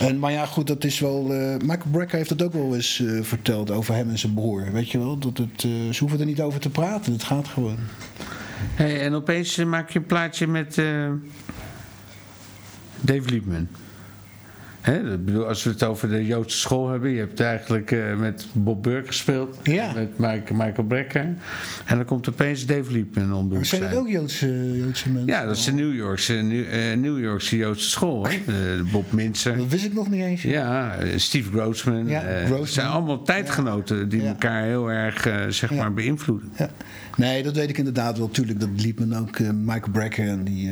En, 0.00 0.18
maar 0.18 0.32
ja, 0.32 0.46
goed, 0.46 0.66
dat 0.66 0.84
is 0.84 0.98
wel. 1.00 1.32
eh, 1.34 1.56
Michael 1.58 1.90
Brecker 1.90 2.16
heeft 2.16 2.28
dat 2.28 2.42
ook 2.42 2.52
wel 2.52 2.74
eens 2.74 3.00
eh, 3.00 3.22
verteld 3.22 3.70
over 3.70 3.94
hem 3.94 4.08
en 4.10 4.18
zijn 4.18 4.34
broer. 4.34 4.72
Weet 4.72 4.90
je 4.90 4.98
wel? 4.98 5.18
Dat 5.18 5.38
het, 5.38 5.64
eh, 5.64 5.70
ze 5.92 5.98
hoeven 5.98 6.20
er 6.20 6.26
niet 6.26 6.40
over 6.40 6.60
te 6.60 6.70
praten, 6.70 7.12
het 7.12 7.22
gaat 7.22 7.48
gewoon. 7.48 7.78
Hey, 8.74 9.00
en 9.00 9.14
opeens 9.14 9.56
maak 9.56 9.90
je 9.90 9.98
een 9.98 10.06
plaatje 10.06 10.46
met 10.46 10.74
Dave 13.00 13.30
Liebman. 13.30 13.68
Hè, 14.88 15.12
ik 15.14 15.24
bedoel, 15.24 15.46
als 15.46 15.62
we 15.64 15.70
het 15.70 15.82
over 15.82 16.08
de 16.08 16.26
Joodse 16.26 16.58
school 16.58 16.88
hebben, 16.90 17.10
je 17.10 17.18
hebt 17.18 17.40
eigenlijk 17.40 17.90
eh, 17.90 18.16
met 18.16 18.46
Bob 18.52 18.82
Burke 18.82 19.06
gespeeld, 19.06 19.58
Ja. 19.62 19.92
met 19.94 20.18
Mike, 20.18 20.54
Michael 20.54 20.86
Brecker. 20.86 21.20
En 21.84 21.96
dan 21.96 22.04
komt 22.04 22.28
opeens 22.28 22.66
Dave 22.66 22.92
Liebman 22.92 23.32
om 23.34 23.48
de 23.48 23.54
Zijn 23.54 23.66
zijn. 23.66 23.92
dat 23.92 24.00
ook 24.00 24.08
Joodse, 24.08 24.76
Joodse 24.78 25.08
mensen? 25.10 25.26
Ja, 25.32 25.44
dat 25.44 25.56
is 25.56 25.64
de 25.64 25.72
New 25.72 25.94
Yorkse, 25.94 26.32
New, 26.32 26.64
eh, 26.72 26.96
New 26.96 27.18
Yorkse 27.20 27.56
Joodse 27.56 27.88
school. 27.90 28.26
Hè? 28.26 28.30
Eh, 28.30 28.92
Bob 28.92 29.12
Minzer. 29.12 29.56
Dat 29.56 29.68
wist 29.68 29.84
ik 29.84 29.94
nog 29.94 30.10
niet 30.10 30.22
eens. 30.22 30.42
Ja, 30.42 30.94
eh, 30.96 31.18
Steve 31.18 31.50
Grossman. 31.50 32.06
Ja, 32.08 32.22
eh, 32.22 32.34
Grossman. 32.36 32.60
Het 32.60 32.68
zijn 32.72 32.86
allemaal 32.86 33.22
tijdgenoten 33.22 34.08
die 34.08 34.22
Ja. 34.22 34.28
elkaar 34.28 34.62
heel 34.64 34.90
erg 34.90 35.26
eh, 35.26 35.36
zeg 35.48 35.74
maar 35.74 35.92
beïnvloeden. 35.94 36.50
Ja. 36.58 36.70
Nee, 37.16 37.42
dat 37.42 37.56
weet 37.56 37.68
ik 37.68 37.78
inderdaad 37.78 38.18
wel. 38.18 38.28
Tuurlijk, 38.30 38.60
dat 38.60 38.68
liep 38.76 38.98
me 39.06 39.18
ook 39.18 39.36
eh, 39.38 39.50
Michael 39.50 39.92
Brecker 39.92 40.28
en 40.28 40.44
die. 40.44 40.70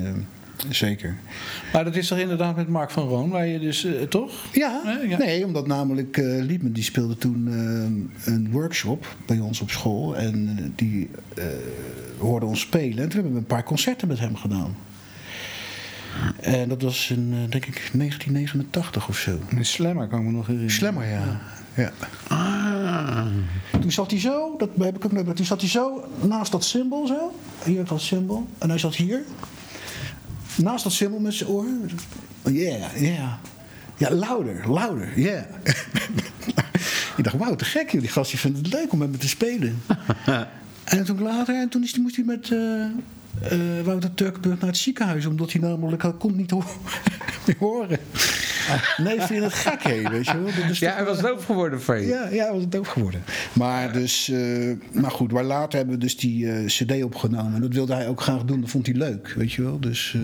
Zeker. 0.71 1.17
maar 1.73 1.85
dat 1.85 1.97
is 1.97 2.09
toch 2.09 2.19
inderdaad 2.19 2.57
met 2.57 2.69
Mark 2.69 2.91
van 2.91 3.09
Roon, 3.09 3.31
waar 3.31 3.47
je 3.47 3.59
dus 3.59 3.85
eh, 3.85 4.03
toch? 4.03 4.33
Ja, 4.53 4.83
Eh, 5.03 5.11
ja. 5.11 5.19
nee, 5.19 5.45
omdat 5.45 5.67
namelijk 5.67 6.17
eh 6.17 6.45
Liebman 6.45 6.73
die 6.73 6.83
speelde 6.83 7.17
toen 7.17 7.47
een 8.25 8.49
workshop 8.51 9.17
bij 9.27 9.39
ons 9.39 9.61
op 9.61 9.71
school. 9.71 10.17
En 10.17 10.73
die 10.77 11.11
hoorde 12.19 12.47
ons 12.47 12.61
spelen. 12.61 12.99
En 12.99 13.09
toen 13.09 13.13
hebben 13.13 13.33
we 13.33 13.39
een 13.39 13.45
paar 13.47 13.65
concerten 13.65 14.09
met 14.09 14.19
hem 14.19 14.37
gedaan. 14.37 14.77
En 16.41 16.69
dat 16.69 16.83
was 16.83 17.11
in, 17.11 17.31
denk 17.31 17.67
ik, 17.67 17.91
1989 17.93 19.09
of 19.09 19.17
zo. 19.19 19.39
Een 19.51 19.65
slammer 19.65 20.07
kan 20.09 20.19
ik 20.21 20.25
me 20.27 20.31
nog 20.33 20.47
herinneren. 20.47 20.75
Slemmer, 20.77 21.07
ja. 21.07 21.41
ja. 21.75 21.93
Ah, 22.29 23.27
Toen 23.81 23.93
zat 23.93 24.11
hij 24.11 24.21
zo, 24.21 24.55
dat 24.59 24.69
heb 24.81 24.97
ik 24.97 25.05
ook 25.05 25.13
nog, 25.13 25.35
toen 25.35 25.47
zat 25.47 25.61
hij 25.61 25.69
zo 25.71 26.05
naast 26.23 26.53
dat 26.53 26.65
symbool 26.65 27.07
zo. 27.07 27.33
Hier 27.65 27.85
dat 27.85 28.01
symbool. 28.01 28.47
En 28.59 28.69
hij 28.69 28.79
zat 28.79 28.95
hier. 28.95 29.23
Naast 30.57 30.85
dat 30.85 30.93
symbool 30.93 31.19
met 31.21 31.35
zijn 31.35 31.51
oor. 31.51 31.65
Yeah, 32.45 32.97
yeah. 33.01 33.33
Ja, 33.97 34.11
louder, 34.15 34.71
louder, 34.71 35.21
yeah. 35.21 35.43
ik 37.17 37.25
dacht, 37.25 37.37
wauw, 37.37 37.57
te 37.57 37.65
gek. 37.65 37.91
Die 37.91 38.09
gast 38.09 38.31
die 38.31 38.41
vindt 38.41 38.59
het 38.59 38.73
leuk 38.73 38.93
om 38.93 38.99
met 38.99 39.11
me 39.11 39.17
te 39.17 39.29
spelen. 39.29 39.83
en 40.85 41.05
toen 41.05 41.23
later, 41.23 41.55
en 41.55 41.69
toen 41.69 41.83
is, 41.83 41.93
die- 41.93 42.03
moest 42.03 42.17
hij 42.17 42.25
met 42.25 42.51
eh 42.51 42.85
eh, 43.43 43.85
Wouter 43.85 44.15
Turkenburg 44.15 44.59
naar 44.61 44.69
het 44.69 44.79
ziekenhuis. 44.79 45.27
Omdat 45.27 45.53
hij 45.53 45.61
namelijk, 45.61 46.13
kon 46.19 46.37
niet 46.37 46.51
horen. 47.59 47.99
Nee, 48.97 49.17
vind 49.17 49.29
je 49.29 49.43
het 49.43 49.53
gek, 49.53 49.83
hé, 49.83 50.11
weet 50.11 50.27
je 50.27 50.43
wel. 50.43 50.53
Dat 50.61 50.71
is 50.71 50.79
ja, 50.79 50.95
hij 50.95 51.05
was 51.05 51.21
doof 51.21 51.45
geworden 51.45 51.83
van 51.83 52.01
je. 52.01 52.07
ja, 52.07 52.29
ja, 52.29 52.45
hij 52.45 52.53
was 52.53 52.79
ook 52.79 52.87
geworden. 52.87 53.23
Maar, 53.53 53.93
dus, 53.93 54.29
eh, 54.29 54.73
maar 54.93 55.11
goed, 55.11 55.33
maar 55.33 55.45
later 55.45 55.79
hebben 55.79 55.95
we 55.95 56.01
dus 56.01 56.17
die 56.17 56.51
eh, 56.51 56.67
cd 56.67 57.03
opgenomen. 57.03 57.55
En 57.55 57.61
dat 57.61 57.73
wilde 57.73 57.95
hij 57.95 58.09
ook 58.09 58.21
graag 58.21 58.45
doen. 58.45 58.61
Dat 58.61 58.71
vond 58.71 58.87
hij 58.87 58.95
leuk, 58.95 59.35
weet 59.37 59.53
je 59.53 59.63
wel. 59.63 59.81
Dus, 59.81 60.15
eh, 60.15 60.21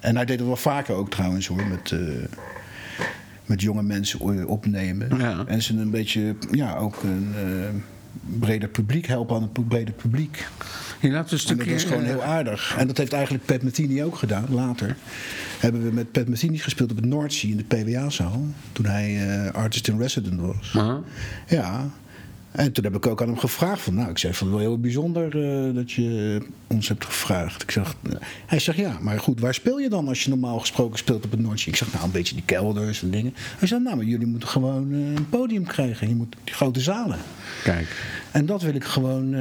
en 0.00 0.16
hij 0.16 0.24
deed 0.24 0.38
het 0.38 0.46
wel 0.46 0.56
vaker 0.56 0.94
ook 0.94 1.10
trouwens 1.10 1.46
hoor. 1.46 1.66
Met, 1.66 1.94
met 3.46 3.60
jonge 3.60 3.82
mensen 3.82 4.46
opnemen. 4.48 5.18
Ja. 5.18 5.44
En 5.46 5.62
ze 5.62 5.78
een 5.78 5.90
beetje, 5.90 6.34
ja, 6.50 6.76
ook 6.76 7.02
een 7.02 7.34
breder 8.38 8.68
publiek 8.68 9.06
helpen 9.06 9.36
aan 9.36 9.42
het 9.42 9.68
breder 9.68 9.94
publiek. 9.94 10.46
Je 11.00 11.10
laat 11.10 11.30
een 11.30 11.30
En 11.30 11.30
dat 11.30 11.40
stukje... 11.40 11.72
was 11.72 11.84
gewoon 11.84 12.02
eh, 12.02 12.08
heel 12.08 12.22
aardig. 12.22 12.74
En 12.78 12.86
dat 12.86 12.96
heeft 12.96 13.12
eigenlijk 13.12 13.44
Pat 13.44 13.62
Metheny 13.62 14.02
ook 14.02 14.16
gedaan, 14.16 14.46
later. 14.50 14.96
Hebben 15.58 15.84
we 15.84 15.92
met 15.92 16.12
Pat 16.12 16.28
Metheny 16.28 16.56
gespeeld 16.56 16.90
op 16.90 16.96
het 16.96 17.06
Noordzee 17.06 17.50
in 17.50 17.56
de 17.56 17.64
PWA-zaal. 17.64 18.46
Toen 18.72 18.86
hij 18.86 19.28
eh, 19.28 19.52
artist 19.52 19.88
in 19.88 19.98
resident 19.98 20.40
was. 20.40 20.72
Ja. 21.46 21.90
En 22.56 22.72
toen 22.72 22.84
heb 22.84 22.96
ik 22.96 23.06
ook 23.06 23.22
aan 23.22 23.28
hem 23.28 23.38
gevraagd 23.38 23.82
van, 23.82 23.94
nou, 23.94 24.10
ik 24.10 24.18
zei 24.18 24.34
van 24.34 24.50
wel 24.50 24.58
heel 24.58 24.78
bijzonder 24.78 25.44
eh, 25.44 25.74
dat 25.74 25.92
je 25.92 26.40
ons 26.66 26.88
hebt 26.88 27.04
gevraagd. 27.04 27.62
Ik 27.62 27.70
zeg, 27.70 27.94
eh, 28.02 28.12
hij 28.46 28.58
zegt 28.58 28.78
ja, 28.78 28.98
maar 29.00 29.18
goed, 29.20 29.40
waar 29.40 29.54
speel 29.54 29.78
je 29.78 29.88
dan 29.88 30.08
als 30.08 30.24
je 30.24 30.30
normaal 30.30 30.58
gesproken 30.58 30.98
speelt 30.98 31.24
op 31.24 31.30
het 31.30 31.40
Noordzee? 31.40 31.72
Ik 31.72 31.76
zeg 31.76 31.92
nou 31.92 32.04
een 32.04 32.10
beetje 32.10 32.34
die 32.34 32.44
kelders 32.44 33.02
en 33.02 33.10
dingen. 33.10 33.34
Hij 33.58 33.68
zei 33.68 33.82
nou, 33.82 33.96
maar 33.96 34.04
jullie 34.04 34.26
moeten 34.26 34.48
gewoon 34.48 34.92
eh, 34.92 34.98
een 34.98 35.28
podium 35.28 35.66
krijgen. 35.66 36.08
Je 36.08 36.14
moet 36.14 36.36
die 36.44 36.54
grote 36.54 36.80
zalen. 36.80 37.18
Kijk. 37.62 37.86
En 38.30 38.46
dat 38.46 38.62
wil 38.62 38.74
ik 38.74 38.84
gewoon 38.84 39.34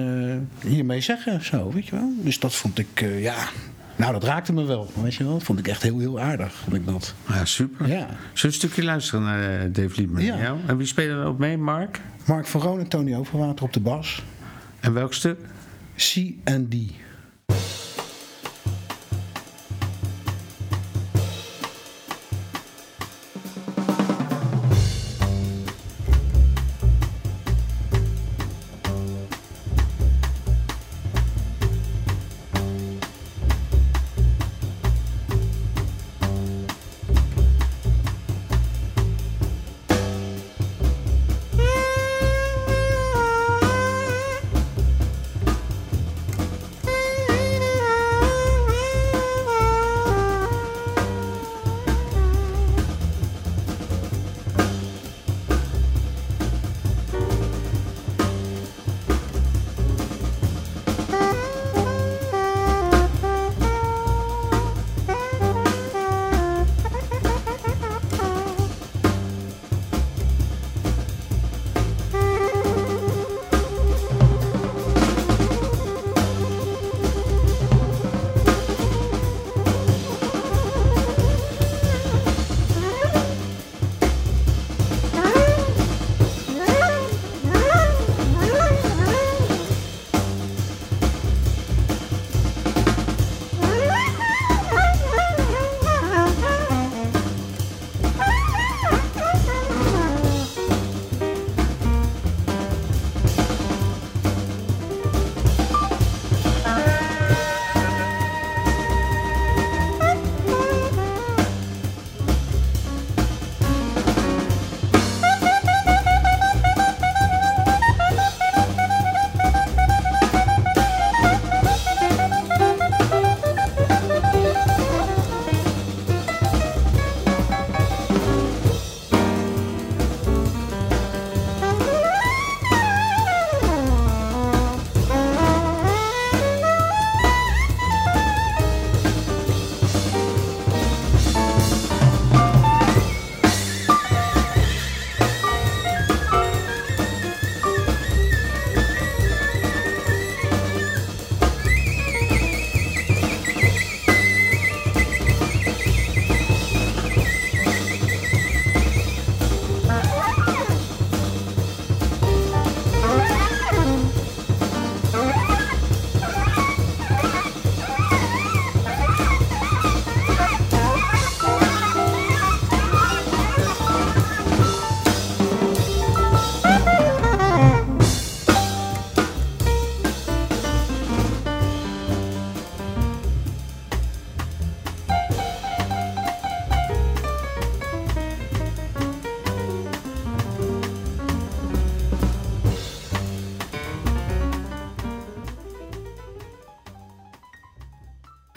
hiermee 0.61 1.01
zeggen, 1.01 1.45
zo, 1.45 1.71
weet 1.71 1.85
je 1.85 1.95
wel. 1.95 2.13
Dus 2.21 2.39
dat 2.39 2.55
vond 2.55 2.79
ik, 2.79 3.05
ja, 3.19 3.49
nou 3.95 4.13
dat 4.13 4.23
raakte 4.23 4.53
me 4.53 4.63
wel, 4.63 4.91
weet 5.01 5.15
je 5.15 5.23
wel. 5.23 5.33
Dat 5.33 5.43
vond 5.43 5.59
ik 5.59 5.67
echt 5.67 5.81
heel, 5.81 5.99
heel 5.99 6.19
aardig, 6.19 6.53
vond 6.53 6.75
ik 6.75 6.85
dat. 6.85 7.13
Ja, 7.27 7.45
super. 7.45 7.87
Ja. 7.87 7.97
Zullen 7.97 8.17
we 8.33 8.47
een 8.47 8.53
stukje 8.53 8.83
luisteren 8.83 9.23
naar 9.23 9.59
eh, 9.59 9.73
Dave 9.73 9.95
Liebman? 9.95 10.23
Ja. 10.23 10.37
Ja. 10.37 10.55
En 10.65 10.77
wie 10.77 10.87
spelen 10.87 11.17
er 11.19 11.25
ook 11.25 11.37
mee? 11.37 11.57
Mark? 11.57 12.01
Mark 12.25 12.47
van 12.47 12.61
Roon 12.61 12.79
en 12.79 12.87
Tony 12.87 13.15
Overwater 13.15 13.65
op 13.65 13.73
de 13.73 13.79
bas. 13.79 14.23
En 14.79 14.93
welk 14.93 15.13
stuk? 15.13 15.39
C&D. 15.95 16.75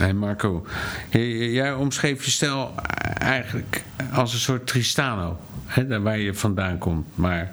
Hey 0.08 0.16
Marco, 0.16 0.66
jij 1.10 1.72
omschreef 1.72 2.24
je 2.24 2.30
stijl 2.30 2.74
eigenlijk 3.18 3.84
als 4.12 4.32
een 4.32 4.38
soort 4.38 4.66
Tristano, 4.66 5.38
hè, 5.66 6.00
waar 6.00 6.18
je 6.18 6.34
vandaan 6.34 6.78
komt. 6.78 7.06
Maar 7.14 7.52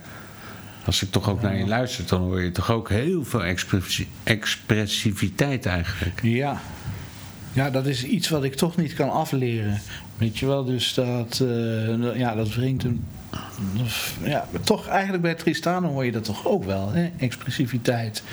als 0.86 1.03
ik 1.03 1.12
toch 1.12 1.30
ook 1.30 1.41
naar 1.41 1.58
je 1.58 1.68
luister, 1.68 2.06
dan 2.08 2.22
hoor 2.22 2.41
je 2.41 2.51
toch 2.51 2.72
ook 2.72 2.89
heel 2.89 3.24
veel 3.24 3.43
expressi- 3.43 4.08
expressiviteit 4.24 5.66
eigenlijk. 5.66 6.20
Ja. 6.24 6.62
Ja, 7.53 7.70
dat 7.70 7.86
is 7.86 8.03
iets 8.03 8.30
wat 8.30 8.43
ik 8.43 8.56
toch 8.56 8.76
niet 8.76 8.93
kan 8.93 9.12
afleren. 9.12 9.82
Weet 10.18 10.38
je 10.38 10.45
wel, 10.45 10.66
dus 10.66 10.93
dat, 10.93 11.39
eh, 11.39 12.18
ja, 12.18 12.36
dat 12.36 12.53
wringt 12.53 12.84
een. 12.84 13.06
Ja, 14.24 14.47
toch 14.64 14.88
eigenlijk 14.88 15.24
bij 15.24 15.36
Tristano 15.36 15.88
hoor 15.88 16.06
je 16.06 16.12
dat 16.12 16.24
toch 16.24 16.47
ook 16.47 16.64
wel, 16.64 16.91
hè? 16.91 17.10
expressiviteit. 17.18 18.24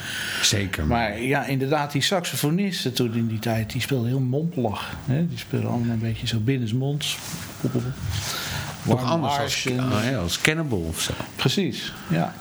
Zeker. 0.43 0.87
Maar 0.87 1.21
ja, 1.21 1.47
inderdaad, 1.47 1.93
die 1.93 2.03
saxofonisten 2.03 2.93
toen 2.93 3.15
in 3.15 3.27
die 3.27 3.39
tijd, 3.39 3.71
die 3.73 3.81
speelden 3.81 4.09
heel 4.09 4.21
mompelig. 4.21 4.97
Hè? 5.07 5.29
Die 5.29 5.39
speelden 5.39 5.71
allemaal 5.71 5.93
een 5.93 5.99
beetje 5.99 6.27
zo 6.27 6.39
binnensmonds. 6.39 7.19
Warm 8.83 9.05
anders 9.05 9.39
als, 9.39 9.63
ja, 9.63 10.17
als 10.17 10.41
Cannibal 10.41 10.79
of 10.79 11.01
zo. 11.01 11.13
Precies, 11.37 11.93
ja. 12.11 12.35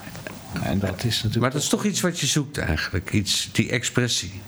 En 0.62 0.78
dat 0.78 1.04
is 1.04 1.14
natuurlijk. 1.14 1.40
Maar 1.40 1.50
dat 1.50 1.62
is 1.62 1.68
toch 1.68 1.84
iets 1.84 2.00
wat 2.00 2.20
je 2.20 2.26
zoekt 2.26 2.58
eigenlijk, 2.58 3.12
iets, 3.12 3.48
die 3.52 3.70
expressie. 3.70 4.40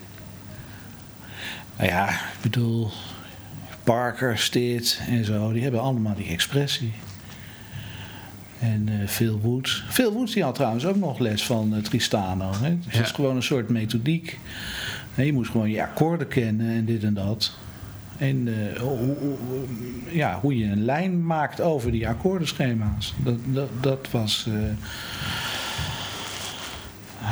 Nou 1.77 1.89
ja, 1.89 2.09
ik 2.09 2.41
bedoel, 2.41 2.91
Parker, 3.85 4.39
Stitt 4.39 5.01
en 5.09 5.25
zo, 5.25 5.53
die 5.53 5.63
hebben 5.63 5.81
allemaal 5.81 6.15
die 6.15 6.29
expressie. 6.29 6.93
En 8.73 8.89
eh 8.89 9.09
Phil 9.09 9.39
Woods. 9.41 9.85
Phil 9.89 10.13
Woods 10.13 10.33
die 10.35 10.43
had 10.43 10.55
trouwens 10.55 10.87
ook 10.87 10.97
nog 10.97 11.19
les 11.19 11.47
van 11.47 11.75
eh, 11.75 11.83
Tristano. 11.83 12.51
Hè? 12.61 12.77
Dus 12.77 12.93
Ja. 12.93 12.99
dat 12.99 13.07
is 13.07 13.13
gewoon 13.13 13.37
een 13.37 13.43
soort 13.43 13.69
methodiek. 13.69 14.39
Je 15.15 15.33
moest 15.33 15.51
gewoon 15.51 15.71
je 15.71 15.83
akkoorden 15.83 16.29
kennen 16.29 16.71
en 16.71 16.85
dit 16.85 17.05
en 17.05 17.15
dat. 17.15 17.57
En 18.19 18.49
eh, 18.49 18.81
hoe, 18.81 19.17
ja, 20.11 20.39
hoe 20.41 20.59
je 20.59 20.65
een 20.65 20.85
lijn 20.85 21.27
maakt 21.27 21.61
over 21.61 21.91
die 21.93 22.09
akkoordenschema's. 22.09 23.15
Dat, 23.25 23.39
dat, 23.47 23.69
dat 23.81 24.09
was 24.11 24.49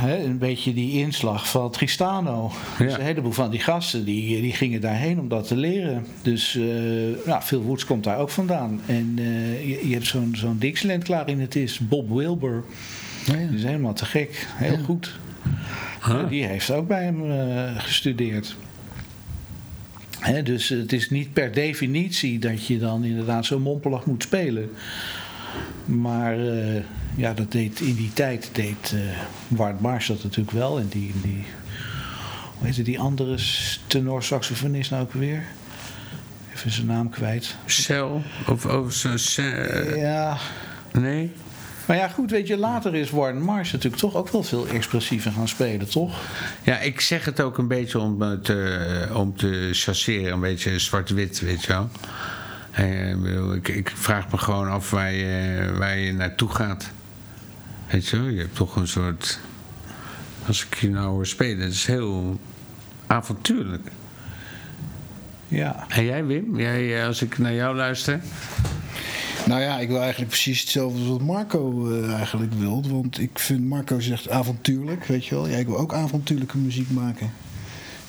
hè, 0.03 0.25
een 0.25 0.39
beetje 0.39 0.75
die 0.75 0.93
inslag 0.93 1.49
van 1.49 1.71
Tristano. 1.71 2.53
Dus 2.79 2.95
een 2.95 3.01
heleboel 3.01 3.33
van 3.33 3.51
die 3.51 3.61
gasten 3.61 4.05
die, 4.05 4.41
die 4.41 4.53
gingen 4.53 4.81
daarheen 4.81 5.21
om 5.21 5.29
dat 5.29 5.47
te 5.47 5.57
leren. 5.57 6.07
Dus 6.23 6.57
eh 6.57 7.27
nou, 7.27 7.43
Phil 7.43 7.63
Woods 7.63 7.85
komt 7.85 8.05
daar 8.05 8.19
ook 8.19 8.31
vandaan. 8.31 8.81
En 8.87 9.15
eh, 9.17 9.69
je, 9.69 9.89
je 9.89 9.95
hebt 9.95 10.07
zo'n 10.07 10.33
zo'n 10.37 10.59
Dixieland 10.59 11.05
klarinetist, 11.05 11.89
Bob 11.89 12.11
Wilbur. 12.11 12.65
Ja, 13.27 13.37
ja. 13.37 13.47
Die 13.47 13.57
is 13.57 13.65
helemaal 13.65 13.95
te 13.95 14.05
gek. 14.05 14.47
Heel 14.55 14.79
goed. 14.85 15.19
Huh? 16.07 16.29
Die 16.29 16.45
heeft 16.45 16.71
ook 16.71 16.89
bij 16.89 17.05
hem 17.05 17.31
eh, 17.31 17.83
gestudeerd. 17.83 18.57
Hè, 20.19 20.43
dus 20.43 20.69
het 20.69 20.93
is 20.93 21.11
niet 21.11 21.33
per 21.33 21.53
definitie 21.53 22.39
dat 22.39 22.67
je 22.67 22.79
dan 22.79 23.05
inderdaad 23.05 23.47
zo 23.47 23.59
mompelig 23.59 24.05
moet 24.05 24.23
spelen. 24.23 24.71
Maar 25.85 26.39
eh, 26.39 26.83
ja, 27.17 27.33
dat 27.35 27.53
deed, 27.53 27.81
in 27.81 27.95
die 27.95 28.13
tijd 28.13 28.51
deed 28.53 28.93
eh 28.95 29.01
Ward 29.49 29.81
Marsh 29.81 30.09
dat 30.09 30.23
natuurlijk 30.23 30.57
wel. 30.57 30.79
En 30.79 30.89
die, 30.89 31.13
die, 31.23 31.45
hoe 32.59 32.67
heette 32.67 32.83
die 32.83 33.01
andere 33.01 33.39
tenor 33.87 34.23
saxofonist 34.23 34.91
nou 34.91 35.03
ook 35.03 35.13
weer? 35.13 35.43
Even 36.55 36.71
zijn 36.71 36.87
naam 36.87 37.11
kwijt. 37.11 37.57
Cel? 37.67 38.23
Of, 38.49 38.67
of 38.67 38.93
zo, 38.93 39.17
ce- 39.17 39.95
Ja, 39.97 40.37
nee? 40.93 41.33
maar 41.87 41.97
ja, 41.97 42.09
goed, 42.09 42.31
weet 42.31 42.47
je, 42.47 42.57
later 42.57 42.95
is 42.95 43.11
Warren 43.11 43.43
Marsh 43.43 43.73
natuurlijk 43.73 44.03
toch 44.03 44.15
ook 44.15 44.29
wel 44.29 44.43
veel 44.43 44.67
expressiever 44.67 45.33
gaan 45.33 45.49
spelen, 45.49 45.89
toch? 45.91 46.21
Ja, 46.63 46.79
ik 46.79 47.01
zeg 47.01 47.25
het 47.25 47.41
ook 47.41 47.59
een 47.59 47.69
beetje 47.69 47.99
om 47.99 48.23
eh, 48.23 48.33
te, 48.33 49.09
om 49.15 49.37
te 49.37 49.69
chasseren, 49.73 50.33
een 50.33 50.41
beetje 50.41 50.79
zwart-wit, 50.79 51.41
weet 51.41 51.63
je 51.63 51.69
wel. 51.73 51.89
Ik 53.55 53.69
ik, 53.69 53.93
vraag 53.95 54.31
me 54.31 54.39
gewoon 54.39 54.69
af 54.69 54.91
waar 54.91 55.13
je, 55.13 55.75
waar 55.79 55.99
je 55.99 56.13
naartoe 56.13 56.49
gaat. 56.49 56.91
Weet 57.91 58.09
je 58.09 58.17
wel, 58.17 58.29
je 58.29 58.41
hebt 58.41 58.57
toch 58.57 58.77
een 58.77 58.89
soort... 58.89 59.39
Als 60.47 60.67
ik 60.67 60.75
je 60.75 60.91
nou 60.91 61.09
hoor 61.09 61.27
spelen, 61.27 61.65
het 61.65 61.73
is 61.73 61.87
heel 61.87 62.41
avontuurlijk. 63.07 63.89
Ja. 65.49 65.87
En 65.89 66.05
jij, 66.05 66.25
Wim? 66.25 66.59
Jij, 66.59 67.01
eh, 67.01 67.07
als 67.07 67.23
ik 67.23 67.39
naar 67.39 67.55
jou 67.55 67.77
luister... 67.77 68.21
Nou 69.47 69.61
ja, 69.61 69.79
ik 69.79 69.89
wil 69.89 70.01
eigenlijk 70.01 70.31
precies 70.31 70.61
hetzelfde 70.61 70.99
als 70.99 71.09
wat 71.09 71.21
Marco 71.21 71.91
eh, 71.91 72.15
eigenlijk 72.15 72.53
wil. 72.53 72.85
Want 72.89 73.21
ik 73.21 73.39
vind 73.39 73.65
Marco 73.65 74.01
zegt 74.01 74.31
avontuurlijk, 74.31 75.05
weet 75.05 75.27
je 75.27 75.35
wel. 75.35 75.49
Ja, 75.49 75.57
ik 75.57 75.67
wil 75.67 75.79
ook 75.79 75.95
avontuurlijke 75.95 76.59
muziek 76.59 76.91
maken. 76.91 77.31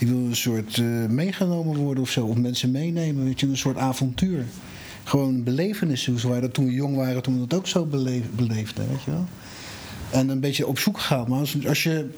Ik 0.03 0.09
wil 0.09 0.25
een 0.25 0.35
soort 0.35 0.77
eh, 0.77 1.05
meegenomen 1.09 1.77
worden 1.77 2.03
of 2.03 2.09
zo. 2.09 2.25
Of 2.25 2.37
mensen 2.37 2.71
meenemen, 2.71 3.23
weet 3.23 3.39
je. 3.39 3.47
Een 3.47 3.57
soort 3.57 3.77
avontuur. 3.77 4.45
Gewoon 5.03 5.43
belevenissen. 5.43 6.19
Zoals 6.19 6.35
wij 6.35 6.41
dat 6.41 6.53
toen 6.53 6.65
we 6.65 6.71
jong 6.71 6.95
waren, 6.95 7.21
toen 7.21 7.33
we 7.33 7.47
dat 7.47 7.59
ook 7.59 7.67
zo 7.67 7.85
beleef, 7.85 8.23
beleefden, 8.35 8.87
weet 8.89 9.03
je 9.03 9.11
wel. 9.11 9.25
En 10.11 10.29
een 10.29 10.39
beetje 10.39 10.67
op 10.67 10.79
zoek 10.79 10.99
gaan. 10.99 11.29
Maar 11.29 11.39
als, 11.39 11.67
als 11.67 11.83
je 11.83 12.09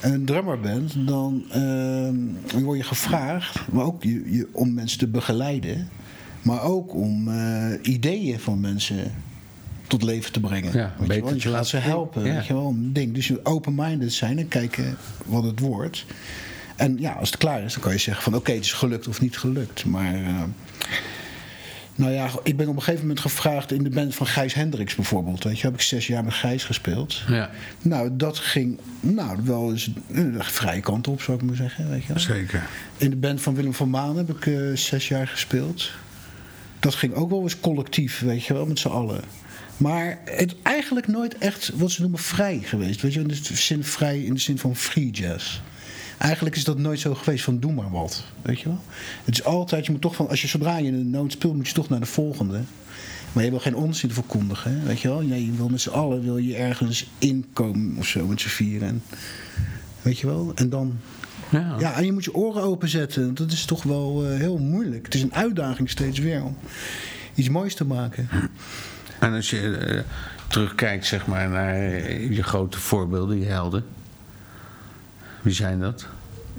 een 0.00 0.24
drummer 0.24 0.60
bent, 0.60 1.06
dan 1.06 1.44
eh, 1.50 2.62
word 2.62 2.78
je 2.78 2.84
gevraagd 2.84 3.72
maar 3.72 3.84
ook 3.84 4.02
je, 4.02 4.32
je, 4.32 4.48
om 4.52 4.74
mensen 4.74 4.98
te 4.98 5.08
begeleiden. 5.08 5.88
Maar 6.42 6.62
ook 6.62 6.94
om 6.94 7.28
eh, 7.28 7.72
ideeën 7.82 8.40
van 8.40 8.60
mensen 8.60 9.12
tot 9.86 10.02
leven 10.02 10.32
te 10.32 10.40
brengen. 10.40 10.72
Ja, 10.72 10.94
weet 10.98 11.08
beter 11.08 11.16
je, 11.16 11.22
wel? 11.22 11.34
je 11.34 11.48
gaat 11.48 11.66
ze 11.66 11.76
helpen. 11.76 12.24
ja. 12.24 12.34
Weet 12.34 12.46
je 12.46 12.54
wel, 12.54 12.68
een 12.68 12.92
ding. 12.92 13.14
Dus 13.14 13.28
je 13.28 13.40
open-minded 13.44 14.12
zijn 14.12 14.38
en 14.38 14.48
kijken 14.48 14.96
wat 15.26 15.44
het 15.44 15.60
wordt. 15.60 16.04
En 16.82 16.96
ja, 16.98 17.12
als 17.12 17.30
het 17.30 17.38
klaar 17.38 17.62
is, 17.62 17.72
dan 17.72 17.82
kan 17.82 17.92
je 17.92 17.98
zeggen 17.98 18.22
van 18.22 18.34
oké, 18.34 18.52
het 18.52 18.64
is 18.64 18.72
gelukt 18.72 19.08
of 19.08 19.20
niet 19.20 19.38
gelukt. 19.38 19.84
Maar 19.84 20.14
eh, 20.14 20.42
nou 21.94 22.12
ja, 22.12 22.30
ik 22.42 22.56
ben 22.56 22.68
op 22.68 22.76
een 22.76 22.82
gegeven 22.82 23.00
moment 23.00 23.20
gevraagd 23.20 23.72
in 23.72 23.82
de 23.82 23.90
band 23.90 24.14
van 24.14 24.26
Gijs 24.26 24.54
Hendricks 24.54 24.94
bijvoorbeeld. 24.94 25.44
Weet 25.44 25.58
je, 25.58 25.66
heb 25.66 25.74
ik 25.74 25.80
zes 25.80 26.06
jaar 26.06 26.24
met 26.24 26.34
Gijs 26.34 26.64
gespeeld. 26.64 27.22
Ja, 27.28 27.50
Nou, 27.82 28.10
dat 28.16 28.38
ging 28.38 28.78
nou, 29.00 29.38
wel 29.44 29.70
eens 29.70 29.90
een 30.10 30.44
vrije 30.44 30.80
kant 30.80 31.08
op, 31.08 31.22
zou 31.22 31.38
ik 31.38 31.44
maar 31.44 31.56
zeggen. 31.56 31.90
Weet 31.90 32.04
je 32.04 32.18
zeker. 32.18 32.66
In 32.96 33.10
de 33.10 33.16
band 33.16 33.40
van 33.40 33.54
Willem 33.54 33.74
van 33.74 33.90
Maan 33.90 34.16
heb 34.16 34.30
ik 34.30 34.46
eh, 34.46 34.76
zes 34.76 35.08
jaar 35.08 35.28
gespeeld. 35.28 35.90
Dat 36.78 36.94
ging 36.94 37.14
ook 37.14 37.30
wel 37.30 37.42
eens 37.42 37.60
collectief, 37.60 38.20
weet 38.20 38.44
je 38.44 38.54
wel, 38.54 38.66
met 38.66 38.78
z'n 38.78 38.88
allen. 38.88 39.20
Maar 39.76 40.20
het 40.24 40.54
eigenlijk 40.62 41.06
nooit 41.06 41.38
echt 41.38 41.70
wat 41.74 41.90
ze 41.90 42.00
noemen 42.00 42.20
vrij 42.20 42.60
geweest. 42.62 43.02
Weet 43.02 43.14
je, 43.14 43.20
in 43.20 43.28
de 43.28 43.38
zin 43.54 43.84
vrij 43.84 44.22
in 44.22 44.34
de 44.34 44.40
zin 44.40 44.58
van 44.58 44.76
free 44.76 45.10
jazz. 45.10 45.60
Eigenlijk 46.22 46.56
is 46.56 46.64
dat 46.64 46.78
nooit 46.78 47.00
zo 47.00 47.14
geweest 47.14 47.44
van 47.44 47.58
doe 47.58 47.72
maar 47.72 47.90
wat. 47.90 48.24
Weet 48.42 48.60
je 48.60 48.68
wel? 48.68 48.80
Het 49.24 49.34
is 49.34 49.44
altijd, 49.44 49.86
je 49.86 49.92
moet 49.92 50.00
toch 50.00 50.14
van, 50.14 50.28
als 50.28 50.42
je 50.42 50.48
zodra 50.48 50.78
je 50.78 50.88
een 50.88 51.10
noot 51.10 51.32
speelt, 51.32 51.54
moet 51.54 51.68
je 51.68 51.74
toch 51.74 51.88
naar 51.88 52.00
de 52.00 52.06
volgende. 52.06 52.60
Maar 53.32 53.44
je 53.44 53.50
wil 53.50 53.58
geen 53.58 53.76
onzin 53.76 54.10
verkondigen, 54.10 54.72
hè? 54.72 54.86
weet 54.86 55.00
je 55.00 55.08
wel? 55.08 55.20
Nee, 55.20 55.46
je 55.46 55.52
wil 55.52 55.68
met 55.68 55.80
z'n 55.80 55.90
allen 55.90 56.22
wil 56.22 56.36
je 56.36 56.56
ergens 56.56 57.10
inkomen 57.18 57.96
of 57.96 58.06
zo 58.06 58.26
met 58.26 58.40
z'n 58.40 58.48
vieren. 58.48 58.88
En, 58.88 59.02
weet 60.02 60.18
je 60.18 60.26
wel? 60.26 60.52
En 60.54 60.68
dan 60.68 60.98
Ja. 61.50 61.76
ja, 61.78 61.94
en 61.94 62.04
je 62.04 62.12
moet 62.12 62.24
je 62.24 62.34
oren 62.34 62.62
openzetten. 62.62 63.34
Dat 63.34 63.52
is 63.52 63.64
toch 63.64 63.82
wel 63.82 64.26
eh, 64.26 64.38
heel 64.38 64.58
moeilijk. 64.58 65.04
Het 65.04 65.14
is 65.14 65.22
een 65.22 65.34
uitdaging 65.34 65.90
steeds 65.90 66.18
weer 66.18 66.44
om 66.44 66.56
iets 67.34 67.48
moois 67.48 67.74
te 67.74 67.84
maken. 67.84 68.28
En 69.20 69.32
als 69.32 69.50
je 69.50 69.76
eh, 69.76 70.00
terugkijkt 70.48 71.06
zeg 71.06 71.26
maar, 71.26 71.48
naar 71.48 71.78
je 72.32 72.42
grote 72.42 72.78
voorbeelden, 72.78 73.38
je 73.38 73.46
helden. 73.46 73.84
Wie 75.42 75.52
zijn 75.54 75.80
dat? 75.80 76.06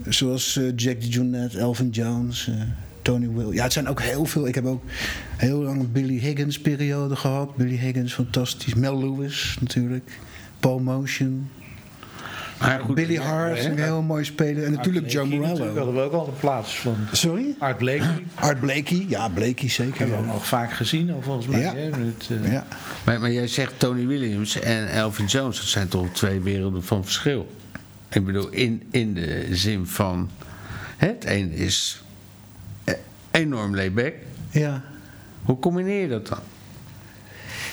Zoals 0.08 0.58
eh, 0.58 0.64
Jack 0.76 1.02
DeJohnette, 1.02 1.58
Elvin 1.60 1.90
Jones, 1.90 2.48
eh, 2.48 2.54
Tony 3.02 3.30
Will. 3.30 3.52
Ja, 3.54 3.64
het 3.64 3.74
zijn 3.74 3.88
ook 3.88 4.02
heel 4.02 4.26
veel. 4.26 4.48
Ik 4.48 4.56
heb 4.56 4.66
ook 4.66 4.84
heel 5.38 5.60
lang 5.62 5.80
een 5.80 5.92
Billy 5.92 6.20
Higgins 6.20 6.60
periode 6.60 7.16
gehad. 7.16 7.56
Billy 7.56 7.78
Higgins, 7.78 8.14
fantastisch. 8.14 8.74
Mel 8.74 9.00
Lewis 9.00 9.58
natuurlijk. 9.60 10.10
Paul 10.60 10.80
Motion. 10.80 11.50
Maar 12.60 12.80
goed, 12.80 12.96
Billy 12.96 13.14
ja, 13.14 13.22
Hart, 13.22 13.66
een 13.66 13.78
heel 13.80 14.02
mooi 14.02 14.24
speler. 14.24 14.64
En 14.64 14.72
natuurlijk 14.72 15.12
Joe 15.12 15.24
Natuurlijk 15.24 15.52
Morello. 15.60 15.76
hadden 15.78 15.94
we 15.96 16.02
ook 16.02 16.14
al 16.14 16.26
de 16.26 16.32
plaats 16.40 16.80
van 16.80 16.96
Sorry? 17.12 17.56
Art 17.60 17.78
Blakey. 17.78 18.24
Art 18.36 18.60
Blakey. 18.60 19.06
Ja, 19.08 19.30
Blakey 19.30 19.70
zeker. 19.70 19.98
Hebben 19.98 20.16
we 20.16 20.22
ook 20.22 20.28
Ja. 20.28 20.34
nog 20.34 20.48
vaak 20.48 20.72
gezien, 20.74 21.14
of 21.14 21.24
volgens 21.24 21.48
mij. 21.48 21.60
Ja. 21.62 21.74
Hè? 21.76 21.90
Met, 21.90 22.30
eh, 22.44 22.52
Ja. 22.52 22.66
Maar, 23.06 23.20
maar 23.20 23.32
jij 23.32 23.48
zegt 23.48 23.74
Tony 23.78 24.06
Williams 24.08 24.60
en 24.60 24.92
Elvin 24.92 25.26
Jones, 25.26 25.58
dat 25.58 25.66
zijn 25.66 25.88
toch 25.88 26.08
twee 26.12 26.40
werelden 26.40 26.84
van 26.84 27.04
verschil. 27.04 27.48
Ik 28.14 28.26
bedoel, 28.26 28.50
in, 28.50 28.84
in 28.92 29.14
de 29.14 29.48
zin 29.52 29.86
van. 29.86 30.30
hè, 30.98 31.08
Het 31.08 31.26
een 31.26 31.52
is 31.52 32.04
enorm 33.32 33.76
layback. 33.76 34.14
ja. 34.52 34.84
Hoe 35.44 35.60
combineer 35.60 36.02
je 36.02 36.08
dat 36.08 36.28
dan? 36.28 36.40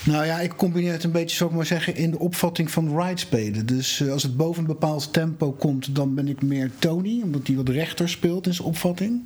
Nou 0.04 0.24
ja, 0.26 0.40
ik 0.40 0.56
combineer 0.56 0.92
het 0.92 1.04
een 1.04 1.10
beetje, 1.12 1.36
zou 1.36 1.50
ik 1.50 1.56
maar 1.56 1.66
zeggen, 1.66 1.94
in 1.96 2.10
de 2.10 2.18
opvatting 2.18 2.70
van 2.70 3.00
ride 3.00 3.18
spelen. 3.20 3.66
Dus 3.66 4.00
eh, 4.00 4.12
als 4.12 4.22
het 4.22 4.36
boven 4.36 4.60
een 4.60 4.66
bepaald 4.66 5.12
tempo 5.12 5.52
komt, 5.52 5.94
dan 5.94 6.14
ben 6.14 6.28
ik 6.28 6.42
meer 6.42 6.70
Tony, 6.78 7.20
omdat 7.22 7.46
hij 7.46 7.56
wat 7.56 7.68
rechter 7.68 8.08
speelt 8.08 8.46
in 8.46 8.54
zijn 8.54 8.68
opvatting. 8.68 9.20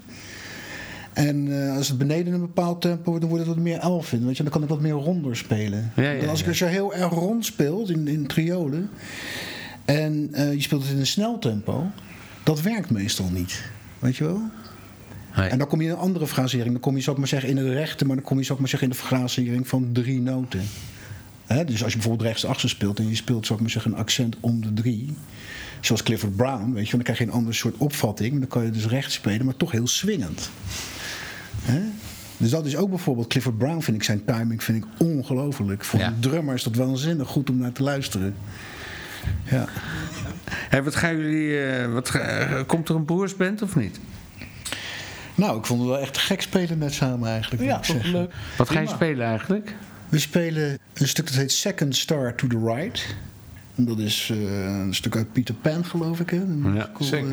En 1.12 1.62
eh, 1.68 1.76
als 1.76 1.88
het 1.88 1.98
beneden 1.98 2.32
een 2.32 2.40
bepaald 2.40 2.80
tempo 2.80 3.02
wordt, 3.04 3.20
dan 3.20 3.30
wordt 3.30 3.46
het 3.46 3.54
wat 3.54 3.64
meer 3.64 3.78
Elvin. 3.78 4.26
Weet 4.26 4.36
je, 4.36 4.42
dan 4.42 4.52
kan 4.52 4.62
ik 4.62 4.68
wat 4.68 4.80
meer 4.80 4.92
ronder 4.92 5.36
spelen. 5.36 5.92
Ja, 5.96 6.26
als 6.26 6.40
ik 6.40 6.46
er 6.46 6.56
zo 6.56 6.66
heel 6.66 6.94
erg 6.94 7.12
rond 7.12 7.44
speelt 7.44 7.90
in, 7.90 8.08
in 8.08 8.26
triolen 8.26 8.90
en 9.85 10.28
eh, 10.32 10.53
je 10.53 10.61
speelt 10.61 10.82
het 10.82 10.93
in 10.93 10.99
een 10.99 11.07
snel 11.07 11.39
tempo, 11.39 11.91
dat 12.43 12.61
werkt 12.61 12.91
meestal 12.91 13.28
niet. 13.32 13.62
Weet 13.99 14.16
je 14.16 14.24
wel? 14.24 14.41
En 15.51 15.59
dan 15.59 15.66
kom 15.68 15.80
je 15.80 15.87
in 15.87 15.93
een 15.93 15.99
andere 15.99 16.26
frasering. 16.26 16.72
Dan 16.72 16.80
kom 16.80 16.95
je, 16.97 17.01
zou 17.03 17.12
ik 17.12 17.18
maar 17.18 17.28
zeggen, 17.28 17.49
in 17.49 17.57
de 17.57 17.72
rechte, 17.72 18.05
maar 18.05 18.16
dan 18.16 18.24
kom 18.24 18.37
je, 18.39 18.43
zou 18.43 18.55
ik 18.55 18.61
maar 18.61 18.68
zeggen, 18.68 18.89
in 18.89 18.95
de 18.95 19.01
frasering 19.03 19.68
van 19.68 19.89
drie 19.93 20.20
noten. 20.20 20.62
Hè, 21.47 21.64
dus 21.64 21.82
als 21.82 21.93
je 21.93 21.99
bijvoorbeeld 21.99 22.28
rechts-achter 22.28 22.68
speelt 22.68 22.99
en 22.99 23.09
je 23.09 23.14
speelt, 23.14 23.45
zou 23.47 23.55
ik 23.55 23.61
maar 23.64 23.70
zeggen, 23.72 23.93
een 23.93 23.99
accent 23.99 24.37
om 24.41 24.61
de 24.62 24.72
drie. 24.74 25.14
Zoals 25.80 26.03
Clifford 26.03 26.37
Brown, 26.37 26.72
weet 26.72 26.85
je, 26.87 26.91
dan 26.93 27.03
krijg 27.03 27.18
je 27.18 27.24
een 27.24 27.30
ander 27.30 27.55
soort 27.55 27.74
opvatting. 27.78 28.30
Maar 28.30 28.41
dan 28.41 28.49
kan 28.49 28.64
je 28.64 28.70
dus 28.70 28.87
rechts 28.87 29.14
spelen, 29.14 29.45
maar 29.45 29.57
toch 29.57 29.70
heel 29.70 29.87
swingend. 29.87 30.51
Hè? 31.62 31.80
Dus 32.37 32.51
dat 32.51 32.66
is 32.66 32.76
ook 32.76 32.89
bijvoorbeeld, 32.89 33.26
Clifford 33.26 33.59
Brown 33.59 33.80
vind 33.80 33.97
ik 33.97 34.03
zijn 34.03 34.24
timing 34.24 34.62
vind 34.62 34.85
ik 34.85 34.91
ongelooflijk. 34.99 35.85
Voor 35.85 36.01
Ja. 36.01 36.07
een 36.07 36.20
drummer 36.20 36.55
is 36.55 36.62
dat 36.62 36.76
waanzinnig 36.76 37.28
goed 37.28 37.51
om 37.51 37.57
naar 37.59 37.72
te 37.72 37.82
luisteren. 37.82 38.35
Ja. 39.50 39.64
Hé, 40.50 40.82
wat 40.82 40.94
gaan 40.96 41.16
jullie. 41.18 41.62
eh, 41.66 41.92
wat 41.92 42.08
eh, 42.14 42.60
komt 42.66 42.88
er 42.88 42.94
een 42.94 43.04
broersband 43.04 43.62
of 43.62 43.76
niet? 43.76 44.00
Nou, 45.34 45.58
ik 45.58 45.64
vond 45.66 45.80
het 45.80 45.88
wel 45.88 45.98
echt 45.98 46.18
gek 46.18 46.42
spelen 46.42 46.78
net 46.78 46.94
samen 46.94 47.28
eigenlijk. 47.28 47.62
ja, 47.62 47.76
ik 47.76 47.82
toch 47.82 48.04
leuk. 48.04 48.32
Wat 48.56 48.70
ga 48.70 48.80
je 48.80 48.88
spelen 48.88 49.26
eigenlijk? 49.26 49.74
We 50.08 50.18
spelen 50.18 50.78
een 50.94 51.08
stuk 51.08 51.26
dat 51.26 51.34
heet 51.34 51.52
Second 51.52 51.96
Star 51.96 52.34
to 52.34 52.46
the 52.46 52.72
Right. 52.74 53.14
En 53.74 53.84
dat 53.84 53.98
is 53.98 54.28
eh, 54.32 54.38
een 54.64 54.94
stuk 54.94 55.16
uit 55.16 55.32
Peter 55.32 55.54
Pan, 55.54 55.84
geloof 55.84 56.20
ik. 56.20 56.30
Hè? 56.30 56.36
Een 56.36 56.60
musical, 56.60 57.06
zeker. 57.06 57.28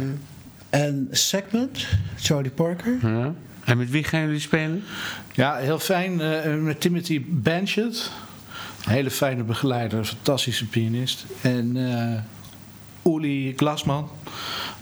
en 0.70 1.08
Segment, 1.12 1.88
Charlie 2.20 2.52
Parker. 2.52 2.98
Ja. 3.02 3.34
En 3.64 3.78
met 3.78 3.90
wie 3.90 4.04
gaan 4.04 4.22
jullie 4.22 4.40
spelen? 4.40 4.84
Ja, 5.34 5.56
heel 5.56 5.80
fijn. 5.80 6.22
eh, 6.22 6.56
met 6.56 6.82
Timothy 6.82 7.22
Banchet. 7.28 8.12
Hele 8.86 9.12
fijne 9.12 9.44
begeleider, 9.44 9.98
een 9.98 10.06
fantastische 10.06 10.66
pianist. 10.68 11.26
En 11.42 11.78
eh 11.78 12.22
Uli 13.04 13.54
Glasman, 13.56 14.10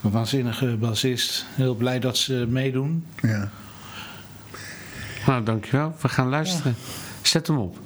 een 0.04 0.12
waanzinnige 0.12 0.78
bassist. 0.80 1.46
Heel 1.56 1.76
blij 1.76 2.00
dat 2.00 2.18
ze 2.18 2.46
meedoen. 2.50 3.06
Ja. 3.22 3.50
Nou, 5.26 5.44
dankjewel. 5.44 5.96
We 6.02 6.10
gaan 6.10 6.30
luisteren. 6.30 6.76
Zet 7.22 7.48
hem 7.48 7.58
op. 7.58 7.78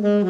mm-hmm. 0.00 0.29